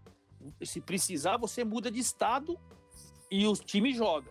se 0.62 0.80
precisar, 0.80 1.36
você 1.36 1.64
muda 1.64 1.90
de 1.90 2.00
estado 2.00 2.58
e 3.30 3.46
o 3.46 3.52
time 3.54 3.92
joga. 3.92 4.30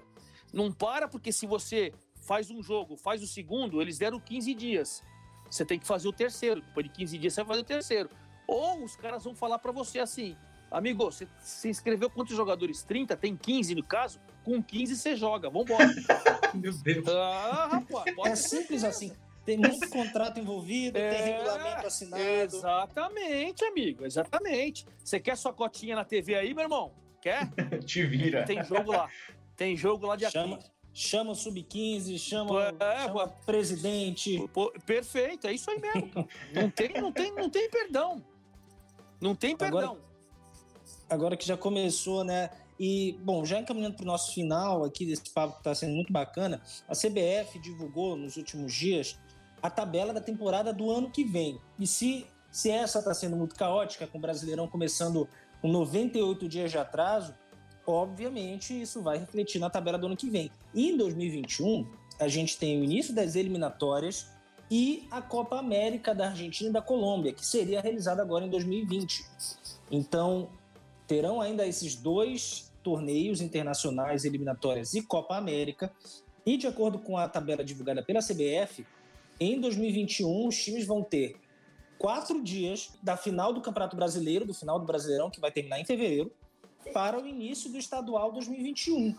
Não 0.51 0.71
para 0.71 1.07
porque 1.07 1.31
se 1.31 1.47
você 1.47 1.93
faz 2.32 2.50
um 2.50 2.63
jogo, 2.63 2.96
faz 2.96 3.22
o 3.22 3.28
segundo, 3.28 3.82
eles 3.82 3.98
deram 3.98 4.17
15 4.17 4.54
dias. 4.54 5.04
Você 5.50 5.65
tem 5.65 5.78
que 5.78 5.86
fazer 5.86 6.08
o 6.08 6.13
terceiro. 6.13 6.62
Depois 6.62 6.86
de 6.86 6.94
15 6.94 7.17
dias, 7.17 7.34
você 7.34 7.41
vai 7.41 7.48
fazer 7.50 7.60
o 7.60 7.65
terceiro. 7.65 8.10
Ou 8.48 8.86
os 8.86 8.96
caras 8.96 9.26
vão 9.26 9.36
falar 9.36 9.60
para 9.60 9.74
você 9.74 10.00
assim: 10.00 10.38
amigo, 10.72 11.04
você 11.04 11.28
se 11.41 11.67
inscreveu 11.67 12.10
quantos 12.10 12.34
jogadores? 12.34 12.84
30? 12.84 13.17
Tem 13.17 13.36
15 13.36 13.76
no 13.76 13.84
caso? 13.84 14.17
Com 14.46 14.63
15 14.63 14.96
você 14.96 15.13
joga, 15.13 15.50
vambora. 15.50 15.89
Meu 16.56 16.72
Deus. 16.72 17.06
Ah, 17.10 17.67
rapaz, 17.70 18.15
é 18.26 18.36
simples 18.38 18.86
assim. 18.86 19.12
Tem 19.44 19.58
muito 19.58 19.89
contrato 19.89 20.39
envolvido, 20.39 20.98
é, 20.98 21.10
tem 21.10 21.34
regulamento 21.34 21.88
assinado. 21.88 22.24
Exatamente, 22.24 23.65
amigo, 23.65 24.06
exatamente. 24.06 24.86
Você 25.04 25.20
quer 25.20 25.36
sua 25.36 25.52
cotinha 25.52 25.98
na 25.98 26.06
TV 26.06 26.36
aí, 26.36 26.54
meu 26.54 26.63
irmão? 26.63 26.94
Quer? 27.22 27.50
Te 27.84 28.04
vira. 28.06 28.46
Tem 28.46 28.63
jogo 28.63 28.91
lá. 28.94 29.10
Tem 29.58 29.76
jogo 29.76 30.06
lá 30.06 30.15
de 30.15 30.30
chama, 30.30 30.60
chama 30.93 31.32
o 31.32 31.36
sub-15, 31.36 32.17
chama, 32.17 32.73
é, 32.80 33.08
chama 33.08 33.27
presidente. 33.45 34.47
Pô, 34.54 34.71
perfeito, 34.86 35.47
é 35.47 35.54
isso 35.54 35.69
aí 35.69 35.80
mesmo. 35.80 36.27
não, 36.54 36.69
tem, 36.69 36.93
não, 37.01 37.12
tem, 37.12 37.34
não 37.34 37.49
tem 37.49 37.69
perdão. 37.69 38.23
Não 39.19 39.36
tem 39.36 39.56
perdão. 39.56 39.80
Agora, 39.80 39.99
agora 41.10 41.38
que 41.38 41.45
já 41.45 41.56
começou, 41.56 42.23
né? 42.23 42.49
E, 42.80 43.15
bom, 43.21 43.45
já 43.45 43.60
encaminhando 43.60 43.95
para 43.95 44.04
o 44.04 44.08
nosso 44.08 44.34
final 44.34 44.84
aqui 44.84 45.06
desse 45.06 45.30
papo 45.30 45.54
que 45.54 45.60
está 45.60 45.75
sendo 45.75 45.93
muito 45.93 46.12
bacana, 46.12 46.62
a 46.88 46.95
CBF 46.95 47.60
divulgou 47.60 48.15
nos 48.15 48.38
últimos 48.38 48.73
dias 48.73 49.19
a 49.62 49.69
tabela 49.69 50.12
da 50.12 50.19
temporada 50.19 50.73
do 50.73 50.89
ano 50.89 51.12
que 51.12 51.23
vem. 51.23 51.62
E 51.77 51.86
se, 51.86 52.25
se 52.49 52.71
essa 52.71 52.97
está 52.97 53.13
sendo 53.13 53.36
muito 53.36 53.56
caótica, 53.56 54.08
com 54.08 54.17
o 54.17 54.21
Brasileirão 54.21 54.67
começando 54.67 55.30
com 55.62 55.67
98 55.67 56.49
dias 56.49 56.71
de 56.71 56.80
atraso, 56.80 57.36
obviamente 57.86 58.80
isso 58.82 59.02
vai 59.02 59.17
refletir 59.17 59.60
na 59.60 59.70
tabela 59.70 59.98
do 59.98 60.08
ano 60.08 60.17
que 60.17 60.30
vem. 60.30 60.52
E 60.74 60.89
em 60.89 60.98
2021, 60.98 61.88
a 62.20 62.28
gente 62.28 62.58
tem 62.58 62.80
o 62.80 62.84
início 62.84 63.13
das 63.13 63.36
eliminatórias 63.36 64.28
e 64.70 65.08
a 65.12 65.22
Copa 65.22 65.60
América 65.60 66.15
da 66.15 66.28
Argentina 66.28 66.70
e 66.70 66.74
da 66.74 66.82
Colômbia, 66.82 67.34
que 67.34 67.46
seria 67.46 67.82
realizada 67.82 68.22
agora 68.22 68.46
em 68.46 68.50
2020. 68.50 69.26
Então, 69.91 70.50
terão 71.08 71.41
ainda 71.41 71.67
esses 71.67 71.96
dois 71.96 72.72
torneios 72.82 73.41
internacionais, 73.41 74.24
eliminatórias 74.24 74.94
e 74.94 75.02
Copa 75.02 75.36
América. 75.36 75.91
E 76.46 76.58
de 76.58 76.67
acordo 76.67 76.98
com 77.00 77.17
a 77.17 77.28
tabela 77.28 77.63
divulgada 77.63 78.02
pela 78.02 78.22
CBF, 78.22 78.86
em 79.39 79.60
2021 79.60 80.48
os 80.48 80.56
times 80.56 80.86
vão 80.86 81.04
ter 81.04 81.36
quatro 81.98 82.41
dias 82.41 82.91
da 83.04 83.17
final 83.17 83.54
do 83.54 83.62
Campeonato 83.62 83.96
Brasileiro, 83.96 84.46
do 84.46 84.54
final 84.54 84.80
do 84.80 84.86
Brasileirão, 84.86 85.30
que 85.30 85.39
vai 85.39 85.52
terminar 85.52 85.80
em 85.80 85.86
fevereiro, 85.86 86.32
para 86.94 87.22
o 87.22 87.28
início 87.28 87.72
do 87.72 87.78
estadual 87.78 88.32
2021. 88.32 89.15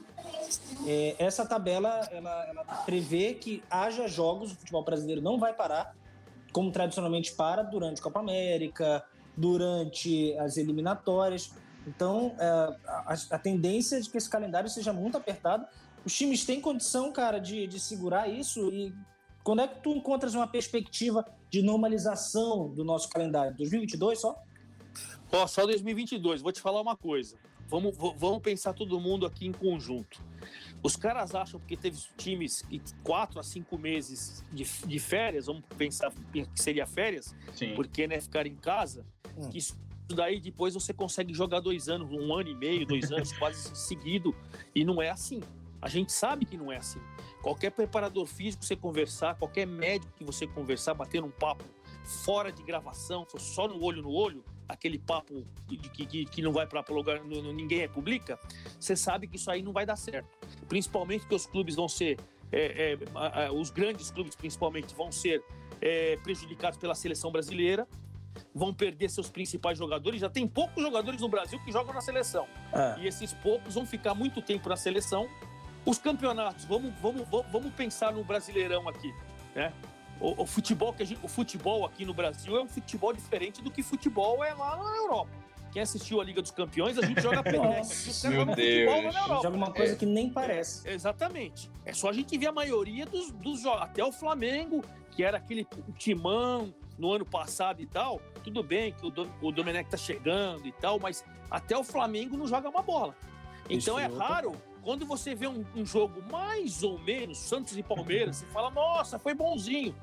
É, 0.86 1.16
essa 1.18 1.46
tabela 1.46 2.08
ela, 2.10 2.46
ela 2.48 2.64
prevê 2.84 3.34
que 3.34 3.62
haja 3.70 4.06
jogos, 4.08 4.52
o 4.52 4.56
futebol 4.56 4.84
brasileiro 4.84 5.20
não 5.20 5.38
vai 5.38 5.54
parar, 5.54 5.94
como 6.52 6.70
tradicionalmente 6.70 7.32
para 7.32 7.62
durante 7.62 8.00
a 8.00 8.02
Copa 8.02 8.20
América, 8.20 9.04
durante 9.36 10.36
as 10.38 10.56
eliminatórias. 10.56 11.52
Então, 11.86 12.34
é, 12.38 12.46
a, 12.86 13.16
a, 13.30 13.38
tendência 13.38 13.96
é 13.96 14.00
de 14.00 14.08
que 14.08 14.16
esse 14.16 14.28
calendário 14.28 14.68
seja 14.68 14.92
muito 14.92 15.16
apertado. 15.16 15.66
Os 16.04 16.14
times 16.14 16.44
têm 16.44 16.60
condição, 16.60 17.12
cara, 17.12 17.38
de, 17.38 17.66
de 17.66 17.80
segurar 17.80 18.28
isso. 18.28 18.68
E 18.72 18.94
quando 19.42 19.62
é 19.62 19.68
que 19.68 19.80
tu 19.80 19.92
encontras 19.92 20.34
uma 20.34 20.46
perspectiva 20.46 21.24
de 21.50 21.62
normalização 21.62 22.68
do 22.68 22.84
nosso 22.84 23.08
calendário? 23.08 23.56
2022 23.56 24.20
só? 24.20 24.40
Ó, 25.32 25.46
só 25.46 25.66
2022. 25.66 26.42
Vou 26.42 26.52
te 26.52 26.60
falar 26.60 26.80
uma 26.80 26.96
coisa. 26.96 27.36
Vamos, 27.72 27.96
vamos 27.96 28.42
pensar 28.42 28.74
todo 28.74 29.00
mundo 29.00 29.24
aqui 29.24 29.46
em 29.46 29.52
conjunto. 29.52 30.20
Os 30.82 30.94
caras 30.94 31.34
acham 31.34 31.58
que 31.58 31.74
teve 31.74 31.96
times 32.18 32.62
quatro 33.02 33.40
a 33.40 33.42
cinco 33.42 33.78
meses 33.78 34.44
de, 34.52 34.64
de 34.86 34.98
férias, 34.98 35.46
vamos 35.46 35.62
pensar 35.78 36.12
que 36.30 36.46
seria 36.54 36.86
férias, 36.86 37.34
Sim. 37.54 37.74
porque 37.74 38.06
né, 38.06 38.20
ficar 38.20 38.46
em 38.46 38.56
casa, 38.56 39.06
hum. 39.34 39.48
que 39.48 39.56
isso 39.56 39.74
daí 40.14 40.38
depois 40.38 40.74
você 40.74 40.92
consegue 40.92 41.32
jogar 41.32 41.60
dois 41.60 41.88
anos, 41.88 42.12
um 42.12 42.34
ano 42.34 42.50
e 42.50 42.54
meio, 42.54 42.84
dois 42.84 43.10
anos 43.10 43.32
quase 43.38 43.74
seguido, 43.74 44.36
e 44.74 44.84
não 44.84 45.00
é 45.00 45.08
assim. 45.08 45.40
A 45.80 45.88
gente 45.88 46.12
sabe 46.12 46.44
que 46.44 46.58
não 46.58 46.70
é 46.70 46.76
assim. 46.76 47.00
Qualquer 47.40 47.70
preparador 47.70 48.26
físico 48.26 48.60
que 48.60 48.66
você 48.66 48.76
conversar, 48.76 49.34
qualquer 49.36 49.66
médico 49.66 50.12
que 50.14 50.24
você 50.24 50.46
conversar, 50.46 50.92
bater 50.92 51.24
um 51.24 51.30
papo 51.30 51.64
fora 52.04 52.52
de 52.52 52.62
gravação, 52.62 53.26
só 53.38 53.66
no 53.66 53.82
olho 53.82 54.02
no 54.02 54.10
olho, 54.10 54.44
aquele 54.72 54.98
papo 54.98 55.44
que, 55.68 56.06
que, 56.06 56.24
que 56.24 56.42
não 56.42 56.52
vai 56.52 56.66
para 56.66 56.84
lugar, 56.90 57.22
ninguém 57.24 57.88
publica, 57.88 58.38
você 58.78 58.96
sabe 58.96 59.26
que 59.26 59.36
isso 59.36 59.50
aí 59.50 59.62
não 59.62 59.72
vai 59.72 59.86
dar 59.86 59.96
certo. 59.96 60.28
Principalmente 60.68 61.26
que 61.26 61.34
os 61.34 61.46
clubes 61.46 61.76
vão 61.76 61.88
ser, 61.88 62.18
é, 62.50 62.98
é, 63.36 63.50
os 63.50 63.70
grandes 63.70 64.10
clubes 64.10 64.34
principalmente, 64.34 64.94
vão 64.94 65.12
ser 65.12 65.42
é, 65.80 66.16
prejudicados 66.16 66.78
pela 66.78 66.94
seleção 66.94 67.30
brasileira, 67.30 67.86
vão 68.54 68.72
perder 68.72 69.10
seus 69.10 69.30
principais 69.30 69.76
jogadores. 69.78 70.20
Já 70.20 70.30
tem 70.30 70.46
poucos 70.48 70.82
jogadores 70.82 71.20
no 71.20 71.28
Brasil 71.28 71.60
que 71.64 71.70
jogam 71.70 71.92
na 71.92 72.00
seleção. 72.00 72.46
É. 72.72 73.00
E 73.00 73.06
esses 73.06 73.32
poucos 73.34 73.74
vão 73.74 73.86
ficar 73.86 74.14
muito 74.14 74.40
tempo 74.40 74.68
na 74.68 74.76
seleção 74.76 75.28
Os 75.84 75.98
campeonatos, 75.98 76.64
vamos, 76.64 76.94
vamos, 77.00 77.26
vamos 77.50 77.74
pensar 77.74 78.12
no 78.12 78.22
Brasileirão 78.22 78.88
aqui, 78.88 79.12
né? 79.54 79.72
O, 80.22 80.42
o 80.42 80.46
futebol 80.46 80.92
que 80.92 81.04
gente, 81.04 81.18
o 81.20 81.26
futebol 81.28 81.84
aqui 81.84 82.04
no 82.04 82.14
Brasil 82.14 82.56
é 82.56 82.62
um 82.62 82.68
futebol 82.68 83.12
diferente 83.12 83.60
do 83.60 83.72
que 83.72 83.82
futebol 83.82 84.42
é 84.44 84.54
lá 84.54 84.76
na 84.76 84.96
Europa. 84.96 85.30
Quem 85.72 85.82
assistiu 85.82 86.20
a 86.20 86.24
Liga 86.24 86.40
dos 86.40 86.52
Campeões, 86.52 86.96
a 86.96 87.04
gente 87.04 87.20
joga 87.20 87.42
peneca. 87.42 87.82
Meu 88.28 88.46
Deus. 88.54 89.14
Joga 89.42 89.56
uma 89.56 89.72
coisa 89.72 89.94
é, 89.94 89.96
que 89.96 90.06
nem 90.06 90.30
parece. 90.30 90.88
É, 90.88 90.92
exatamente. 90.92 91.68
É 91.84 91.92
só 91.92 92.10
a 92.10 92.12
gente 92.12 92.38
ver 92.38 92.46
a 92.46 92.52
maioria 92.52 93.04
dos, 93.04 93.32
dos 93.32 93.62
jogos. 93.62 93.82
Até 93.82 94.04
o 94.04 94.12
Flamengo, 94.12 94.84
que 95.10 95.24
era 95.24 95.38
aquele 95.38 95.66
timão 95.96 96.72
no 96.96 97.12
ano 97.12 97.26
passado 97.26 97.82
e 97.82 97.86
tal. 97.86 98.20
Tudo 98.44 98.62
bem 98.62 98.92
que 98.92 99.04
o, 99.04 99.12
o 99.40 99.50
Domenech 99.50 99.90
tá 99.90 99.96
chegando 99.96 100.68
e 100.68 100.72
tal, 100.72 101.00
mas 101.00 101.24
até 101.50 101.76
o 101.76 101.82
Flamengo 101.82 102.36
não 102.36 102.46
joga 102.46 102.68
uma 102.68 102.82
bola. 102.82 103.16
Então 103.68 103.98
é 103.98 104.06
raro 104.06 104.54
quando 104.82 105.06
você 105.06 105.34
vê 105.34 105.46
um, 105.46 105.64
um, 105.74 105.86
jogo 105.86 106.22
mais 106.30 106.82
ou 106.82 106.98
menos, 106.98 107.38
Santos 107.38 107.76
e 107.76 107.82
Palmeiras, 107.82 108.36
você 108.36 108.46
fala, 108.46 108.70
nossa, 108.70 109.18
foi 109.18 109.32
bonzinho. 109.32 109.94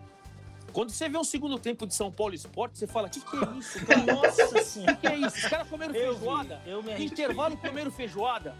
Quando 0.71 0.91
você 0.91 1.09
vê 1.09 1.17
um 1.17 1.23
segundo 1.23 1.57
tempo 1.57 1.85
de 1.85 1.93
São 1.93 2.11
Paulo 2.11 2.33
Esporte, 2.33 2.77
você 2.77 2.87
fala: 2.87 3.09
que 3.09 3.19
que 3.19 3.35
é 3.35 3.57
isso, 3.57 3.83
cara? 3.85 4.13
Nossa 4.13 4.63
senhora, 4.63 4.95
que 4.95 5.01
que 5.01 5.07
é 5.07 5.17
isso? 5.17 5.37
Os 5.37 5.45
caras 5.45 5.67
comeram 5.67 5.95
eu 5.95 6.13
feijoada. 6.13 6.61
Vi, 6.63 6.69
eu 6.69 6.83
me 6.83 7.05
intervalo 7.05 7.57
comeram 7.57 7.91
feijoada. 7.91 8.55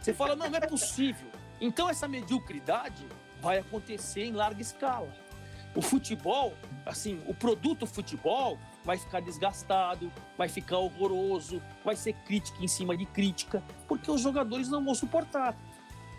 Você 0.00 0.12
fala: 0.12 0.36
não, 0.36 0.48
não 0.48 0.58
é 0.58 0.66
possível. 0.66 1.28
Então 1.60 1.88
essa 1.88 2.06
mediocridade 2.06 3.06
vai 3.40 3.58
acontecer 3.58 4.24
em 4.24 4.32
larga 4.32 4.60
escala. 4.60 5.12
O 5.74 5.82
futebol, 5.82 6.54
assim, 6.86 7.20
o 7.26 7.34
produto 7.34 7.84
futebol 7.84 8.58
vai 8.84 8.96
ficar 8.96 9.20
desgastado, 9.20 10.12
vai 10.38 10.48
ficar 10.48 10.78
horroroso, 10.78 11.60
vai 11.84 11.96
ser 11.96 12.12
crítica 12.12 12.62
em 12.62 12.68
cima 12.68 12.96
de 12.96 13.04
crítica, 13.06 13.62
porque 13.88 14.08
os 14.08 14.20
jogadores 14.20 14.68
não 14.68 14.84
vão 14.84 14.94
suportar. 14.94 15.56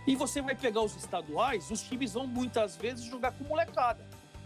E 0.05 0.15
você 0.15 0.41
vai 0.41 0.55
pegar 0.55 0.81
os 0.81 0.95
estaduais, 0.95 1.71
os 1.71 1.81
times 1.81 2.13
vão 2.13 2.27
muitas 2.27 2.75
vezes 2.75 3.05
jogar 3.05 3.31
com 3.31 3.43
molecada. 3.45 4.05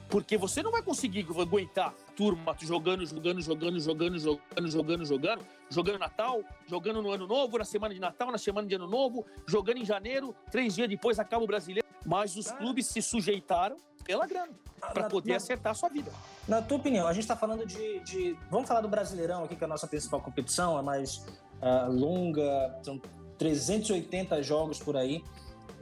Porque 0.10 0.38
você 0.38 0.64
não 0.64 0.72
vai 0.72 0.82
conseguir 0.82 1.26
aguentar 1.40 1.94
turma 2.16 2.56
jogando, 2.60 3.06
jogando, 3.06 3.42
jogando, 3.42 3.80
jogando, 3.80 4.20
jogando, 4.20 4.68
jogando, 4.68 5.06
jogando, 5.06 5.46
jogando 5.70 6.00
Natal, 6.00 6.42
jogando 6.68 7.02
no 7.02 7.12
Ano 7.12 7.28
Novo, 7.28 7.60
na 7.60 7.64
semana 7.64 7.94
de 7.94 8.00
Natal, 8.00 8.32
na 8.32 8.40
semana 8.40 8.68
de 8.68 8.74
Ano 8.74 8.88
Novo, 8.88 9.26
jogando 9.46 9.78
em 9.78 9.86
janeiro, 9.86 10.36
três 10.52 10.76
dias 10.76 10.90
depois 10.90 11.20
acaba 11.20 11.44
o 11.44 11.48
brasileiro. 11.48 11.88
Mas 12.06 12.36
os 12.36 12.52
clubes 12.52 12.88
se 12.88 13.02
sujeitaram 13.02 13.78
pela 14.04 14.26
grana 14.26 14.54
para 14.80 15.08
poder 15.08 15.32
na, 15.32 15.38
acertar 15.38 15.74
a 15.74 15.76
sua 15.76 15.90
vida. 15.90 16.12
Na 16.48 16.62
tua 16.62 16.78
opinião, 16.78 17.08
a 17.08 17.14
gente 17.14 17.24
está 17.24 17.36
falando 17.36 17.66
de, 17.66 18.00
de, 18.00 18.36
Vamos 18.50 18.68
falar 18.68 18.82
do 18.82 18.88
Brasileirão 18.88 19.44
aqui, 19.44 19.56
que 19.56 19.64
é 19.64 19.66
a 19.66 19.70
nossa 19.70 19.86
principal 19.86 20.20
competição, 20.22 20.80
é 20.80 20.82
mais 20.82 21.18
uh, 21.62 21.92
longa, 21.92 22.80
são 22.82 23.00
380 23.38 24.42
jogos 24.42 24.80
por 24.80 24.98
aí. 24.98 25.24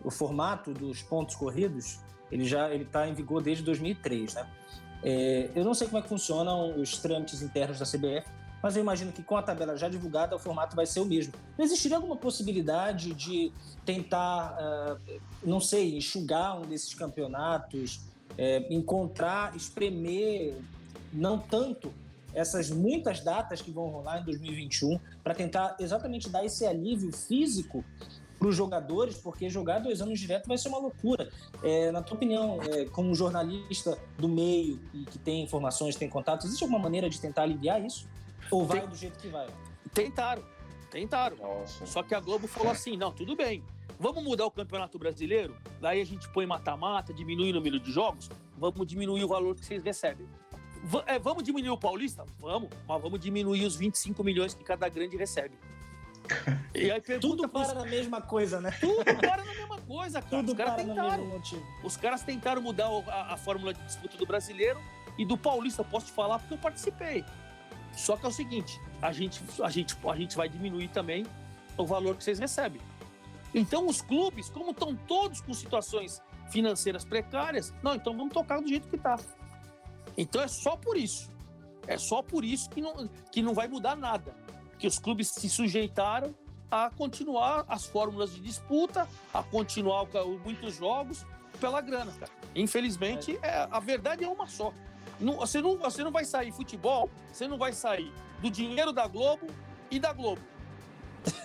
O 0.03 0.11
formato 0.11 0.73
dos 0.73 1.01
pontos 1.01 1.36
corridos 1.36 1.99
ele 2.32 2.45
já 2.45 2.69
ele 2.69 2.84
está 2.84 3.07
em 3.07 3.13
vigor 3.13 3.41
desde 3.41 3.63
2003, 3.63 4.36
né? 4.36 4.47
É, 5.03 5.49
eu 5.55 5.63
não 5.63 5.73
sei 5.73 5.88
como 5.88 5.99
é 5.99 6.01
que 6.01 6.09
funcionam 6.09 6.80
os 6.80 6.97
trâmites 6.97 7.41
internos 7.41 7.80
da 7.80 7.86
CBF, 7.86 8.28
mas 8.61 8.75
eu 8.75 8.82
imagino 8.82 9.11
que 9.11 9.21
com 9.21 9.38
a 9.38 9.41
tabela 9.41 9.78
já 9.78 9.88
divulgada 9.88 10.36
o 10.36 10.39
formato 10.39 10.75
vai 10.75 10.86
ser 10.86 10.99
o 10.99 11.05
mesmo. 11.05 11.34
Não 11.57 11.63
existiria 11.63 11.97
alguma 11.97 12.15
possibilidade 12.15 13.13
de 13.13 13.51
tentar, 13.86 14.57
uh, 14.59 15.19
não 15.43 15.59
sei, 15.59 15.97
enxugar 15.97 16.59
um 16.59 16.63
desses 16.63 16.93
campeonatos, 16.93 18.01
é, 18.38 18.65
encontrar, 18.73 19.55
espremer, 19.55 20.55
não 21.13 21.39
tanto 21.39 21.93
essas 22.34 22.69
muitas 22.69 23.21
datas 23.21 23.61
que 23.61 23.71
vão 23.71 23.88
rolar 23.88 24.21
em 24.21 24.25
2021 24.25 24.99
para 25.23 25.34
tentar 25.34 25.75
exatamente 25.80 26.30
dar 26.30 26.45
esse 26.45 26.65
alívio 26.65 27.11
físico 27.11 27.84
para 28.38 28.47
os 28.47 28.55
jogadores, 28.55 29.17
porque 29.17 29.49
jogar 29.49 29.79
dois 29.79 30.01
anos 30.01 30.19
direto 30.19 30.47
vai 30.47 30.57
ser 30.57 30.69
uma 30.69 30.77
loucura. 30.77 31.29
É, 31.63 31.91
na 31.91 32.01
tua 32.01 32.15
opinião, 32.15 32.59
é, 32.61 32.85
como 32.85 33.13
jornalista 33.15 33.97
do 34.17 34.27
meio 34.27 34.79
e 34.93 35.05
que 35.05 35.17
tem 35.17 35.43
informações, 35.43 35.95
tem 35.95 36.09
contatos, 36.09 36.45
existe 36.45 36.63
alguma 36.63 36.79
maneira 36.79 37.09
de 37.09 37.19
tentar 37.19 37.43
aliviar 37.43 37.83
isso? 37.83 38.07
Ou 38.51 38.65
vai 38.65 38.81
tem, 38.81 38.89
do 38.89 38.95
jeito 38.95 39.17
que 39.19 39.27
vai? 39.27 39.47
Tentaram, 39.93 40.43
tentaram. 40.89 41.38
Nossa. 41.38 41.85
Só 41.85 42.03
que 42.03 42.13
a 42.13 42.19
Globo 42.19 42.47
falou 42.47 42.71
assim: 42.71 42.95
não, 42.95 43.11
tudo 43.11 43.35
bem. 43.35 43.63
Vamos 43.99 44.23
mudar 44.23 44.45
o 44.45 44.51
Campeonato 44.51 44.99
Brasileiro? 44.99 45.57
Daí 45.81 45.99
a 45.99 46.05
gente 46.05 46.29
põe 46.29 46.45
mata-mata, 46.45 47.11
diminui 47.11 47.49
o 47.49 47.53
número 47.53 47.79
de 47.79 47.91
jogos, 47.91 48.29
vamos 48.55 48.85
diminuir 48.85 49.23
o 49.23 49.27
valor 49.27 49.55
que 49.55 49.65
vocês 49.65 49.83
recebem. 49.83 50.27
V 50.83 51.01
é, 51.07 51.17
vamos 51.17 51.43
diminuir 51.43 51.71
o 51.71 51.77
Paulista? 51.77 52.23
Vamos, 52.39 52.69
mas 52.88 53.01
vamos 53.01 53.19
diminuir 53.19 53.65
os 53.65 53.75
25 53.75 54.23
milhões 54.23 54.53
que 54.53 54.63
cada 54.63 54.88
grande 54.88 55.17
recebe. 55.17 55.57
E 56.73 56.91
aí 56.91 57.01
Tudo 57.19 57.47
para 57.49 57.73
na 57.73 57.86
mesma 57.86 58.21
coisa, 58.21 58.61
né? 58.61 58.71
Tudo 58.80 59.03
para 59.03 59.43
na 59.43 59.53
mesma 59.53 59.80
coisa, 59.82 60.21
cara. 60.21 60.38
Tudo 60.38 60.51
os 60.51 60.57
caras 60.57 60.75
tentaram. 60.75 61.41
Os 61.84 61.97
caras 61.97 62.23
tentaram 62.23 62.61
mudar 62.61 62.88
a, 63.07 63.34
a, 63.34 63.38
fórmula 63.38 63.73
de 63.73 63.82
disputa 63.84 64.17
do 64.17 64.25
brasileiro 64.25 64.80
e 65.17 65.25
do 65.25 65.38
paulista. 65.38 65.84
Posso 65.84 66.07
te 66.07 66.11
falar 66.11 66.39
porque 66.39 66.53
eu 66.53 66.57
participei. 66.57 67.25
Só 67.93 68.15
que 68.15 68.25
é 68.25 68.30
o 68.30 68.32
seguinte: 68.32 68.80
a 69.01 69.11
gente, 69.11 69.41
a 69.61 69.69
gente, 69.69 69.97
a 70.07 70.15
gente 70.15 70.38
vai 70.38 70.47
diminuir 70.47 70.89
também 70.89 71.25
o 71.78 71.86
valor 71.86 72.15
que 72.15 72.23
vocês 72.23 72.39
recebem. 72.39 72.82
Então, 73.53 73.88
os 73.88 74.01
clubes, 74.01 74.49
como 74.49 74.71
estão 74.71 74.95
todos 74.95 75.41
com 75.41 75.53
situações 75.53 76.21
financeiras 76.49 77.03
precárias, 77.03 77.73
não, 77.82 77.95
então 77.95 78.15
vamos 78.15 78.34
tocar 78.34 78.61
do 78.61 78.67
jeito 78.67 78.88
que 78.88 78.95
está. 78.95 79.17
Então 80.17 80.41
é 80.41 80.47
só 80.47 80.75
por 80.75 80.97
isso. 80.97 81.32
É 81.88 81.97
só 81.97 82.21
por 82.21 82.43
isso 82.43 82.69
que 82.69 82.82
não, 82.82 83.07
que 83.32 83.41
não 83.41 83.53
vai 83.53 83.67
mudar 83.67 83.95
nada 83.95 84.36
que 84.78 84.88
os 84.88 84.99
clubes 84.99 85.30
se 85.30 85.49
sujeitaram 85.49 86.34
a 86.69 86.89
continuar 86.89 87.65
as 87.67 87.86
fórmulas 87.86 88.34
de 88.34 88.41
disputa, 88.41 89.07
a 89.34 89.41
continuar 89.41 90.05
muitos 90.43 90.75
jogos 90.75 91.25
pela 91.59 91.82
grana, 91.82 92.11
cara. 92.19 92.32
Infelizmente, 92.55 93.39
é, 93.41 93.67
a 93.71 93.80
verdade 93.80 94.23
é 94.23 94.28
uma 94.28 94.47
só. 94.47 94.73
Não, 95.19 95.38
você, 95.38 95.61
não, 95.61 95.78
você 95.78 96.03
não 96.03 96.11
vai 96.11 96.25
sair 96.25 96.51
futebol, 96.51 97.09
você 97.32 97.47
não 97.47 97.57
vai 97.57 97.73
sair 97.73 98.11
do 98.41 98.51
dinheiro 98.51 98.91
da 98.91 99.07
Globo 99.07 99.47
e 99.89 99.99
da 99.99 100.13
Globo. 100.13 100.41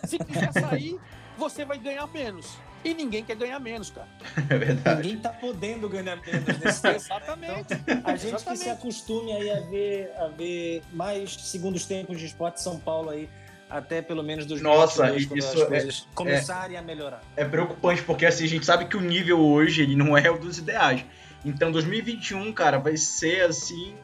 Se 0.04 0.18
quiser 0.18 0.52
sair, 0.52 1.00
você 1.38 1.64
vai 1.64 1.78
ganhar 1.78 2.06
menos. 2.08 2.58
E 2.84 2.94
ninguém 2.94 3.24
quer 3.24 3.36
ganhar 3.36 3.58
menos, 3.60 3.90
cara. 3.90 4.08
É 4.50 4.58
verdade. 4.58 5.02
Ninguém 5.02 5.18
tá 5.18 5.30
podendo 5.30 5.88
ganhar 5.88 6.16
menos 6.16 6.58
nesse 6.58 6.86
Exatamente. 6.88 7.74
Então, 7.74 8.00
a 8.04 8.16
gente 8.16 8.34
Exatamente. 8.34 8.44
que 8.44 8.56
se 8.56 8.70
acostume 8.70 9.32
aí 9.32 9.50
a 9.50 9.60
ver, 9.60 10.12
a 10.18 10.28
ver 10.28 10.82
mais 10.92 11.34
segundos 11.34 11.86
tempos 11.86 12.18
de 12.18 12.26
esporte 12.26 12.60
São 12.60 12.78
Paulo 12.78 13.10
aí 13.10 13.28
até 13.70 14.02
pelo 14.02 14.22
menos 14.22 14.44
dos 14.44 14.60
Nossa, 14.60 15.14
isso 15.16 15.32
as 15.34 15.56
é- 15.56 15.64
coisas 15.66 16.06
é, 16.10 16.14
começarem 16.14 16.76
é, 16.76 16.78
a 16.78 16.82
melhorar. 16.82 17.22
É 17.34 17.44
preocupante 17.44 18.02
porque 18.02 18.26
assim 18.26 18.44
a 18.44 18.48
gente 18.48 18.66
sabe 18.66 18.84
que 18.84 18.96
o 18.96 19.00
nível 19.00 19.40
hoje 19.40 19.82
ele 19.82 19.96
não 19.96 20.16
é 20.16 20.30
o 20.30 20.38
dos 20.38 20.58
ideais. 20.58 21.04
Então 21.44 21.72
2021, 21.72 22.52
cara, 22.52 22.78
vai 22.78 22.96
ser 22.98 23.46
assim 23.46 23.96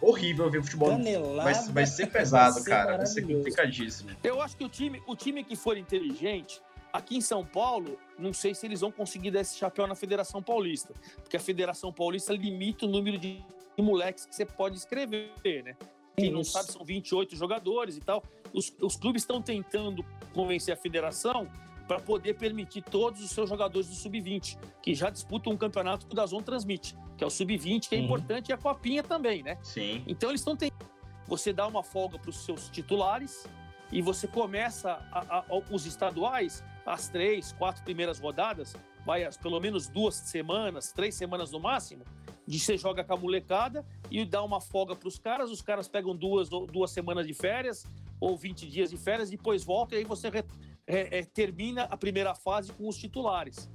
horrível 0.00 0.50
ver 0.50 0.62
futebol. 0.62 0.98
Vai, 1.36 1.54
vai 1.70 1.86
ser 1.86 2.08
pesado, 2.08 2.54
vai 2.54 2.62
ser 2.62 2.70
cara, 2.70 2.96
vai 2.96 3.06
ser 3.06 3.22
complicadíssimo. 3.22 4.10
Eu 4.22 4.42
acho 4.42 4.56
que 4.56 4.64
o 4.64 4.68
time, 4.68 5.00
o 5.06 5.14
time 5.14 5.44
que 5.44 5.54
for 5.54 5.78
inteligente 5.78 6.60
Aqui 6.94 7.16
em 7.16 7.20
São 7.20 7.44
Paulo, 7.44 7.98
não 8.16 8.32
sei 8.32 8.54
se 8.54 8.64
eles 8.64 8.80
vão 8.80 8.92
conseguir 8.92 9.32
dar 9.32 9.40
esse 9.40 9.58
chapéu 9.58 9.84
na 9.84 9.96
Federação 9.96 10.40
Paulista, 10.40 10.94
porque 11.16 11.36
a 11.36 11.40
Federação 11.40 11.92
Paulista 11.92 12.32
limita 12.32 12.86
o 12.86 12.88
número 12.88 13.18
de 13.18 13.44
moleques 13.76 14.24
que 14.24 14.32
você 14.32 14.46
pode 14.46 14.76
escrever, 14.76 15.32
né? 15.64 15.76
Quem 16.16 16.30
não 16.30 16.44
sabe, 16.44 16.70
são 16.70 16.84
28 16.84 17.34
jogadores 17.34 17.96
e 17.96 18.00
tal. 18.00 18.22
Os, 18.52 18.72
os 18.80 18.94
clubes 18.94 19.22
estão 19.22 19.42
tentando 19.42 20.06
convencer 20.32 20.72
a 20.72 20.76
federação 20.76 21.50
para 21.88 21.98
poder 21.98 22.34
permitir 22.34 22.82
todos 22.82 23.20
os 23.24 23.32
seus 23.32 23.48
jogadores 23.48 23.88
do 23.88 23.96
Sub-20, 23.96 24.56
que 24.80 24.94
já 24.94 25.10
disputam 25.10 25.52
um 25.52 25.56
campeonato 25.56 26.06
que 26.06 26.12
o 26.12 26.14
Dazon 26.14 26.42
transmite, 26.42 26.96
que 27.18 27.24
é 27.24 27.26
o 27.26 27.30
Sub-20, 27.30 27.88
que 27.88 27.96
é 27.96 27.98
uhum. 27.98 28.04
importante, 28.04 28.50
e 28.50 28.52
a 28.52 28.56
Copinha 28.56 29.02
também, 29.02 29.42
né? 29.42 29.58
Sim. 29.64 30.04
Então 30.06 30.28
eles 30.28 30.42
estão 30.42 30.56
tentando. 30.56 30.88
Você 31.26 31.52
dá 31.52 31.66
uma 31.66 31.82
folga 31.82 32.20
para 32.20 32.30
os 32.30 32.44
seus 32.44 32.68
titulares 32.68 33.48
e 33.90 34.00
você 34.00 34.28
começa 34.28 34.92
a, 35.10 35.38
a, 35.40 35.44
os 35.72 35.86
estaduais 35.86 36.62
as 36.84 37.08
três, 37.08 37.52
quatro 37.52 37.82
primeiras 37.82 38.18
rodadas, 38.18 38.74
vai 39.04 39.24
as, 39.24 39.36
pelo 39.36 39.60
menos 39.60 39.88
duas 39.88 40.14
semanas, 40.14 40.92
três 40.92 41.14
semanas 41.14 41.50
no 41.50 41.60
máximo, 41.60 42.04
de 42.46 42.58
você 42.58 42.76
joga 42.76 43.02
com 43.02 43.14
a 43.14 43.16
molecada 43.16 43.84
e 44.10 44.24
dá 44.24 44.42
uma 44.42 44.60
folga 44.60 44.94
para 44.94 45.08
os 45.08 45.18
caras, 45.18 45.50
os 45.50 45.62
caras 45.62 45.88
pegam 45.88 46.14
duas, 46.14 46.48
duas 46.48 46.90
semanas 46.90 47.26
de 47.26 47.34
férias 47.34 47.86
ou 48.20 48.36
20 48.36 48.68
dias 48.68 48.90
de 48.90 48.96
férias, 48.96 49.30
depois 49.30 49.64
volta 49.64 49.94
e 49.94 49.98
aí 49.98 50.04
você 50.04 50.28
re, 50.28 50.44
é, 50.86 51.18
é, 51.18 51.24
termina 51.24 51.84
a 51.84 51.96
primeira 51.96 52.34
fase 52.34 52.72
com 52.72 52.88
os 52.88 52.96
titulares. 52.96 53.70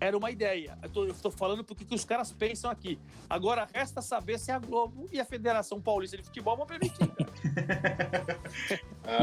Era 0.00 0.16
uma 0.16 0.30
ideia. 0.30 0.78
Eu 0.82 1.08
estou 1.08 1.30
falando 1.30 1.62
porque 1.62 1.84
que 1.84 1.94
os 1.94 2.06
caras 2.06 2.32
pensam 2.32 2.70
aqui. 2.70 2.98
Agora 3.28 3.68
resta 3.72 4.00
saber 4.00 4.38
se 4.38 4.50
a 4.50 4.58
Globo 4.58 5.06
e 5.12 5.20
a 5.20 5.26
Federação 5.26 5.78
Paulista 5.78 6.16
de 6.16 6.22
Futebol 6.22 6.56
vão 6.56 6.66
permitir. 6.66 7.04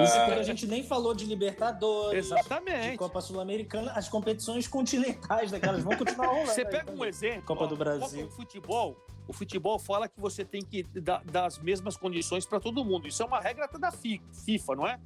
Isso 0.03 0.15
quando 0.25 0.39
a 0.39 0.43
gente 0.43 0.67
nem 0.67 0.83
falou 0.83 1.15
de 1.15 1.25
Libertadores, 1.25 2.27
Exatamente. 2.27 2.91
de 2.91 2.97
Copa 2.97 3.19
Sul-Americana, 3.21 3.91
as 3.93 4.07
competições 4.07 4.67
continentais 4.67 5.49
daquelas 5.49 5.83
vão 5.83 5.97
continuar 5.97 6.27
rolando. 6.27 6.51
Você 6.51 6.63
pega 6.63 6.91
um 6.91 7.03
exemplo. 7.03 7.41
Copa 7.43 7.63
ó, 7.63 7.67
do 7.67 7.75
Brasil. 7.75 8.27
O 8.27 8.29
futebol, 8.29 8.95
o 9.27 9.33
futebol 9.33 9.79
fala 9.79 10.07
que 10.07 10.19
você 10.19 10.45
tem 10.45 10.61
que 10.61 10.83
dar, 10.83 11.23
dar 11.25 11.47
as 11.47 11.57
mesmas 11.57 11.97
condições 11.97 12.45
para 12.45 12.59
todo 12.59 12.85
mundo. 12.85 13.07
Isso 13.07 13.23
é 13.23 13.25
uma 13.25 13.39
regra 13.39 13.65
até 13.65 13.79
da 13.79 13.91
FIFA, 13.91 14.75
não 14.75 14.87
é? 14.87 14.99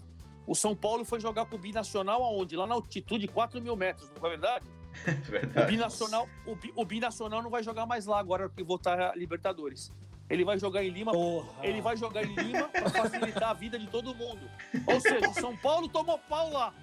O 0.45 0.53
São 0.53 0.76
Paulo 0.76 1.05
foi 1.05 1.22
jogar 1.22 1.45
com 1.45 1.55
o 1.55 1.59
Binacional 1.59 2.24
aonde? 2.24 2.57
Lá 2.57 2.67
na 2.67 2.76
altitude 2.76 3.26
de 3.26 3.32
4 3.32 3.61
mil 3.61 3.76
metros, 3.76 4.09
não 4.09 4.28
é 4.28 4.30
verdade? 4.30 4.65
o, 5.64 5.66
binacional, 5.68 6.30
o, 6.46 6.58
o 6.76 6.86
binacional 6.86 7.42
não 7.42 7.50
vai 7.50 7.64
jogar 7.64 7.86
mais 7.86 8.06
lá 8.06 8.20
agora 8.20 8.50
que 8.50 8.64
voltar 8.64 9.00
a 9.00 9.16
Libertadores. 9.16 9.92
Ele 10.32 10.46
vai 10.46 10.58
jogar 10.58 10.82
em 10.82 10.89
Lima. 10.89 11.12
Porra. 11.12 11.50
Ele 11.62 11.82
vai 11.82 11.98
jogar 11.98 12.24
em 12.24 12.34
Lima 12.34 12.70
para 12.70 12.89
facilitar 12.89 13.50
a 13.50 13.54
vida 13.54 13.78
de 13.78 13.86
todo 13.88 14.16
mundo. 14.16 14.50
Ou 14.88 15.02
seja, 15.02 15.30
o 15.30 15.34
São 15.34 15.58
Paulo 15.58 15.89
tomou 15.89 16.18
pau 16.18 16.50
lá. 16.50 16.74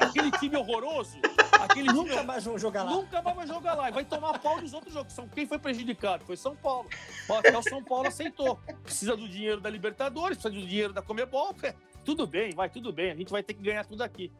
Aquele 0.00 0.30
time 0.30 0.56
horroroso. 0.56 1.18
Aquele 1.60 1.92
nunca 1.92 2.12
time, 2.12 2.24
mais 2.24 2.44
vão 2.44 2.56
jogar 2.56 2.84
lá. 2.84 2.92
Nunca 2.92 3.20
mais 3.20 3.36
vai 3.36 3.46
jogar 3.48 3.74
lá. 3.74 3.88
E 3.88 3.92
vai 3.92 4.04
tomar 4.04 4.38
pau 4.38 4.60
dos 4.60 4.72
outros 4.72 4.94
jogos. 4.94 5.12
Quem 5.34 5.44
foi 5.44 5.58
prejudicado? 5.58 6.24
Foi 6.24 6.36
São 6.36 6.54
Paulo. 6.54 6.88
Até 7.28 7.58
o 7.58 7.62
São 7.64 7.82
Paulo 7.82 8.06
aceitou. 8.06 8.60
Precisa 8.84 9.16
do 9.16 9.28
dinheiro 9.28 9.60
da 9.60 9.68
Libertadores, 9.68 10.38
precisa 10.38 10.54
do 10.54 10.64
dinheiro 10.64 10.92
da 10.92 11.02
Comebol. 11.02 11.52
Tudo 12.04 12.28
bem, 12.28 12.52
vai, 12.52 12.70
tudo 12.70 12.92
bem. 12.92 13.10
A 13.10 13.16
gente 13.16 13.32
vai 13.32 13.42
ter 13.42 13.54
que 13.54 13.62
ganhar 13.62 13.84
tudo 13.84 14.02
aqui. 14.02 14.30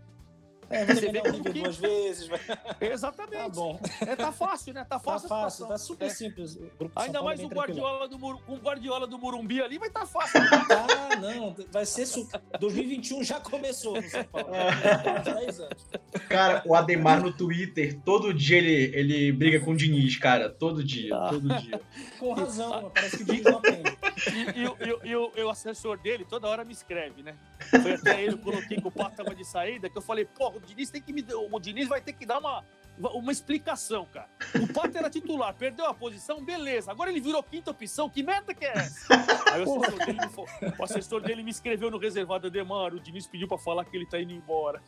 É, 0.70 0.84
você 0.84 1.10
vê 1.10 1.18
o 1.18 1.42
que... 1.42 1.52
duas 1.52 1.76
vezes. 1.76 2.26
Vai... 2.26 2.40
Exatamente. 2.80 3.34
Tá 3.34 3.48
bom. 3.48 3.80
É, 4.00 4.16
tá 4.16 4.32
fácil, 4.32 4.74
né? 4.74 4.84
Tá 4.84 4.98
fácil. 4.98 5.28
Tá 5.28 5.42
fácil, 5.42 5.66
tá 5.66 5.78
super 5.78 6.06
é. 6.06 6.10
simples. 6.10 6.58
Ainda 6.96 7.22
mais 7.22 7.40
o 7.40 7.48
Guardiola, 7.48 8.08
do 8.08 8.18
Mur... 8.18 8.40
o 8.46 8.56
Guardiola 8.56 9.06
do 9.06 9.18
Murumbi 9.18 9.60
ali 9.60 9.78
vai 9.78 9.90
tá 9.90 10.06
fácil. 10.06 10.40
Ah, 10.40 11.16
não. 11.16 11.54
Vai 11.70 11.86
ser. 11.86 12.06
Su... 12.06 12.28
2021 12.58 13.22
já 13.22 13.40
começou 13.40 14.00
no 14.00 14.08
São 14.08 14.24
Paulo. 14.24 14.54
É. 14.54 16.18
Cara, 16.28 16.62
o 16.66 16.74
Ademar 16.74 17.22
no 17.22 17.32
Twitter, 17.32 17.98
todo 18.04 18.32
dia 18.32 18.58
ele, 18.58 18.92
ele 18.94 19.32
briga 19.32 19.60
com 19.60 19.72
o 19.72 19.76
Diniz, 19.76 20.16
cara. 20.16 20.50
Todo 20.50 20.82
dia, 20.82 21.16
ah. 21.16 21.28
todo 21.30 21.48
dia. 21.56 21.80
Com 22.18 22.32
razão, 22.32 22.90
parece 22.94 23.16
que 23.18 23.22
o 23.22 23.26
Diniz 23.26 23.44
não 23.44 23.58
aprende. 23.58 23.96
E, 24.32 24.60
e, 24.60 25.08
e, 25.08 25.16
o, 25.16 25.32
e 25.36 25.42
o 25.42 25.50
assessor 25.50 25.98
dele 25.98 26.24
toda 26.24 26.48
hora 26.48 26.64
me 26.64 26.72
escreve, 26.72 27.22
né? 27.22 27.36
Foi 27.82 27.94
até 27.94 28.22
ele, 28.22 28.34
eu 28.34 28.38
coloquei 28.38 28.80
que 28.80 28.86
o 28.86 28.90
pato 28.90 29.16
tava 29.16 29.34
de 29.34 29.44
saída, 29.44 29.90
que 29.90 29.98
eu 29.98 30.02
falei, 30.02 30.24
pô, 30.24 30.48
o 30.48 30.60
Diniz 30.60 30.90
tem 30.90 31.02
que 31.02 31.12
me. 31.12 31.24
O 31.50 31.58
Diniz 31.58 31.88
vai 31.88 32.00
ter 32.00 32.12
que 32.12 32.24
dar 32.24 32.38
uma, 32.38 32.64
uma 32.98 33.32
explicação, 33.32 34.06
cara. 34.12 34.28
O 34.54 34.72
Pato 34.72 34.96
era 34.96 35.10
titular, 35.10 35.52
perdeu 35.54 35.86
a 35.86 35.94
posição, 35.94 36.44
beleza. 36.44 36.90
Agora 36.90 37.10
ele 37.10 37.20
virou 37.20 37.42
quinta 37.42 37.70
opção, 37.70 38.08
que 38.08 38.22
merda 38.22 38.54
que 38.54 38.64
é 38.64 38.72
essa? 38.72 39.14
Aí 39.52 39.64
o 39.64 39.82
assessor, 39.82 39.98
dele, 39.98 40.18
me, 40.20 40.74
o 40.78 40.84
assessor 40.84 41.20
dele 41.20 41.42
me 41.42 41.50
escreveu 41.50 41.90
no 41.90 41.98
reservado 41.98 42.50
Demar, 42.50 42.94
o 42.94 43.00
Diniz 43.00 43.26
pediu 43.26 43.48
pra 43.48 43.58
falar 43.58 43.84
que 43.84 43.96
ele 43.96 44.06
tá 44.06 44.20
indo 44.20 44.32
embora. 44.32 44.82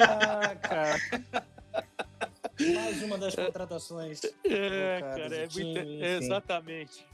ah, 0.00 0.54
cara. 0.56 0.98
Mais 2.74 3.02
uma 3.02 3.16
das 3.16 3.34
contratações. 3.34 4.20
É, 4.44 5.00
cara, 5.00 5.36
é 5.36 5.48
muito. 5.48 6.04
Exatamente. 6.04 7.11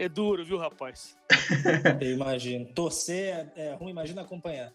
É 0.00 0.08
duro, 0.08 0.42
viu, 0.42 0.56
rapaz? 0.56 1.14
Eu 2.00 2.12
imagino. 2.12 2.64
Torcer 2.72 3.52
é, 3.54 3.66
é 3.66 3.74
ruim, 3.74 3.90
imagina 3.90 4.22
acompanhar. 4.22 4.72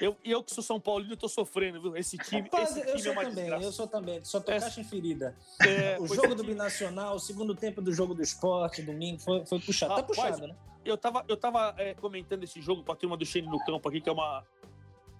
eu, 0.00 0.16
eu 0.24 0.42
que 0.42 0.52
sou 0.52 0.64
São 0.64 0.80
Paulino, 0.80 1.12
eu 1.12 1.16
tô 1.16 1.28
sofrendo, 1.28 1.80
viu? 1.80 1.96
Esse 1.96 2.18
time. 2.18 2.42
Rapaz, 2.42 2.76
esse 2.76 2.80
eu 2.80 2.96
time 2.96 2.98
é 2.98 3.02
sou 3.02 3.12
é 3.12 3.24
também, 3.24 3.48
eu 3.62 3.72
sou 3.72 3.86
também. 3.86 4.24
Só 4.24 4.40
tô 4.40 4.50
é, 4.50 4.58
caixa 4.58 4.80
em 4.80 4.84
ferida. 4.84 5.36
É, 5.64 5.96
o 6.00 6.08
jogo 6.08 6.34
do 6.34 6.42
Binacional, 6.42 7.14
o 7.14 7.20
segundo 7.20 7.54
tempo 7.54 7.80
do 7.80 7.92
jogo 7.92 8.16
do 8.16 8.22
esporte, 8.22 8.82
domingo, 8.82 9.20
foi, 9.20 9.46
foi 9.46 9.60
puxado. 9.60 9.94
Rapaz, 9.94 10.08
tá 10.08 10.22
puxado, 10.22 10.46
né? 10.48 10.56
Eu 10.84 10.98
tava, 10.98 11.24
eu 11.28 11.36
tava 11.36 11.72
é, 11.78 11.94
comentando 11.94 12.42
esse 12.42 12.60
jogo 12.60 12.82
com 12.82 12.90
a 12.90 12.96
turma 12.96 13.16
do 13.16 13.24
Shane 13.24 13.46
no 13.46 13.64
campo 13.64 13.88
aqui, 13.88 14.00
que 14.00 14.08
é 14.08 14.12
uma, 14.12 14.44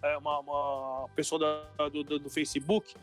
é 0.03 0.17
uma, 0.17 0.41
uma 0.41 1.09
pessoa 1.15 1.39
da, 1.79 1.89
do, 1.89 2.03
do, 2.03 2.19
do 2.19 2.29
Facebook. 2.29 2.97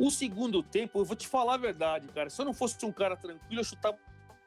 O 0.00 0.10
segundo 0.10 0.64
tempo, 0.64 0.98
eu 0.98 1.04
vou 1.04 1.14
te 1.14 1.28
falar 1.28 1.54
a 1.54 1.58
verdade, 1.58 2.08
cara. 2.08 2.28
Se 2.28 2.40
eu 2.40 2.44
não 2.44 2.54
fosse 2.54 2.84
um 2.84 2.90
cara 2.90 3.16
tranquilo, 3.16 3.60
eu 3.60 3.64
chutava 3.64 3.96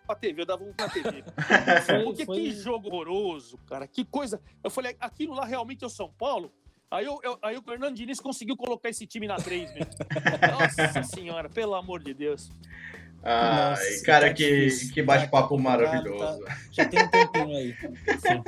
pra 0.06 0.16
TV, 0.16 0.42
eu 0.42 0.46
dava 0.46 0.64
um 0.64 0.74
pra 0.74 0.90
TV. 0.90 1.24
Porque 2.04 2.26
foi... 2.26 2.38
que 2.38 2.52
jogo 2.52 2.88
horroroso, 2.88 3.58
cara. 3.68 3.88
Que 3.88 4.06
coisa. 4.06 4.42
Eu 4.64 4.70
falei, 4.70 4.96
aquilo 5.00 5.34
lá 5.34 5.46
realmente 5.46 5.84
é 5.84 5.88
o 5.88 5.90
São 5.90 6.10
Paulo? 6.10 6.52
Aí, 6.92 7.06
eu, 7.06 7.20
eu, 7.24 7.40
aí 7.42 7.58
o 7.58 7.62
Fernando 7.64 7.96
Diniz 7.96 8.20
conseguiu 8.20 8.56
colocar 8.56 8.88
esse 8.88 9.08
time 9.08 9.28
na 9.28 9.38
3 9.38 9.74
mesmo. 9.74 9.92
Nossa 10.60 11.04
senhora, 11.04 11.50
pelo 11.50 11.74
amor 11.74 12.04
de 12.04 12.14
Deus. 12.14 12.52
Ai, 13.24 13.70
Nossa, 13.72 14.06
cara, 14.06 14.28
tá 14.28 14.34
que, 14.34 14.70
que 14.94 15.02
bate-papo 15.02 15.56
tá 15.56 15.64
maravilhoso. 15.64 16.44
Tá, 16.44 16.58
já 16.72 16.86
tem 16.86 17.02
um 17.02 17.08
tempinho 17.08 17.58
aí. 17.58 17.74
Sim. 18.20 18.44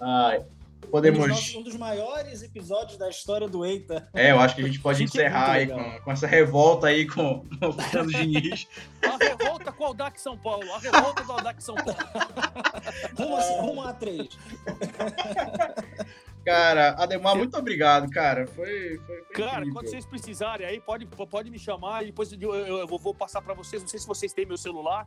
Ai, 0.00 0.44
podemos. 0.90 1.18
Um 1.18 1.28
dos, 1.28 1.54
um 1.56 1.62
dos, 1.62 1.76
maiores 1.76 2.42
episódios 2.42 2.98
da 2.98 3.08
história 3.08 3.48
do 3.48 3.64
Eita. 3.64 4.08
É, 4.14 4.30
eu 4.30 4.40
acho 4.40 4.54
que 4.54 4.62
a 4.62 4.66
gente 4.66 4.80
pode 4.80 5.02
a 5.02 5.06
gente 5.06 5.18
é 5.18 5.26
encerrar 5.26 5.56
é 5.56 5.60
aí 5.60 5.66
com, 5.66 6.04
com, 6.04 6.12
essa 6.12 6.26
revolta 6.26 6.86
aí 6.86 7.06
com, 7.06 7.44
com 7.60 7.68
o 7.68 7.72
Fernando 7.72 8.12
Diniz. 8.12 8.68
A 9.02 9.16
revolta 9.16 9.72
com 9.72 9.84
o 9.84 9.86
Aldac 9.88 10.20
São 10.20 10.36
Paulo. 10.36 10.72
A 10.72 10.78
revolta 10.78 11.24
do 11.24 11.32
Aldac 11.32 11.62
São 11.62 11.74
Paulo. 11.74 11.94
rumo, 13.18 13.36
a, 13.36 13.40
rumo 13.60 13.82
a 13.82 13.92
três. 13.92 14.28
Cara, 16.44 16.90
Ademar, 16.90 17.36
muito 17.36 17.56
obrigado, 17.56 18.08
cara. 18.08 18.46
Foi, 18.46 18.98
foi, 18.98 19.16
foi 19.16 19.34
Cara, 19.34 19.50
incrível. 19.56 19.74
quando 19.74 19.88
vocês 19.88 20.06
precisarem 20.06 20.64
aí, 20.64 20.80
pode, 20.80 21.04
pode 21.04 21.50
me 21.50 21.58
chamar 21.58 22.04
e 22.04 22.06
depois 22.06 22.32
eu, 22.32 22.54
eu, 22.54 22.78
eu, 22.78 22.86
vou 22.86 23.12
passar 23.12 23.42
para 23.42 23.52
vocês. 23.52 23.82
Não 23.82 23.88
sei 23.88 23.98
se 23.98 24.06
vocês 24.06 24.32
têm 24.32 24.46
meu 24.46 24.56
celular. 24.56 25.06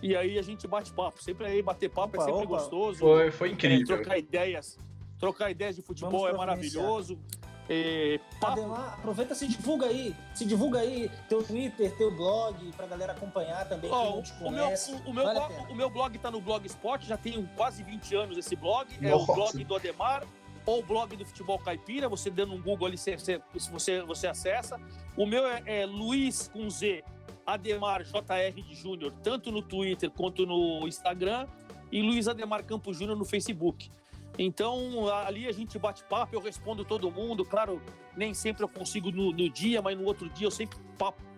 E 0.00 0.14
aí 0.14 0.38
a 0.38 0.42
gente 0.42 0.68
bate 0.68 0.92
papo. 0.92 1.20
Sempre 1.20 1.46
aí 1.46 1.60
bater 1.60 1.90
papo 1.90 2.16
é 2.16 2.20
opa, 2.20 2.22
é 2.22 2.32
sempre 2.32 2.46
opa. 2.46 2.58
gostoso. 2.58 2.98
Foi, 3.00 3.30
foi 3.32 3.50
incrível. 3.50 3.96
É, 3.96 3.98
trocar 3.98 4.16
ideias 4.16 4.78
trocar 5.18 5.50
ideias 5.50 5.76
de 5.76 5.82
futebol 5.82 6.28
é 6.28 6.32
maravilhoso. 6.32 7.18
É, 7.68 8.20
Ademar, 8.40 8.94
aproveita 8.94 9.34
se 9.34 9.48
divulga 9.48 9.86
aí, 9.86 10.14
se 10.32 10.44
divulga 10.44 10.78
aí 10.78 11.10
teu 11.28 11.42
Twitter, 11.42 11.96
teu 11.96 12.14
blog, 12.14 12.54
pra 12.76 12.86
galera 12.86 13.12
acompanhar 13.12 13.68
também, 13.68 13.90
oh. 13.90 14.22
O 14.40 14.50
meu, 14.50 14.68
o, 14.68 15.10
o 15.10 15.12
meu, 15.12 15.24
vale 15.24 15.40
blog, 15.40 15.72
o 15.72 15.74
meu 15.74 15.90
blog 15.90 16.18
tá 16.18 16.30
no 16.30 16.40
Blogspot, 16.40 17.04
já 17.04 17.16
tem 17.16 17.44
quase 17.56 17.82
20 17.82 18.14
anos 18.14 18.38
esse 18.38 18.54
blog, 18.54 18.88
Nossa. 19.00 19.08
é 19.08 19.14
o 19.16 19.26
blog 19.26 19.64
do 19.64 19.74
Ademar, 19.74 20.24
ou 20.64 20.78
o 20.78 20.82
blog 20.82 21.16
do 21.16 21.24
Futebol 21.24 21.58
Caipira, 21.58 22.08
você 22.08 22.30
dando 22.30 22.54
um 22.54 22.62
Google 22.62 22.86
ali, 22.86 22.98
se 22.98 23.16
você, 23.16 24.02
você 24.02 24.26
acessa. 24.26 24.80
O 25.16 25.26
meu 25.26 25.46
é, 25.46 25.62
é 25.66 25.86
Luiz 25.86 26.48
com 26.48 26.68
Z, 26.70 27.02
Ademar 27.46 28.02
JR 28.04 28.62
de 28.62 28.74
Júnior, 28.74 29.12
tanto 29.22 29.50
no 29.50 29.62
Twitter 29.62 30.10
quanto 30.10 30.44
no 30.44 30.86
Instagram, 30.86 31.46
e 31.90 32.02
Luiz 32.02 32.26
Ademar 32.26 32.64
Campos 32.64 32.98
Júnior 32.98 33.16
no 33.16 33.24
Facebook. 33.24 33.90
Então, 34.38 35.08
ali 35.08 35.46
a 35.46 35.52
gente 35.52 35.78
bate 35.78 36.04
papo, 36.04 36.34
eu 36.34 36.40
respondo 36.40 36.84
todo 36.84 37.10
mundo. 37.10 37.44
Claro, 37.44 37.80
nem 38.16 38.34
sempre 38.34 38.62
eu 38.62 38.68
consigo 38.68 39.10
no, 39.10 39.32
no 39.32 39.48
dia, 39.48 39.80
mas 39.80 39.96
no 39.96 40.04
outro 40.04 40.28
dia 40.28 40.46
eu 40.46 40.50
sempre 40.50 40.78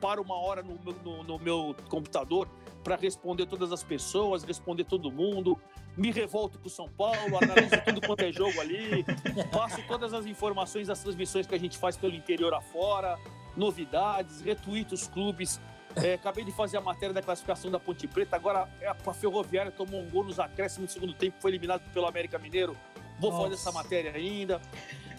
paro 0.01 0.23
uma 0.23 0.37
hora 0.37 0.63
no, 0.63 0.79
no, 1.05 1.23
no 1.23 1.39
meu 1.39 1.75
computador 1.89 2.49
para 2.83 2.97
responder 2.97 3.47
todas 3.47 3.73
as 3.73 3.83
pessoas, 3.83 4.43
responder 4.43 4.85
todo 4.85 5.11
mundo. 5.11 5.59
Me 5.97 6.11
revolto 6.11 6.59
com 6.59 6.69
o 6.69 6.71
São 6.71 6.89
Paulo, 6.89 7.37
analiso 7.43 7.83
tudo 7.85 8.01
quanto 8.01 8.23
é 8.23 8.33
jogo 8.33 8.61
ali, 8.61 9.05
passo 9.51 9.83
todas 9.89 10.15
as 10.15 10.27
informações 10.27 10.87
das 10.87 11.03
transmissões 11.03 11.47
que 11.47 11.55
a 11.55 11.59
gente 11.59 11.77
faz 11.77 11.97
pelo 11.97 12.15
interior 12.15 12.55
afora, 12.55 13.19
novidades, 13.57 14.41
retuito 14.41 14.95
os 14.95 15.09
clubes. 15.09 15.61
É, 15.97 16.15
acabei 16.15 16.45
de 16.45 16.53
fazer 16.53 16.77
a 16.77 16.81
matéria 16.81 17.13
da 17.13 17.23
classificação 17.23 17.71
da 17.71 17.81
Ponte 17.81 18.07
Preta. 18.07 18.37
Agora 18.37 18.69
a 18.87 19.13
Ferroviária 19.15 19.71
tomou 19.71 20.01
um 20.01 20.09
gol 20.09 20.25
nos 20.25 20.39
acréscimos 20.39 20.91
no 20.91 20.93
segundo 20.93 21.15
tempo, 21.15 21.37
foi 21.41 21.51
eliminado 21.51 21.83
pelo 21.93 22.07
América 22.07 22.39
Mineiro. 22.39 22.77
Vou 23.19 23.31
Nossa. 23.31 23.43
fazer 23.43 23.55
essa 23.55 23.73
matéria 23.73 24.13
ainda. 24.13 24.61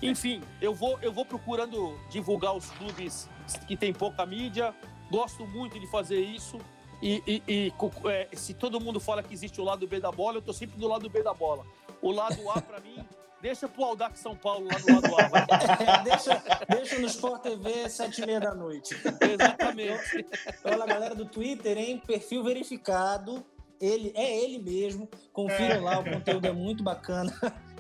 Enfim, 0.01 0.41
eu 0.61 0.73
vou, 0.73 0.97
eu 1.01 1.11
vou 1.11 1.25
procurando 1.25 1.99
divulgar 2.09 2.55
os 2.55 2.69
clubes 2.71 3.29
que 3.67 3.75
tem 3.75 3.93
pouca 3.93 4.25
mídia. 4.25 4.73
Gosto 5.11 5.45
muito 5.45 5.79
de 5.79 5.87
fazer 5.87 6.19
isso. 6.19 6.57
E, 7.01 7.23
e, 7.27 7.43
e 7.47 7.73
é, 8.09 8.27
se 8.33 8.53
todo 8.53 8.79
mundo 8.79 8.99
fala 8.99 9.23
que 9.23 9.33
existe 9.33 9.59
o 9.59 9.63
lado 9.63 9.87
B 9.87 9.99
da 9.99 10.11
bola, 10.11 10.37
eu 10.37 10.41
tô 10.41 10.53
sempre 10.53 10.77
do 10.77 10.87
lado 10.87 11.09
B 11.09 11.23
da 11.23 11.33
bola. 11.33 11.65
O 12.01 12.11
lado 12.11 12.49
A, 12.51 12.61
para 12.61 12.79
mim, 12.79 13.05
deixa 13.41 13.67
pro 13.67 13.83
Aldax 13.83 14.19
São 14.19 14.35
Paulo 14.35 14.67
lá 14.67 14.77
do 14.77 15.11
lado 15.11 15.35
A. 15.35 15.99
É, 15.99 16.03
deixa, 16.09 16.43
deixa 16.69 16.99
no 16.99 17.07
Sport 17.07 17.41
TV, 17.41 17.89
sete 17.89 18.21
e 18.21 18.25
meia 18.25 18.39
da 18.39 18.53
noite. 18.53 18.95
Exatamente. 19.21 20.25
Olha, 20.63 20.85
galera 20.85 21.15
do 21.15 21.25
Twitter, 21.25 21.77
hein? 21.77 22.01
Perfil 22.05 22.43
verificado. 22.43 23.45
Ele, 23.79 24.11
é 24.15 24.43
ele 24.43 24.59
mesmo. 24.59 25.09
Confiram 25.31 25.75
é. 25.75 25.79
lá, 25.79 25.99
o 25.99 26.03
conteúdo 26.03 26.45
é 26.45 26.51
muito 26.51 26.83
bacana. 26.83 27.33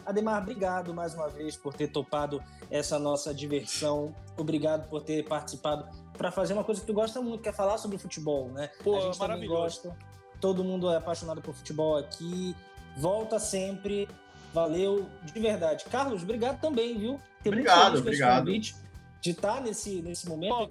Ademar, 0.05 0.41
obrigado 0.41 0.93
mais 0.93 1.13
uma 1.13 1.27
vez 1.29 1.55
por 1.55 1.73
ter 1.73 1.87
topado 1.89 2.41
essa 2.71 2.97
nossa 2.97 3.33
diversão. 3.33 4.15
Obrigado 4.37 4.89
por 4.89 5.03
ter 5.03 5.23
participado 5.27 5.87
para 6.17 6.31
fazer 6.31 6.53
uma 6.53 6.63
coisa 6.63 6.81
que 6.81 6.87
tu 6.87 6.93
gosta 6.93 7.21
muito, 7.21 7.43
que 7.43 7.49
é 7.49 7.53
falar 7.53 7.77
sobre 7.77 7.97
futebol, 7.97 8.49
né? 8.49 8.71
Pô, 8.83 8.97
a 8.97 9.01
gente 9.01 9.19
também 9.19 9.47
gosta. 9.47 9.95
Todo 10.41 10.63
mundo 10.63 10.89
é 10.89 10.97
apaixonado 10.97 11.41
por 11.41 11.53
futebol 11.53 11.97
aqui. 11.97 12.55
Volta 12.97 13.37
sempre. 13.37 14.07
Valeu 14.53 15.09
de 15.23 15.39
verdade. 15.39 15.85
Carlos, 15.85 16.23
obrigado 16.23 16.59
também, 16.59 16.97
viu? 16.97 17.19
Tem 17.43 17.51
obrigado, 17.51 17.99
obrigado. 17.99 18.45
Convite 18.45 18.75
de 19.21 19.31
estar 19.31 19.61
nesse, 19.61 20.01
nesse 20.01 20.27
momento. 20.27 20.53
Ó, 20.53 20.65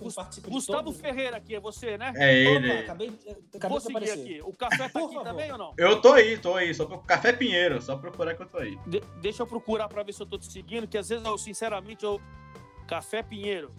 Gustavo 0.48 0.92
Ferreira 0.92 1.36
aqui, 1.36 1.54
é 1.54 1.60
você, 1.60 1.98
né? 1.98 2.12
É 2.16 2.34
ele. 2.34 2.72
Opa, 2.72 2.80
acabei, 2.80 3.12
acabei 3.54 3.68
Vou 3.68 3.80
seguir 3.80 4.10
aqui. 4.10 4.40
O 4.42 4.52
café 4.52 4.76
tá 4.76 4.84
aqui 4.84 5.14
favor. 5.14 5.22
também 5.22 5.52
ou 5.52 5.58
não? 5.58 5.74
Eu 5.76 6.00
tô 6.00 6.12
aí, 6.12 6.38
tô 6.38 6.54
aí. 6.54 6.74
Só 6.74 6.86
pro 6.86 6.98
Café 7.00 7.32
Pinheiro, 7.32 7.80
só 7.82 7.96
procurar 7.96 8.34
que 8.34 8.42
eu 8.42 8.46
tô 8.46 8.58
aí. 8.58 8.78
De 8.86 9.02
deixa 9.20 9.42
eu 9.42 9.46
procurar 9.46 9.88
pra 9.88 10.02
ver 10.02 10.12
se 10.12 10.22
eu 10.22 10.26
tô 10.26 10.38
te 10.38 10.50
seguindo, 10.50 10.88
que 10.88 10.96
às 10.96 11.08
vezes 11.08 11.24
eu, 11.24 11.36
sinceramente, 11.36 12.04
eu. 12.04 12.20
Café 12.86 13.22
Pinheiro. 13.22 13.70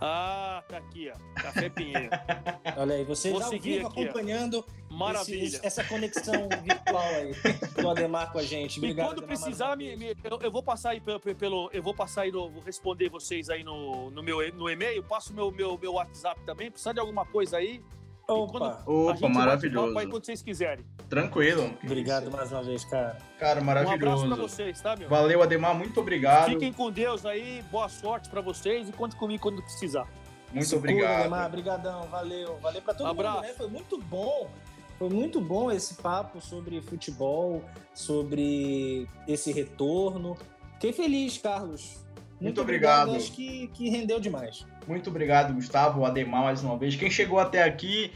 Ah, 0.00 0.62
tá 0.68 0.76
aqui, 0.76 1.10
ó. 1.12 1.40
Café 1.42 1.68
Pinheiro. 1.68 2.08
Olha 2.76 2.94
aí, 2.94 3.04
você 3.04 3.30
Vou 3.30 3.40
já 3.40 3.50
vivo 3.50 3.86
aqui, 3.88 4.02
acompanhando 4.04 4.64
Maravilha. 4.90 5.44
esse- 5.44 5.66
essa 5.66 5.82
conexão 5.84 6.48
virtual 6.62 7.02
aí 7.02 7.32
do 7.80 7.90
Ademar 7.90 8.30
com 8.32 8.38
a 8.38 8.42
gente. 8.42 8.78
Obrigado. 8.78 9.06
e 9.06 9.08
quando 9.08 9.18
Ademar, 9.24 9.38
precisar, 9.40 9.76
me- 9.76 9.96
me- 9.96 10.16
eu, 10.22 10.38
eu 10.40 10.50
vou 10.52 10.62
passar 10.62 10.90
aí 10.90 11.00
pelo, 11.00 11.18
pelo- 11.20 11.70
eu 11.72 11.82
vou 11.82 11.92
passar 11.94 12.22
aí 12.22 12.30
no, 12.32 12.48
vou 12.48 12.62
responder 12.62 13.08
vocês 13.08 13.50
aí 13.50 13.64
no, 13.64 14.10
no 14.10 14.22
meu 14.22 14.38
no 14.54 14.70
e-mail, 14.70 15.02
passo 15.02 15.32
meu 15.34 15.50
meu 15.50 15.76
meu 15.76 15.94
WhatsApp 15.94 16.40
também, 16.46 16.70
precisar 16.70 16.92
de 16.92 17.00
alguma 17.00 17.26
coisa 17.26 17.56
aí. 17.56 17.82
Opa, 18.30 18.50
quando- 18.84 19.08
a 19.08 19.12
Opa, 19.14 19.28
maravilhoso. 19.30 19.98
aí 19.98 20.06
quando 20.06 20.22
vocês 20.26 20.42
quiserem. 20.42 20.84
Tranquilo. 21.08 21.74
obrigado 21.82 22.30
mais 22.30 22.52
uma 22.52 22.62
vez, 22.62 22.84
cara. 22.84 23.16
Cara, 23.38 23.58
Um 23.58 23.62
abraço 23.62 23.86
maravilhoso. 23.86 24.26
pra 24.26 24.36
vocês, 24.36 24.80
tá, 24.82 24.94
meu? 24.96 25.08
Valeu, 25.08 25.42
Ademar, 25.42 25.74
muito 25.74 25.98
obrigado. 25.98 26.50
Fiquem 26.50 26.70
com 26.70 26.90
Deus 26.90 27.24
aí, 27.24 27.64
boa 27.70 27.88
sorte 27.88 28.28
pra 28.28 28.42
vocês 28.42 28.86
e 28.86 28.92
conte 28.92 29.16
comigo 29.16 29.42
quando 29.42 29.62
precisar. 29.62 30.06
Muito 30.52 30.76
obrigado. 30.76 31.20
Ademar. 31.20 31.46
Obrigadão, 31.46 32.02
valeu. 32.08 32.58
Valeu 32.60 32.82
pra 32.82 32.92
todo 32.92 33.06
Abraço. 33.06 33.36
mundo, 33.38 33.46
né? 33.46 33.54
Foi 33.54 33.68
muito 33.68 33.98
bom. 33.98 34.50
Foi 34.98 35.08
muito 35.08 35.40
bom 35.40 35.70
esse 35.70 35.94
papo 35.94 36.38
sobre 36.42 36.82
futebol, 36.82 37.62
sobre 37.94 39.08
esse 39.26 39.52
retorno. 39.52 40.36
Fiquei 40.74 40.92
feliz, 40.92 41.38
Carlos. 41.38 42.04
Muito 42.40 42.60
obrigado. 42.60 43.14
Acho 43.14 43.32
que, 43.32 43.68
que 43.68 43.88
rendeu 43.88 44.20
demais. 44.20 44.66
Muito 44.86 45.10
obrigado, 45.10 45.52
Gustavo, 45.54 46.04
Ademar, 46.04 46.44
mais 46.44 46.62
uma 46.62 46.76
vez. 46.78 46.94
Quem 46.96 47.10
chegou 47.10 47.38
até 47.38 47.62
aqui 47.62 48.12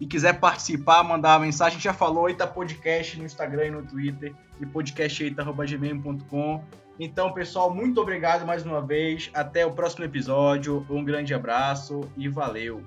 e 0.00 0.06
quiser 0.06 0.40
participar, 0.40 1.02
mandar 1.02 1.38
uma 1.38 1.46
mensagem, 1.46 1.72
a 1.72 1.76
gente 1.76 1.84
já 1.84 1.92
falou, 1.92 2.28
Eita 2.28 2.46
Podcast 2.46 3.18
no 3.18 3.24
Instagram 3.24 3.66
e 3.66 3.70
no 3.70 3.82
Twitter, 3.86 4.34
e 4.60 4.66
podcasteita.gmail.com. 4.66 6.64
Então, 6.98 7.32
pessoal, 7.32 7.74
muito 7.74 8.00
obrigado 8.00 8.46
mais 8.46 8.64
uma 8.64 8.80
vez. 8.82 9.30
Até 9.32 9.64
o 9.64 9.72
próximo 9.72 10.04
episódio. 10.04 10.86
Um 10.90 11.04
grande 11.04 11.32
abraço 11.32 12.00
e 12.16 12.28
valeu. 12.28 12.84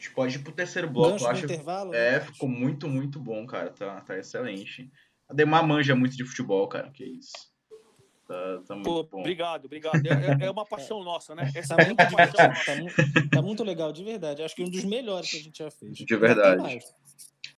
A 0.00 0.02
gente 0.02 0.14
pode 0.14 0.36
ir 0.36 0.38
pro 0.38 0.50
terceiro 0.52 0.88
bloco, 0.88 1.10
Gancho 1.12 1.24
eu 1.26 1.28
acho. 1.30 1.44
intervalo. 1.44 1.94
É, 1.94 2.12
né? 2.12 2.20
ficou 2.20 2.48
muito, 2.48 2.88
muito 2.88 3.20
bom, 3.20 3.46
cara. 3.46 3.68
Tá, 3.70 4.00
tá 4.00 4.16
excelente. 4.18 4.90
Ademar 5.28 5.62
manja 5.66 5.94
muito 5.94 6.16
de 6.16 6.24
futebol, 6.24 6.66
cara. 6.68 6.90
Que 6.90 7.04
isso. 7.04 7.32
Tá, 8.26 8.62
tá 8.66 8.74
muito 8.76 8.84
Pô, 8.88 9.02
bom. 9.04 9.20
obrigado, 9.20 9.66
obrigado. 9.66 9.96
É, 10.06 10.42
é- 10.42 10.46
é 10.46 10.50
uma 10.50 10.64
paixão 10.64 11.04
nossa, 11.04 11.34
né? 11.34 11.50
Essa 11.54 11.76
Tá 11.76 11.82
é 11.82 11.86
muito 11.86 11.98
paixão 11.98 12.48
nossa. 12.48 12.64
tá, 12.64 12.76
mu- 12.76 13.28
tá 13.30 13.42
muito 13.42 13.62
legal, 13.62 13.92
de 13.92 14.02
verdade. 14.02 14.42
Acho 14.42 14.54
que 14.56 14.62
um 14.64 14.70
dos 14.70 14.84
melhores 14.84 15.30
que 15.30 15.36
a 15.36 15.40
gente 15.42 15.58
já 15.58 15.70
fez. 15.70 15.92
De 15.98 16.16
verdade. 16.16 16.78